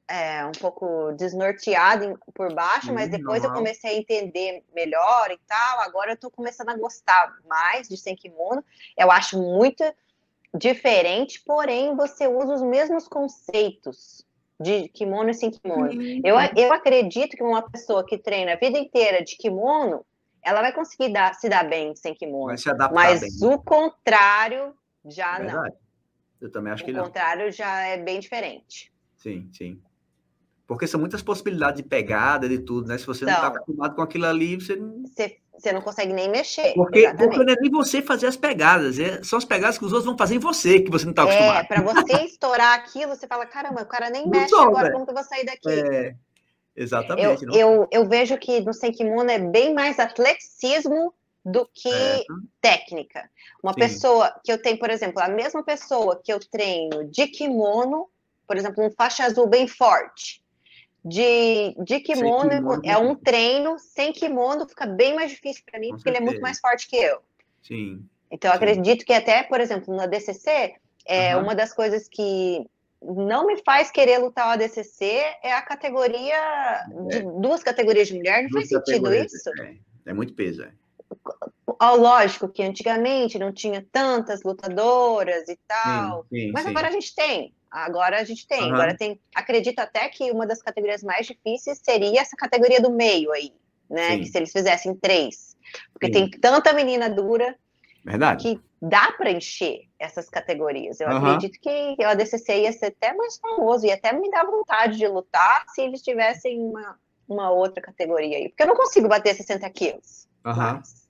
é, 0.07 0.45
um 0.45 0.53
pouco 0.53 1.11
desnorteado 1.11 2.19
por 2.33 2.51
baixo, 2.51 2.91
mas 2.91 3.09
depois 3.09 3.43
eu 3.43 3.53
comecei 3.53 3.91
a 3.91 3.99
entender 3.99 4.63
melhor 4.73 5.29
e 5.29 5.37
tal. 5.45 5.81
Agora 5.81 6.13
eu 6.13 6.17
tô 6.17 6.31
começando 6.31 6.69
a 6.69 6.77
gostar 6.77 7.37
mais 7.47 7.87
de 7.87 7.95
sem 7.95 8.15
kimono. 8.15 8.65
Eu 8.97 9.11
acho 9.11 9.37
muito 9.37 9.83
diferente, 10.51 11.43
porém 11.45 11.95
você 11.95 12.27
usa 12.27 12.55
os 12.55 12.63
mesmos 12.63 13.07
conceitos 13.07 14.27
de 14.59 14.89
kimono 14.89 15.29
e 15.29 15.33
sem 15.33 15.51
kimono. 15.51 15.89
Eu, 16.23 16.35
eu 16.55 16.73
acredito 16.73 17.37
que 17.37 17.43
uma 17.43 17.61
pessoa 17.61 18.05
que 18.05 18.17
treina 18.17 18.53
a 18.53 18.55
vida 18.57 18.77
inteira 18.77 19.23
de 19.23 19.37
kimono, 19.37 20.05
ela 20.43 20.61
vai 20.61 20.73
conseguir 20.73 21.13
dar, 21.13 21.33
se 21.35 21.47
dar 21.47 21.67
bem 21.67 21.95
sem 21.95 22.13
kimono. 22.13 22.47
Vai 22.47 22.57
se 22.57 22.69
adaptar 22.69 22.93
mas 22.93 23.21
bem. 23.21 23.49
o 23.49 23.57
contrário 23.61 24.73
já 25.05 25.37
Verdade. 25.37 25.69
não. 25.69 25.77
Eu 26.41 26.51
também 26.51 26.73
acho 26.73 26.83
o 26.83 26.85
que 26.85 26.91
não. 26.91 27.01
O 27.01 27.05
contrário 27.05 27.51
já 27.51 27.81
é 27.81 27.97
bem 27.97 28.19
diferente. 28.19 28.91
Sim, 29.17 29.49
sim. 29.53 29.81
Porque 30.69 30.85
são 30.85 30.99
muitas 30.99 31.23
possibilidades 31.23 31.81
de 31.81 31.89
pegada, 31.89 32.47
de 32.47 32.59
tudo, 32.59 32.87
né? 32.87 32.95
Se 32.95 33.07
você 33.07 33.25
então, 33.25 33.33
não 33.33 33.47
está 33.47 33.57
acostumado 33.57 33.95
com 33.95 34.03
aquilo 34.03 34.27
ali, 34.27 34.55
você 34.55 34.75
não. 34.75 35.01
Você, 35.01 35.37
você 35.51 35.73
não 35.73 35.81
consegue 35.81 36.13
nem 36.13 36.29
mexer. 36.29 36.75
Porque, 36.75 37.11
porque 37.17 37.37
não 37.39 37.53
é 37.53 37.55
nem 37.59 37.71
você 37.71 38.03
fazer 38.03 38.27
as 38.27 38.37
pegadas, 38.37 38.99
é, 38.99 39.23
são 39.23 39.39
as 39.39 39.45
pegadas 39.45 39.79
que 39.79 39.85
os 39.85 39.91
outros 39.91 40.05
vão 40.05 40.15
fazer 40.15 40.35
em 40.35 40.39
você, 40.39 40.79
que 40.79 40.91
você 40.91 41.05
não 41.05 41.09
está 41.09 41.23
acostumado. 41.23 41.57
É, 41.57 41.63
para 41.63 41.81
você 41.81 42.21
estourar 42.23 42.75
aquilo, 42.75 43.15
você 43.15 43.25
fala, 43.25 43.47
caramba, 43.47 43.81
o 43.81 43.85
cara 43.87 44.11
nem 44.11 44.29
mexe 44.29 44.51
não, 44.51 44.61
agora, 44.61 44.91
como 44.91 45.05
que 45.05 45.09
eu 45.09 45.15
vou 45.15 45.23
sair 45.23 45.43
daqui? 45.43 45.69
É, 45.69 46.15
exatamente. 46.75 47.45
Eu, 47.45 47.53
eu, 47.53 47.87
eu, 47.91 48.07
vejo 48.07 48.37
que 48.37 48.61
no 48.61 48.71
Senkimono 48.71 49.31
é 49.31 49.39
bem 49.39 49.73
mais 49.73 49.97
atleticismo 49.97 51.15
do 51.43 51.67
que 51.73 51.91
é. 51.91 52.23
técnica. 52.61 53.27
Uma 53.63 53.73
Sim. 53.73 53.79
pessoa 53.79 54.39
que 54.45 54.51
eu 54.51 54.61
tenho, 54.61 54.77
por 54.77 54.91
exemplo, 54.91 55.19
a 55.19 55.29
mesma 55.29 55.63
pessoa 55.63 56.21
que 56.23 56.31
eu 56.31 56.39
treino 56.39 57.09
de 57.09 57.25
kimono, 57.25 58.07
por 58.45 58.55
exemplo, 58.55 58.85
um 58.85 58.91
faixa 58.91 59.23
azul 59.23 59.47
bem 59.47 59.67
forte 59.67 60.47
de, 61.03 61.75
de 61.83 61.99
kimono, 61.99 62.49
kimono, 62.49 62.81
é 62.83 62.97
um 62.97 63.15
treino 63.15 63.77
sem 63.79 64.11
kimono, 64.11 64.67
fica 64.67 64.85
bem 64.85 65.15
mais 65.15 65.31
difícil 65.31 65.63
para 65.69 65.79
mim, 65.79 65.89
Com 65.89 65.95
porque 65.95 66.09
certeza. 66.09 66.23
ele 66.23 66.29
é 66.29 66.31
muito 66.31 66.41
mais 66.41 66.59
forte 66.59 66.87
que 66.87 66.97
eu. 66.97 67.19
Sim. 67.63 68.03
Então, 68.31 68.51
eu 68.51 68.55
acredito 68.55 69.05
que 69.05 69.13
até, 69.13 69.43
por 69.43 69.59
exemplo, 69.59 69.95
na 69.95 70.05
DCC, 70.05 70.75
é 71.05 71.35
uhum. 71.35 71.43
uma 71.43 71.55
das 71.55 71.73
coisas 71.73 72.07
que 72.07 72.65
não 73.01 73.47
me 73.47 73.57
faz 73.63 73.89
querer 73.89 74.17
lutar 74.19 74.47
o 74.47 74.51
ADCC 74.51 75.05
é 75.41 75.53
a 75.53 75.61
categoria, 75.61 76.85
de, 77.07 77.17
é. 77.17 77.21
duas 77.21 77.63
categorias 77.63 78.09
de 78.09 78.15
mulher, 78.15 78.43
não 78.43 78.49
duas 78.49 78.69
faz 78.69 78.85
sentido 78.85 79.13
isso? 79.13 79.49
É, 79.61 79.75
é 80.07 80.13
muito 80.13 80.33
peso, 80.33 80.63
é. 80.63 80.71
Lógico 81.81 82.49
que 82.49 82.61
antigamente 82.61 83.39
não 83.39 83.53
tinha 83.53 83.85
tantas 83.91 84.43
lutadoras 84.43 85.47
e 85.47 85.57
tal, 85.67 86.25
sim, 86.29 86.39
sim, 86.39 86.51
mas 86.51 86.63
sim. 86.63 86.69
agora 86.69 86.89
a 86.89 86.91
gente 86.91 87.15
tem. 87.15 87.53
Agora 87.71 88.19
a 88.19 88.23
gente 88.23 88.47
tem. 88.47 88.63
Uhum. 88.63 88.73
Agora 88.73 88.97
tem. 88.97 89.19
Acredito 89.35 89.79
até 89.79 90.09
que 90.09 90.31
uma 90.31 90.45
das 90.47 90.61
categorias 90.61 91.03
mais 91.03 91.27
difíceis 91.27 91.79
seria 91.83 92.21
essa 92.21 92.35
categoria 92.35 92.81
do 92.81 92.91
meio 92.91 93.31
aí, 93.31 93.53
né? 93.89 94.11
Sim. 94.11 94.19
Que 94.19 94.25
se 94.25 94.37
eles 94.37 94.51
fizessem 94.51 94.95
três. 94.95 95.55
Porque 95.93 96.07
Sim. 96.07 96.11
tem 96.13 96.29
tanta 96.31 96.73
menina 96.73 97.09
dura 97.09 97.55
Verdade. 98.03 98.43
que 98.43 98.61
dá 98.81 99.11
para 99.11 99.31
encher 99.31 99.81
essas 99.99 100.29
categorias. 100.29 100.99
Eu 100.99 101.09
uhum. 101.09 101.17
acredito 101.17 101.59
que 101.59 101.95
o 101.99 102.07
ADCC 102.07 102.61
ia 102.61 102.71
ser 102.71 102.87
até 102.87 103.13
mais 103.13 103.37
famoso 103.37 103.85
e 103.85 103.91
até 103.91 104.13
me 104.13 104.31
dá 104.31 104.43
vontade 104.43 104.97
de 104.97 105.07
lutar 105.07 105.65
se 105.69 105.81
eles 105.81 106.01
tivessem 106.01 106.59
uma, 106.59 106.97
uma 107.27 107.51
outra 107.51 107.81
categoria 107.81 108.37
aí. 108.37 108.49
Porque 108.49 108.63
eu 108.63 108.67
não 108.67 108.75
consigo 108.75 109.07
bater 109.07 109.35
60 109.35 109.69
quilos. 109.69 110.27
Uhum. 110.45 110.55
Mas, 110.55 111.09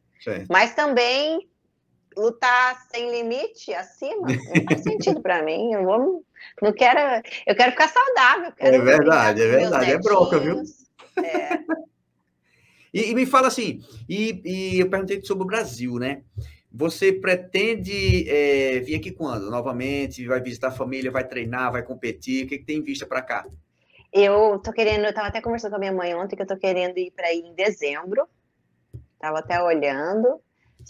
mas 0.50 0.76
também 0.76 1.48
lutar 2.20 2.86
sem 2.92 3.12
limite 3.12 3.74
acima 3.74 4.28
não 4.28 4.64
faz 4.66 4.84
sentido 4.84 5.22
para 5.22 5.42
mim. 5.42 5.74
Eu 5.74 5.84
vou, 5.84 6.24
não 6.62 6.74
quero, 6.74 7.26
eu 7.48 7.56
quero 7.56 7.72
ficar 7.72 7.88
saudável. 7.88 8.52
Quero 8.52 8.76
é 8.76 8.80
verdade, 8.80 9.42
é 9.42 9.48
verdade, 9.48 9.92
é 9.92 9.98
broca, 9.98 10.40
viu? 10.40 10.62
É. 11.24 11.60
e, 12.94 13.12
e, 13.12 13.16
me 13.16 13.26
fala 13.26 13.48
assim, 13.48 13.82
e, 14.08 14.42
e, 14.46 14.80
eu 14.80 14.90
perguntei 14.90 15.22
sobre 15.24 15.44
o 15.44 15.48
Brasil, 15.48 15.96
né? 15.96 16.24
Você 16.72 17.12
pretende 17.12 18.30
é, 18.30 18.80
vir 18.80 18.96
aqui 18.96 19.12
quando? 19.12 19.50
Novamente? 19.50 20.26
Vai 20.28 20.40
visitar 20.40 20.68
a 20.68 20.72
família, 20.72 21.10
vai 21.10 21.28
treinar, 21.28 21.72
vai 21.72 21.82
competir? 21.82 22.46
O 22.46 22.48
que, 22.48 22.60
que 22.60 22.66
tem 22.66 22.78
em 22.78 22.84
vista 22.84 23.08
para 23.08 23.22
cá? 23.22 23.46
Eu 24.14 24.60
tô 24.60 24.72
querendo, 24.72 25.06
eu 25.06 25.14
tava 25.14 25.28
até 25.28 25.42
conversando 25.42 25.72
com 25.72 25.78
a 25.78 25.80
minha 25.80 25.94
mãe 25.94 26.14
ontem 26.16 26.36
que 26.36 26.42
eu 26.42 26.48
tô 26.48 26.58
querendo 26.58 26.98
ir 26.98 27.12
para 27.12 27.34
ir 27.34 27.40
em 27.40 27.54
dezembro. 27.54 28.28
Tava 29.20 29.40
até 29.40 29.62
olhando 29.62 30.40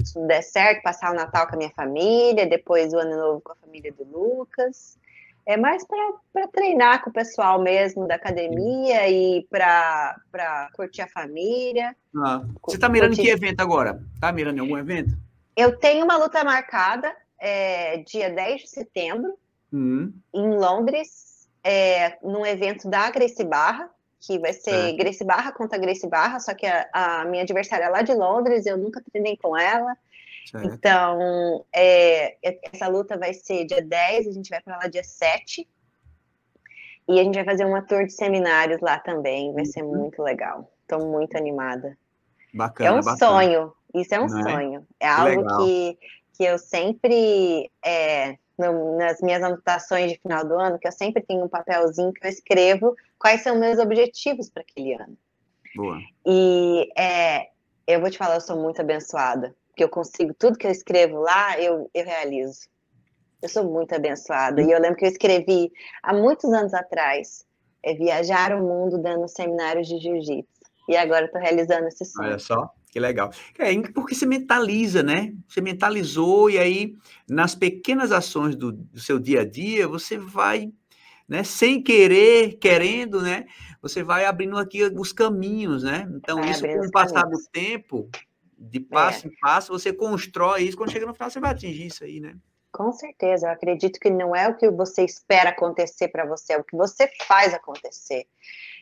se 0.05 0.13
tudo 0.13 0.27
der 0.27 0.41
certo, 0.41 0.83
passar 0.83 1.11
o 1.11 1.15
Natal 1.15 1.47
com 1.47 1.55
a 1.55 1.57
minha 1.57 1.71
família, 1.71 2.47
depois 2.47 2.93
o 2.93 2.97
Ano 2.97 3.17
Novo 3.17 3.41
com 3.41 3.51
a 3.51 3.55
família 3.55 3.91
do 3.91 4.03
Lucas. 4.03 4.97
É 5.45 5.57
mais 5.57 5.83
para 6.31 6.47
treinar 6.47 7.03
com 7.03 7.09
o 7.09 7.13
pessoal 7.13 7.59
mesmo 7.61 8.07
da 8.07 8.15
academia 8.15 9.09
e 9.09 9.47
para 9.49 10.69
curtir 10.73 11.01
a 11.01 11.07
família. 11.07 11.95
Ah, 12.15 12.41
você 12.63 12.77
está 12.77 12.87
mirando 12.87 13.15
curtir... 13.15 13.21
em 13.21 13.25
que 13.25 13.31
evento 13.31 13.61
agora? 13.61 14.01
Está 14.13 14.31
mirando 14.31 14.57
em 14.57 14.61
algum 14.61 14.77
evento? 14.77 15.17
Eu 15.55 15.77
tenho 15.77 16.05
uma 16.05 16.17
luta 16.17 16.43
marcada 16.43 17.15
é, 17.39 17.97
dia 17.97 18.29
10 18.29 18.61
de 18.61 18.69
setembro, 18.69 19.33
uhum. 19.71 20.13
em 20.33 20.49
Londres, 20.55 21.49
é, 21.63 22.17
num 22.21 22.45
evento 22.45 22.89
da 22.89 23.09
Grace 23.09 23.43
Barra, 23.43 23.89
que 24.19 24.37
vai 24.37 24.53
ser 24.53 24.89
é. 24.89 24.93
Grace 24.93 25.23
Barra 25.23 25.51
contra 25.51 25.77
Grace 25.77 26.07
Barra, 26.07 26.39
só 26.39 26.53
que 26.53 26.65
a, 26.65 26.87
a, 26.91 27.25
minha 27.25 27.43
adversária 27.43 27.85
é 27.85 27.89
lá 27.89 28.01
de 28.01 28.13
Londres, 28.13 28.65
eu 28.65 28.77
nunca 28.77 29.01
treinei 29.11 29.37
com 29.37 29.57
ela. 29.57 29.95
Certo. 30.45 30.67
Então, 30.67 31.65
é, 31.73 32.37
essa 32.71 32.87
luta 32.87 33.17
vai 33.17 33.33
ser 33.33 33.65
dia 33.65 33.81
10, 33.81 34.27
a 34.27 34.31
gente 34.31 34.49
vai 34.49 34.61
para 34.61 34.77
lá 34.77 34.87
dia 34.87 35.03
7. 35.03 35.67
E 37.07 37.19
a 37.19 37.23
gente 37.23 37.35
vai 37.35 37.45
fazer 37.45 37.65
uma 37.65 37.81
tour 37.81 38.05
de 38.05 38.13
seminários 38.13 38.81
lá 38.81 38.99
também, 38.99 39.53
vai 39.53 39.65
ser 39.65 39.83
uhum. 39.83 39.95
muito 39.95 40.21
legal. 40.21 40.71
Estou 40.81 41.07
muito 41.07 41.35
animada. 41.37 41.97
Bacana, 42.53 42.89
é 42.89 42.91
um 42.93 43.01
bacana. 43.01 43.17
sonho, 43.17 43.73
isso 43.93 44.13
é 44.13 44.19
um 44.19 44.27
Não 44.27 44.39
é? 44.39 44.43
sonho. 44.43 44.87
É, 44.99 45.05
é 45.05 45.09
algo 45.09 45.57
que, 45.57 45.97
que 46.33 46.43
eu 46.43 46.57
sempre 46.57 47.71
é, 47.83 48.37
no, 48.59 48.97
nas 48.97 49.21
minhas 49.21 49.41
anotações 49.41 50.11
de 50.11 50.19
final 50.19 50.45
do 50.45 50.53
ano, 50.59 50.77
que 50.77 50.87
eu 50.87 50.91
sempre 50.91 51.23
tenho 51.23 51.45
um 51.45 51.49
papelzinho 51.49 52.13
que 52.13 52.25
eu 52.25 52.29
escrevo 52.29 52.95
quais 53.17 53.41
são 53.41 53.57
meus 53.57 53.79
objetivos 53.79 54.49
para 54.49 54.61
aquele 54.61 54.93
ano. 54.93 55.17
Boa. 55.75 55.99
E 56.25 56.89
é, 56.97 57.49
eu 57.87 57.99
vou 58.01 58.09
te 58.09 58.17
falar, 58.17 58.35
eu 58.35 58.41
sou 58.41 58.61
muito 58.61 58.81
abençoada, 58.81 59.55
porque 59.69 59.83
eu 59.83 59.89
consigo, 59.89 60.33
tudo 60.33 60.57
que 60.57 60.67
eu 60.67 60.71
escrevo 60.71 61.19
lá, 61.19 61.59
eu, 61.59 61.89
eu 61.93 62.05
realizo. 62.05 62.67
Eu 63.41 63.47
sou 63.47 63.63
muito 63.63 63.95
abençoada. 63.95 64.61
E 64.61 64.69
eu 64.69 64.79
lembro 64.79 64.97
que 64.97 65.05
eu 65.05 65.09
escrevi 65.09 65.71
há 66.03 66.13
muitos 66.13 66.51
anos 66.51 66.73
atrás, 66.73 67.45
é 67.81 67.93
viajar 67.93 68.53
o 68.53 68.61
mundo 68.61 68.97
dando 68.97 69.27
seminários 69.29 69.87
de 69.87 69.97
jiu-jitsu. 69.97 70.59
E 70.89 70.97
agora 70.97 71.25
estou 71.25 71.39
realizando 71.39 71.87
esse 71.87 72.03
sonho. 72.03 72.27
Olha 72.27 72.39
só. 72.39 72.69
Que 72.91 72.99
legal. 72.99 73.31
É, 73.57 73.79
porque 73.93 74.15
você 74.15 74.25
mentaliza, 74.25 75.03
né? 75.03 75.33
Você 75.47 75.61
mentalizou, 75.61 76.49
e 76.49 76.57
aí, 76.57 76.95
nas 77.29 77.53
pequenas 77.53 78.11
ações 78.11 78.55
do, 78.55 78.71
do 78.71 78.99
seu 78.99 79.19
dia 79.19 79.41
a 79.41 79.45
dia, 79.45 79.87
você 79.87 80.17
vai, 80.17 80.71
né, 81.27 81.43
sem 81.43 81.83
querer, 81.83 82.57
querendo, 82.57 83.21
né? 83.21 83.45
Você 83.81 84.03
vai 84.03 84.25
abrindo 84.25 84.57
aqui 84.57 84.83
os 84.83 85.13
caminhos, 85.13 85.83
né? 85.83 86.09
Então, 86.15 86.41
vai 86.41 86.49
isso 86.49 86.67
com 86.67 86.87
o 86.87 86.91
passar 86.91 87.23
do 87.23 87.37
tempo, 87.51 88.09
de 88.57 88.79
passo 88.79 89.27
é. 89.27 89.29
em 89.29 89.33
passo, 89.39 89.71
você 89.71 89.93
constrói 89.93 90.63
isso. 90.63 90.75
Quando 90.75 90.91
chega 90.91 91.05
no 91.05 91.13
final, 91.13 91.29
você 91.29 91.39
vai 91.39 91.51
atingir 91.51 91.85
isso 91.85 92.03
aí, 92.03 92.19
né? 92.19 92.35
Com 92.71 92.91
certeza, 92.91 93.47
eu 93.47 93.51
acredito 93.51 93.99
que 93.99 94.09
não 94.09 94.35
é 94.35 94.47
o 94.47 94.55
que 94.55 94.69
você 94.69 95.03
espera 95.03 95.49
acontecer 95.49 96.07
para 96.09 96.25
você, 96.25 96.53
é 96.53 96.57
o 96.57 96.63
que 96.63 96.75
você 96.75 97.09
faz 97.27 97.53
acontecer. 97.53 98.27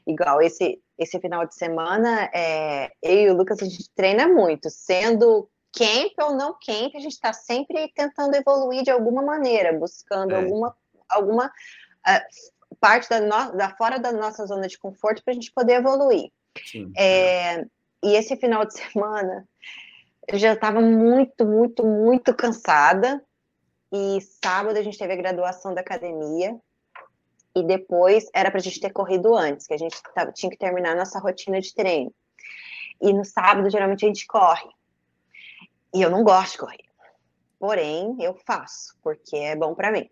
Igual 0.08 0.42
esse, 0.42 0.82
esse 0.98 1.20
final 1.20 1.46
de 1.46 1.54
semana, 1.54 2.30
é, 2.34 2.90
eu 3.02 3.20
e 3.20 3.30
o 3.30 3.36
Lucas, 3.36 3.62
a 3.62 3.66
gente 3.66 3.90
treina 3.94 4.26
muito, 4.26 4.70
sendo 4.70 5.50
camp 5.78 6.14
ou 6.22 6.34
não 6.34 6.54
camp, 6.54 6.96
a 6.96 7.00
gente 7.00 7.12
está 7.12 7.34
sempre 7.34 7.92
tentando 7.94 8.34
evoluir 8.36 8.84
de 8.84 8.90
alguma 8.90 9.22
maneira, 9.22 9.78
buscando 9.78 10.34
é. 10.34 10.38
alguma, 10.38 10.76
alguma 11.10 11.48
uh, 11.48 12.76
parte 12.80 13.10
da, 13.10 13.20
no, 13.20 13.58
da 13.58 13.76
fora 13.76 14.00
da 14.00 14.14
nossa 14.14 14.46
zona 14.46 14.68
de 14.68 14.80
conforto 14.80 15.22
para 15.24 15.34
a 15.34 15.36
gente 15.36 15.52
poder 15.52 15.74
evoluir. 15.74 16.32
Sim, 16.66 16.92
é, 16.98 17.66
e 18.02 18.16
esse 18.16 18.38
final 18.38 18.66
de 18.66 18.74
semana, 18.80 19.48
eu 20.28 20.40
já 20.40 20.54
estava 20.54 20.80
muito, 20.80 21.46
muito, 21.46 21.86
muito 21.86 22.34
cansada, 22.34 23.22
e 23.92 24.20
sábado 24.44 24.78
a 24.78 24.82
gente 24.82 24.98
teve 24.98 25.14
a 25.14 25.18
graduação 25.18 25.74
da 25.74 25.82
academia. 25.82 26.58
E 27.58 27.64
depois 27.64 28.30
era 28.36 28.52
para 28.52 28.60
a 28.60 28.64
gente 28.64 28.80
ter 28.80 28.92
corrido 28.92 29.36
antes, 29.36 29.66
que 29.66 29.74
a 29.74 29.78
gente 29.78 30.00
tava, 30.14 30.32
tinha 30.32 30.52
que 30.52 30.58
terminar 30.58 30.92
a 30.92 30.96
nossa 30.96 31.18
rotina 31.18 31.60
de 31.60 31.74
treino. 31.74 32.14
E 33.02 33.12
no 33.12 33.26
sábado, 33.26 33.68
geralmente, 33.68 34.06
a 34.06 34.08
gente 34.08 34.28
corre. 34.28 34.70
E 35.92 36.00
eu 36.00 36.12
não 36.12 36.24
gosto 36.24 36.52
de 36.52 36.58
correr. 36.60 36.86
Porém, 37.58 38.16
eu 38.20 38.36
faço, 38.46 38.96
porque 39.02 39.36
é 39.36 39.56
bom 39.56 39.74
para 39.74 39.92
mim. 39.92 40.08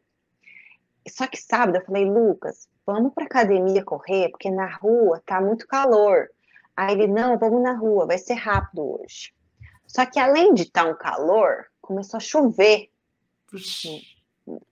Só 1.07 1.27
que 1.27 1.37
sábado 1.37 1.77
eu 1.77 1.85
falei, 1.85 2.03
Lucas, 2.03 2.67
vamos 2.83 3.13
para 3.13 3.25
academia 3.25 3.83
correr, 3.83 4.29
porque 4.29 4.49
na 4.49 4.75
rua 4.77 5.21
tá 5.23 5.39
muito 5.39 5.67
calor. 5.67 6.27
Aí 6.75 6.95
ele, 6.95 7.05
não, 7.05 7.37
vamos 7.37 7.61
na 7.61 7.73
rua, 7.73 8.07
vai 8.07 8.17
ser 8.17 8.33
rápido 8.33 8.99
hoje. 8.99 9.35
Só 9.85 10.03
que 10.03 10.19
além 10.19 10.51
de 10.55 10.63
estar 10.63 10.83
tá 10.83 10.89
um 10.89 10.95
calor, 10.95 11.67
começou 11.79 12.17
a 12.17 12.21
chover 12.21 12.89
no, 13.53 13.59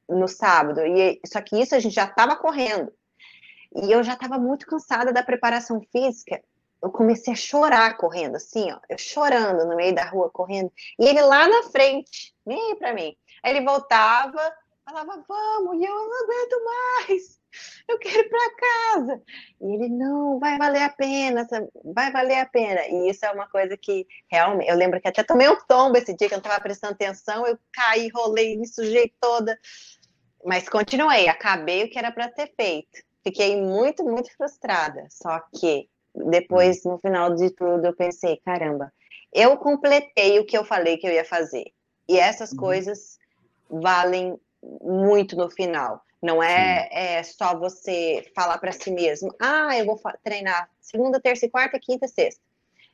no 0.08 0.28
sábado. 0.28 0.82
E, 0.82 1.20
só 1.26 1.42
que 1.42 1.60
isso 1.60 1.76
a 1.76 1.80
gente 1.80 1.96
já 1.96 2.06
estava 2.06 2.36
correndo. 2.36 2.92
E 3.76 3.92
eu 3.92 4.04
já 4.04 4.14
estava 4.14 4.38
muito 4.38 4.66
cansada 4.66 5.12
da 5.12 5.24
preparação 5.24 5.82
física. 5.92 6.42
Eu 6.82 6.92
comecei 6.92 7.34
a 7.34 7.36
chorar 7.36 7.96
correndo, 7.96 8.36
assim, 8.36 8.70
ó, 8.72 8.78
eu 8.90 8.98
chorando 8.98 9.66
no 9.66 9.76
meio 9.76 9.96
da 9.96 10.04
rua 10.04 10.30
correndo. 10.30 10.72
E 11.00 11.06
ele 11.06 11.22
lá 11.22 11.48
na 11.48 11.64
frente, 11.64 12.36
nem 12.46 12.76
para 12.76 12.94
mim. 12.94 13.16
Aí 13.42 13.56
ele 13.56 13.66
voltava, 13.66 14.54
falava, 14.86 15.24
vamos, 15.28 15.82
e 15.82 15.86
eu 15.86 15.96
não 15.96 16.24
aguento 16.24 16.66
mais 16.66 17.43
eu 17.88 18.00
quero 18.00 18.20
ir 18.20 18.30
para 18.30 18.56
casa. 18.56 19.22
E 19.62 19.76
ele, 19.76 19.90
não, 19.90 20.40
vai 20.40 20.58
valer 20.58 20.84
a 20.84 20.90
pena, 20.90 21.48
vai 21.84 22.12
valer 22.12 22.40
a 22.40 22.46
pena. 22.46 22.82
E 22.88 23.10
isso 23.10 23.26
é 23.26 23.32
uma 23.32 23.48
coisa 23.48 23.78
que 23.78 24.08
realmente, 24.30 24.70
eu 24.70 24.76
lembro 24.76 25.00
que 25.02 25.08
até 25.08 25.24
tomei 25.24 25.50
um 25.50 25.58
tombo 25.68 25.98
esse 25.98 26.16
dia 26.16 26.28
que 26.28 26.34
eu 26.34 26.38
não 26.38 26.44
estava 26.44 26.62
prestando 26.62 26.94
atenção, 26.94 27.46
eu 27.46 27.58
caí, 27.72 28.10
rolei, 28.10 28.58
me 28.58 28.68
sujei 28.68 29.14
toda. 29.20 29.58
Mas 30.46 30.68
continuei, 30.68 31.28
acabei 31.28 31.84
o 31.84 31.90
que 31.90 31.98
era 31.98 32.12
para 32.12 32.30
ter 32.30 32.52
feito. 32.56 33.02
Fiquei 33.24 33.62
muito, 33.62 34.04
muito 34.04 34.36
frustrada. 34.36 35.08
Só 35.10 35.40
que 35.58 35.90
depois, 36.14 36.84
no 36.84 37.00
final 37.00 37.34
de 37.34 37.50
tudo, 37.52 37.86
eu 37.86 37.96
pensei, 37.96 38.40
caramba, 38.46 38.92
eu 39.34 39.58
completei 39.58 40.40
o 40.40 40.46
que 40.46 40.58
eu 40.58 40.64
falei 40.64 40.98
que 40.98 41.08
eu 41.08 41.12
ia 41.12 41.26
fazer. 41.26 41.66
E 42.08 42.20
essas 42.20 42.52
uhum. 42.52 42.58
coisas 42.58 43.18
valem 43.70 44.38
muito 44.82 45.36
no 45.36 45.50
final. 45.50 46.02
Não 46.24 46.42
é, 46.42 46.88
é 46.90 47.22
só 47.22 47.54
você 47.60 48.26
falar 48.34 48.58
para 48.58 48.72
si 48.72 48.90
mesmo, 48.90 49.36
ah, 49.38 49.78
eu 49.78 49.86
vou 49.86 50.00
treinar 50.24 50.70
segunda, 50.80 51.20
terça 51.20 51.46
e 51.46 51.50
quarta, 51.50 51.78
quinta 51.78 52.06
e 52.06 52.08
sexta. 52.08 52.42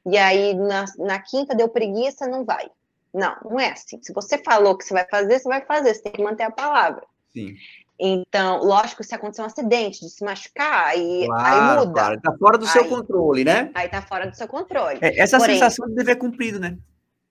E 0.04 0.18
aí 0.18 0.56
na, 0.56 0.86
na 0.98 1.20
quinta 1.20 1.56
deu 1.56 1.70
preguiça, 1.70 2.26
não 2.26 2.44
vai. 2.44 2.72
Não, 3.14 3.36
não 3.46 3.60
é 3.60 3.72
assim. 3.72 4.02
Se 4.02 4.12
você 4.14 4.40
falou 4.40 4.76
que 4.76 4.84
você 4.84 4.96
vai 4.96 5.06
fazer, 5.08 5.38
você 5.38 5.48
vai 5.48 5.62
fazer, 5.64 5.94
você 5.94 6.02
tem 6.02 6.12
que 6.12 6.24
manter 6.24 6.42
a 6.42 6.52
palavra. 6.52 7.04
Sim. 7.32 7.56
Então, 8.00 8.64
lógico, 8.64 9.04
se 9.04 9.14
acontecer 9.14 9.44
um 9.44 9.46
acidente, 9.46 10.00
de 10.00 10.10
se 10.10 10.24
machucar, 10.24 10.88
aí, 10.88 11.28
claro, 11.28 11.46
aí 11.46 11.78
muda. 11.78 11.94
Claro, 11.94 12.22
tá 12.22 12.36
fora 12.36 12.58
do 12.58 12.66
aí, 12.66 12.72
seu 12.72 12.86
controle, 12.86 13.44
né? 13.44 13.70
Aí 13.76 13.90
tá 13.90 14.02
fora 14.02 14.26
do 14.26 14.36
seu 14.36 14.48
controle. 14.48 14.98
É, 15.02 15.20
essa 15.20 15.38
Porém, 15.38 15.56
sensação 15.56 15.88
de 15.88 15.94
dever 15.94 16.16
cumprido, 16.16 16.60
né? 16.60 16.78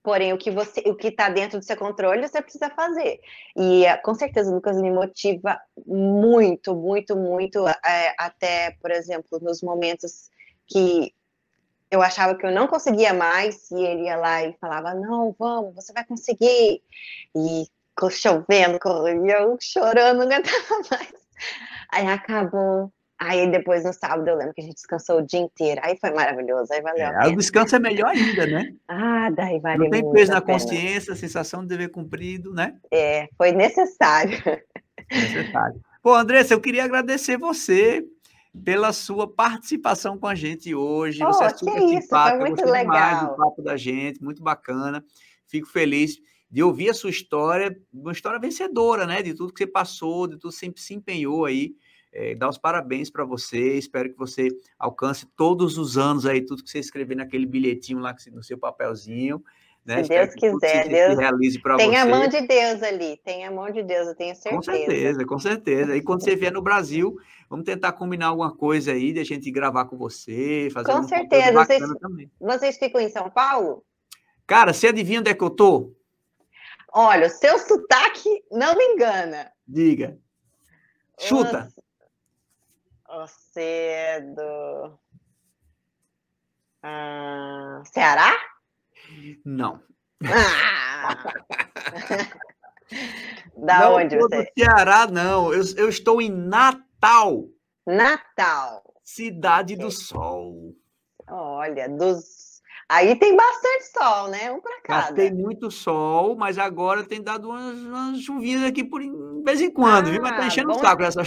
Porém, 0.09 0.33
o 0.33 0.39
que 0.39 0.51
você, 0.51 0.81
o 0.87 0.95
que 0.95 1.09
está 1.09 1.29
dentro 1.29 1.59
do 1.59 1.65
seu 1.67 1.77
controle, 1.77 2.27
você 2.27 2.41
precisa 2.41 2.71
fazer. 2.71 3.21
E 3.55 3.85
com 4.03 4.15
certeza 4.15 4.51
o 4.51 4.55
Lucas 4.55 4.81
me 4.81 4.91
motiva 4.91 5.61
muito, 5.87 6.75
muito, 6.75 7.15
muito, 7.15 7.69
é, 7.69 8.15
até, 8.19 8.71
por 8.81 8.91
exemplo, 8.91 9.39
nos 9.43 9.61
momentos 9.61 10.31
que 10.67 11.13
eu 11.91 12.01
achava 12.01 12.35
que 12.35 12.47
eu 12.47 12.51
não 12.51 12.67
conseguia 12.67 13.13
mais, 13.13 13.71
e 13.71 13.85
ele 13.85 14.05
ia 14.05 14.17
lá 14.17 14.43
e 14.45 14.57
falava, 14.59 14.95
não, 14.95 15.37
vamos, 15.39 15.75
você 15.75 15.93
vai 15.93 16.07
conseguir. 16.07 16.83
E 17.37 17.67
chovendo, 18.11 18.79
e 19.27 19.31
eu 19.31 19.59
chorando, 19.61 20.21
não 20.21 20.25
aguentava 20.25 20.81
mais. 20.91 21.13
Aí 21.93 22.07
acabou 22.07 22.91
Aí 23.19 23.51
depois 23.51 23.85
no 23.85 23.93
sábado 23.93 24.29
eu 24.29 24.37
lembro 24.37 24.55
que 24.55 24.61
a 24.61 24.65
gente 24.65 24.75
descansou 24.75 25.19
o 25.19 25.27
dia 25.27 25.41
inteiro. 25.41 25.81
Aí 25.83 25.99
foi 26.01 26.11
maravilhoso, 26.11 26.73
aí 26.73 26.81
valeu. 26.81 27.05
É, 27.05 27.27
o 27.27 27.37
descanso 27.37 27.75
é 27.75 27.79
melhor 27.81 28.11
ainda, 28.11 28.47
né? 28.47 28.73
ah, 28.87 29.29
daí 29.31 29.59
valeu. 29.59 29.85
Não 29.85 29.91
tem 29.91 30.09
peso 30.13 30.31
na 30.31 30.41
consciência, 30.41 31.17
sensação 31.17 31.63
de 31.63 31.69
dever 31.69 31.91
cumprido, 31.91 32.55
né? 32.55 32.77
É, 32.93 33.29
foi 33.37 33.51
necessário. 33.51 34.39
Necessário. 35.11 35.81
Pô, 36.01 36.15
Andressa, 36.15 36.55
eu 36.55 36.61
queria 36.61 36.85
agradecer 36.85 37.37
você 37.37 38.05
pela 38.65 38.93
sua 38.93 39.27
participação 39.27 40.17
com 40.17 40.27
a 40.27 40.35
gente 40.35 40.73
hoje. 40.73 41.23
Oh, 41.25 41.33
você 41.33 41.45
é 41.45 41.49
super 41.51 41.77
isso, 41.77 42.03
simpática, 42.03 42.39
foi 42.39 42.49
muito 42.49 42.65
legal. 42.65 43.31
do 43.31 43.37
papo 43.37 43.63
da 43.63 43.77
gente, 43.77 44.23
muito 44.23 44.43
bacana. 44.43 45.05
Fico 45.47 45.67
feliz 45.67 46.19
de 46.51 46.63
ouvir 46.63 46.91
a 46.91 46.95
sua 46.95 47.11
história, 47.11 47.77
uma 47.93 48.13
história 48.13 48.39
vencedora, 48.39 49.07
né? 49.07 49.23
De 49.23 49.35
tudo 49.35 49.53
que 49.53 49.65
você 49.65 49.67
passou, 49.67 50.29
de 50.29 50.39
tudo 50.39 50.53
que 50.53 50.59
sempre 50.59 50.81
se 50.81 50.95
empenhou 50.95 51.45
aí 51.45 51.75
é, 52.13 52.35
dar 52.35 52.49
os 52.49 52.59
parabéns 52.59 53.11
para 53.11 53.25
você. 53.25 53.77
Espero 53.77 54.11
que 54.11 54.19
você 54.19 54.49
alcance 54.79 55.27
todos 55.37 55.79
os 55.79 55.97
anos 55.97 56.27
aí, 56.27 56.41
tudo 56.41 56.63
que 56.63 56.71
você 56.71 56.79
escrever 56.79 57.17
naquele 57.17 57.47
bilhetinho 57.47 57.99
lá 57.99 58.15
no 58.33 58.43
seu 58.43 58.59
papelzinho. 58.59 59.43
Né? 59.85 60.03
Se 60.03 60.11
Deus 60.11 60.35
quiser, 60.35 60.83
se, 60.83 60.89
Deus. 60.91 61.19
Realize 61.19 61.59
para 61.63 61.77
você. 61.77 61.87
Tem 61.87 61.97
a 61.97 62.05
mão 62.05 62.29
de 62.29 62.47
Deus 62.47 62.83
ali, 62.83 63.17
tem 63.25 63.47
a 63.47 63.51
mão 63.51 63.71
de 63.71 63.83
Deus, 63.83 64.09
eu 64.09 64.15
tenho 64.15 64.35
certeza. 64.35 64.57
Com 64.57 64.63
certeza, 64.63 65.25
com 65.25 65.39
certeza. 65.39 65.97
E 65.97 66.03
quando 66.03 66.23
você 66.23 66.37
vier 66.37 66.53
no 66.53 66.61
Brasil, 66.61 67.19
vamos 67.49 67.65
tentar 67.65 67.93
combinar 67.93 68.27
alguma 68.27 68.55
coisa 68.55 68.93
aí, 68.93 69.15
de 69.15 69.21
a 69.21 69.25
gente 69.25 69.51
gravar 69.51 69.87
com 69.87 69.97
você, 69.97 70.69
fazer 70.75 70.93
Com 70.93 70.99
um 70.99 71.09
certeza. 71.09 71.53
Vocês, 71.53 71.83
também. 72.01 72.31
vocês 72.39 72.77
ficam 72.77 73.01
em 73.01 73.09
São 73.09 73.31
Paulo? 73.31 73.83
Cara, 74.47 74.75
você 74.75 74.89
adivinha 74.89 75.21
onde 75.21 75.31
é 75.31 75.35
que 75.35 75.43
eu 75.43 75.51
tô? 75.51 75.95
Olha, 76.93 77.27
o 77.27 77.31
seu 77.31 77.59
sotaque 77.59 78.45
não 78.51 78.77
me 78.77 78.85
engana. 78.85 79.51
Diga. 79.67 80.19
Chuta. 81.19 81.69
Cedo. 83.27 84.99
Ah, 86.83 87.83
Ceará? 87.93 88.37
Não. 89.45 89.83
Ah. 90.25 91.17
da 93.57 93.81
não 93.81 93.95
onde 93.95 94.17
você? 94.17 94.45
Do 94.45 94.51
Ceará, 94.59 95.07
não. 95.07 95.53
Eu, 95.53 95.63
eu 95.77 95.89
estou 95.89 96.21
em 96.21 96.31
Natal. 96.31 97.45
Natal. 97.87 98.83
Cidade 99.03 99.75
okay. 99.75 99.85
do 99.85 99.91
Sol. 99.91 100.75
Olha, 101.29 101.89
dos. 101.89 102.48
Aí 102.91 103.15
tem 103.17 103.37
bastante 103.37 103.85
sol, 103.93 104.29
né? 104.29 104.51
Um 104.51 104.61
para 104.61 104.81
cada. 104.81 105.07
Mas 105.07 105.15
tem 105.15 105.35
muito 105.35 105.71
sol, 105.71 106.35
mas 106.37 106.57
agora 106.57 107.05
tem 107.05 107.23
dado 107.23 107.51
umas, 107.51 107.77
umas 107.77 108.21
chuvinhas 108.21 108.63
aqui 108.63 108.83
por 108.83 109.03
de 109.03 109.43
vez 109.45 109.61
em 109.61 109.71
quando, 109.71 110.09
ah, 110.09 110.11
viu? 110.11 110.23
Mas 110.23 110.37
tá 110.37 110.47
enchendo 110.47 110.71
o 110.71 110.79
saco 110.79 111.03
essa 111.03 111.23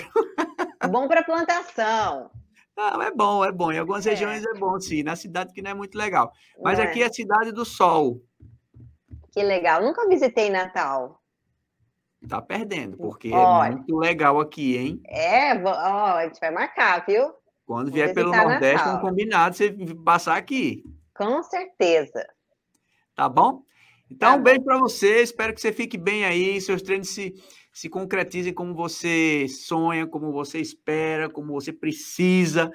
Bom 0.89 1.07
para 1.07 1.23
plantação. 1.23 2.31
Não, 2.75 3.01
é 3.01 3.11
bom, 3.11 3.45
é 3.45 3.51
bom. 3.51 3.71
Em 3.71 3.77
algumas 3.77 4.07
é. 4.07 4.11
regiões 4.11 4.43
é 4.43 4.53
bom, 4.57 4.79
sim. 4.79 5.03
Na 5.03 5.15
cidade 5.15 5.53
que 5.53 5.61
não 5.61 5.71
é 5.71 5.73
muito 5.75 5.95
legal. 5.95 6.31
Mas 6.59 6.79
é. 6.79 6.83
aqui 6.83 7.03
é 7.03 7.05
a 7.05 7.13
cidade 7.13 7.51
do 7.51 7.63
sol. 7.63 8.19
Que 9.31 9.43
legal. 9.43 9.83
Nunca 9.83 10.07
visitei 10.07 10.49
Natal. 10.49 11.21
Tá 12.27 12.41
perdendo, 12.41 12.97
porque 12.97 13.31
Olha, 13.33 13.69
é 13.69 13.71
muito 13.71 13.97
legal 13.97 14.39
aqui, 14.39 14.77
hein? 14.77 15.01
É, 15.07 15.53
ó, 15.63 16.17
a 16.17 16.23
gente 16.25 16.39
vai 16.39 16.51
marcar, 16.51 17.03
viu? 17.05 17.33
Quando 17.65 17.91
vier 17.91 18.13
pelo 18.13 18.31
Nordeste, 18.31 18.87
um 18.89 18.99
combinado 18.99 19.55
você 19.55 19.75
passar 20.03 20.37
aqui. 20.37 20.83
Com 21.15 21.41
certeza. 21.43 22.25
Tá 23.15 23.27
bom? 23.27 23.63
Então, 24.09 24.31
tá 24.31 24.35
um 24.35 24.43
beijo 24.43 24.63
para 24.63 24.77
você. 24.77 25.21
Espero 25.21 25.53
que 25.53 25.61
você 25.61 25.71
fique 25.71 25.97
bem 25.97 26.25
aí, 26.25 26.59
seus 26.59 26.81
treinos 26.81 27.09
se 27.09 27.33
se 27.73 27.89
concretizem 27.89 28.53
como 28.53 28.73
você 28.73 29.47
sonha, 29.47 30.05
como 30.05 30.31
você 30.31 30.59
espera, 30.59 31.29
como 31.29 31.53
você 31.53 31.71
precisa, 31.71 32.71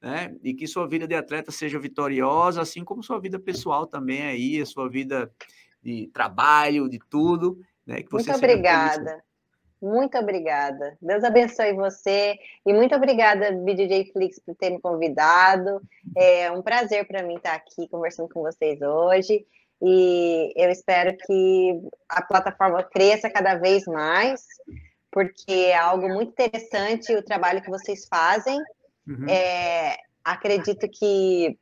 né? 0.00 0.34
E 0.42 0.54
que 0.54 0.66
sua 0.66 0.88
vida 0.88 1.06
de 1.06 1.14
atleta 1.14 1.52
seja 1.52 1.78
vitoriosa, 1.78 2.60
assim 2.60 2.84
como 2.84 3.02
sua 3.02 3.20
vida 3.20 3.38
pessoal 3.38 3.86
também 3.86 4.22
aí, 4.22 4.60
a 4.60 4.66
sua 4.66 4.88
vida 4.88 5.32
de 5.82 6.08
trabalho, 6.12 6.88
de 6.88 6.98
tudo, 7.08 7.58
né? 7.86 8.02
Que 8.02 8.10
você 8.10 8.30
muito 8.30 8.44
obrigada. 8.44 9.22
Muito 9.80 10.18
obrigada. 10.18 10.96
Deus 11.00 11.24
abençoe 11.24 11.72
você 11.72 12.38
e 12.66 12.72
muito 12.72 12.94
obrigada, 12.94 13.52
BDJ 13.52 14.12
Flix, 14.12 14.38
por 14.38 14.54
ter 14.54 14.70
me 14.70 14.80
convidado. 14.80 15.80
É 16.16 16.50
um 16.50 16.60
prazer 16.60 17.06
para 17.06 17.22
mim 17.22 17.36
estar 17.36 17.54
aqui 17.54 17.88
conversando 17.88 18.28
com 18.28 18.42
vocês 18.42 18.80
hoje 18.82 19.46
e 19.82 20.52
eu 20.54 20.70
espero 20.70 21.16
que 21.16 21.80
a 22.08 22.20
plataforma 22.20 22.82
cresça 22.82 23.30
cada 23.30 23.54
vez 23.54 23.86
mais, 23.86 24.44
porque 25.10 25.52
é 25.52 25.76
algo 25.76 26.08
muito 26.08 26.32
interessante 26.32 27.14
o 27.14 27.22
trabalho 27.22 27.62
que 27.62 27.70
vocês 27.70 28.06
fazem. 28.06 28.60
Uhum. 29.08 29.26
É, 29.28 29.96
acredito 30.22 30.86
que 30.88 31.58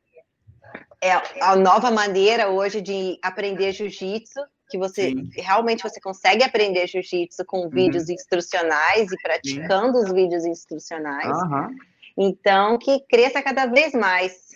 é 1.01 1.13
a 1.41 1.55
nova 1.55 1.89
maneira 1.89 2.49
hoje 2.49 2.81
de 2.81 3.17
aprender 3.21 3.71
jiu-jitsu, 3.71 4.41
que 4.69 4.77
você 4.77 5.09
Sim. 5.09 5.29
realmente 5.33 5.81
você 5.81 5.99
consegue 5.99 6.43
aprender 6.43 6.87
jiu-jitsu 6.87 7.43
com 7.45 7.61
uhum. 7.61 7.69
vídeos 7.69 8.07
instrucionais 8.09 9.11
e 9.11 9.17
praticando 9.21 9.97
Sim. 9.97 10.03
os 10.05 10.13
vídeos 10.13 10.45
instrucionais. 10.45 11.37
Uhum. 11.41 11.75
Então, 12.17 12.77
que 12.77 12.99
cresça 13.09 13.41
cada 13.41 13.65
vez 13.65 13.93
mais. 13.93 14.49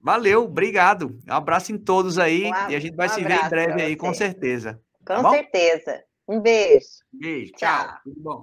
Valeu, 0.00 0.44
obrigado. 0.44 1.18
Um 1.28 1.32
abraço 1.32 1.72
em 1.72 1.78
todos 1.78 2.18
aí 2.18 2.44
um, 2.44 2.70
e 2.70 2.76
a 2.76 2.80
gente 2.80 2.94
vai 2.94 3.08
um 3.08 3.10
se 3.10 3.22
ver 3.22 3.44
em 3.44 3.48
breve 3.48 3.82
aí, 3.82 3.96
com 3.96 4.12
certeza. 4.14 4.80
Com 5.04 5.22
tá 5.22 5.30
certeza. 5.30 6.02
Um 6.28 6.40
beijo. 6.40 6.86
Beijo, 7.12 7.52
tchau. 7.52 7.84
tchau. 7.84 7.96
Tudo 8.04 8.20
bom. 8.20 8.42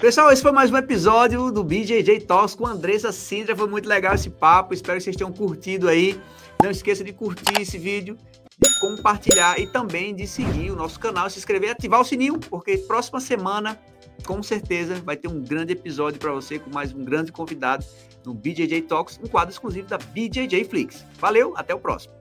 Pessoal, 0.00 0.30
esse 0.30 0.42
foi 0.42 0.52
mais 0.52 0.70
um 0.70 0.76
episódio 0.76 1.50
do 1.50 1.64
BJJ 1.64 2.20
Talks 2.20 2.54
com 2.54 2.66
Andressa 2.66 3.12
Sintra. 3.12 3.56
Foi 3.56 3.68
muito 3.68 3.88
legal 3.88 4.14
esse 4.14 4.28
papo. 4.28 4.74
Espero 4.74 4.98
que 4.98 5.04
vocês 5.04 5.16
tenham 5.16 5.32
curtido 5.32 5.88
aí. 5.88 6.20
Não 6.62 6.70
esqueça 6.70 7.02
de 7.02 7.12
curtir 7.12 7.60
esse 7.60 7.78
vídeo, 7.78 8.16
de 8.58 8.80
compartilhar 8.80 9.58
e 9.58 9.66
também 9.66 10.14
de 10.14 10.26
seguir 10.26 10.70
o 10.70 10.76
nosso 10.76 10.98
canal, 10.98 11.28
se 11.28 11.38
inscrever 11.38 11.70
ativar 11.70 12.00
o 12.00 12.04
sininho, 12.04 12.38
porque 12.38 12.78
próxima 12.78 13.20
semana 13.20 13.78
com 14.24 14.42
certeza 14.42 14.94
vai 14.96 15.16
ter 15.16 15.28
um 15.28 15.42
grande 15.42 15.72
episódio 15.72 16.18
para 16.18 16.32
você 16.32 16.58
com 16.58 16.70
mais 16.70 16.92
um 16.92 17.04
grande 17.04 17.30
convidado 17.30 17.84
no 18.24 18.34
BJJ 18.34 18.82
Talks, 18.82 19.20
um 19.22 19.28
quadro 19.28 19.52
exclusivo 19.52 19.86
da 19.86 19.98
BJJ 19.98 20.64
Flix. 20.64 21.04
Valeu, 21.18 21.54
até 21.56 21.74
o 21.74 21.78
próximo. 21.78 22.14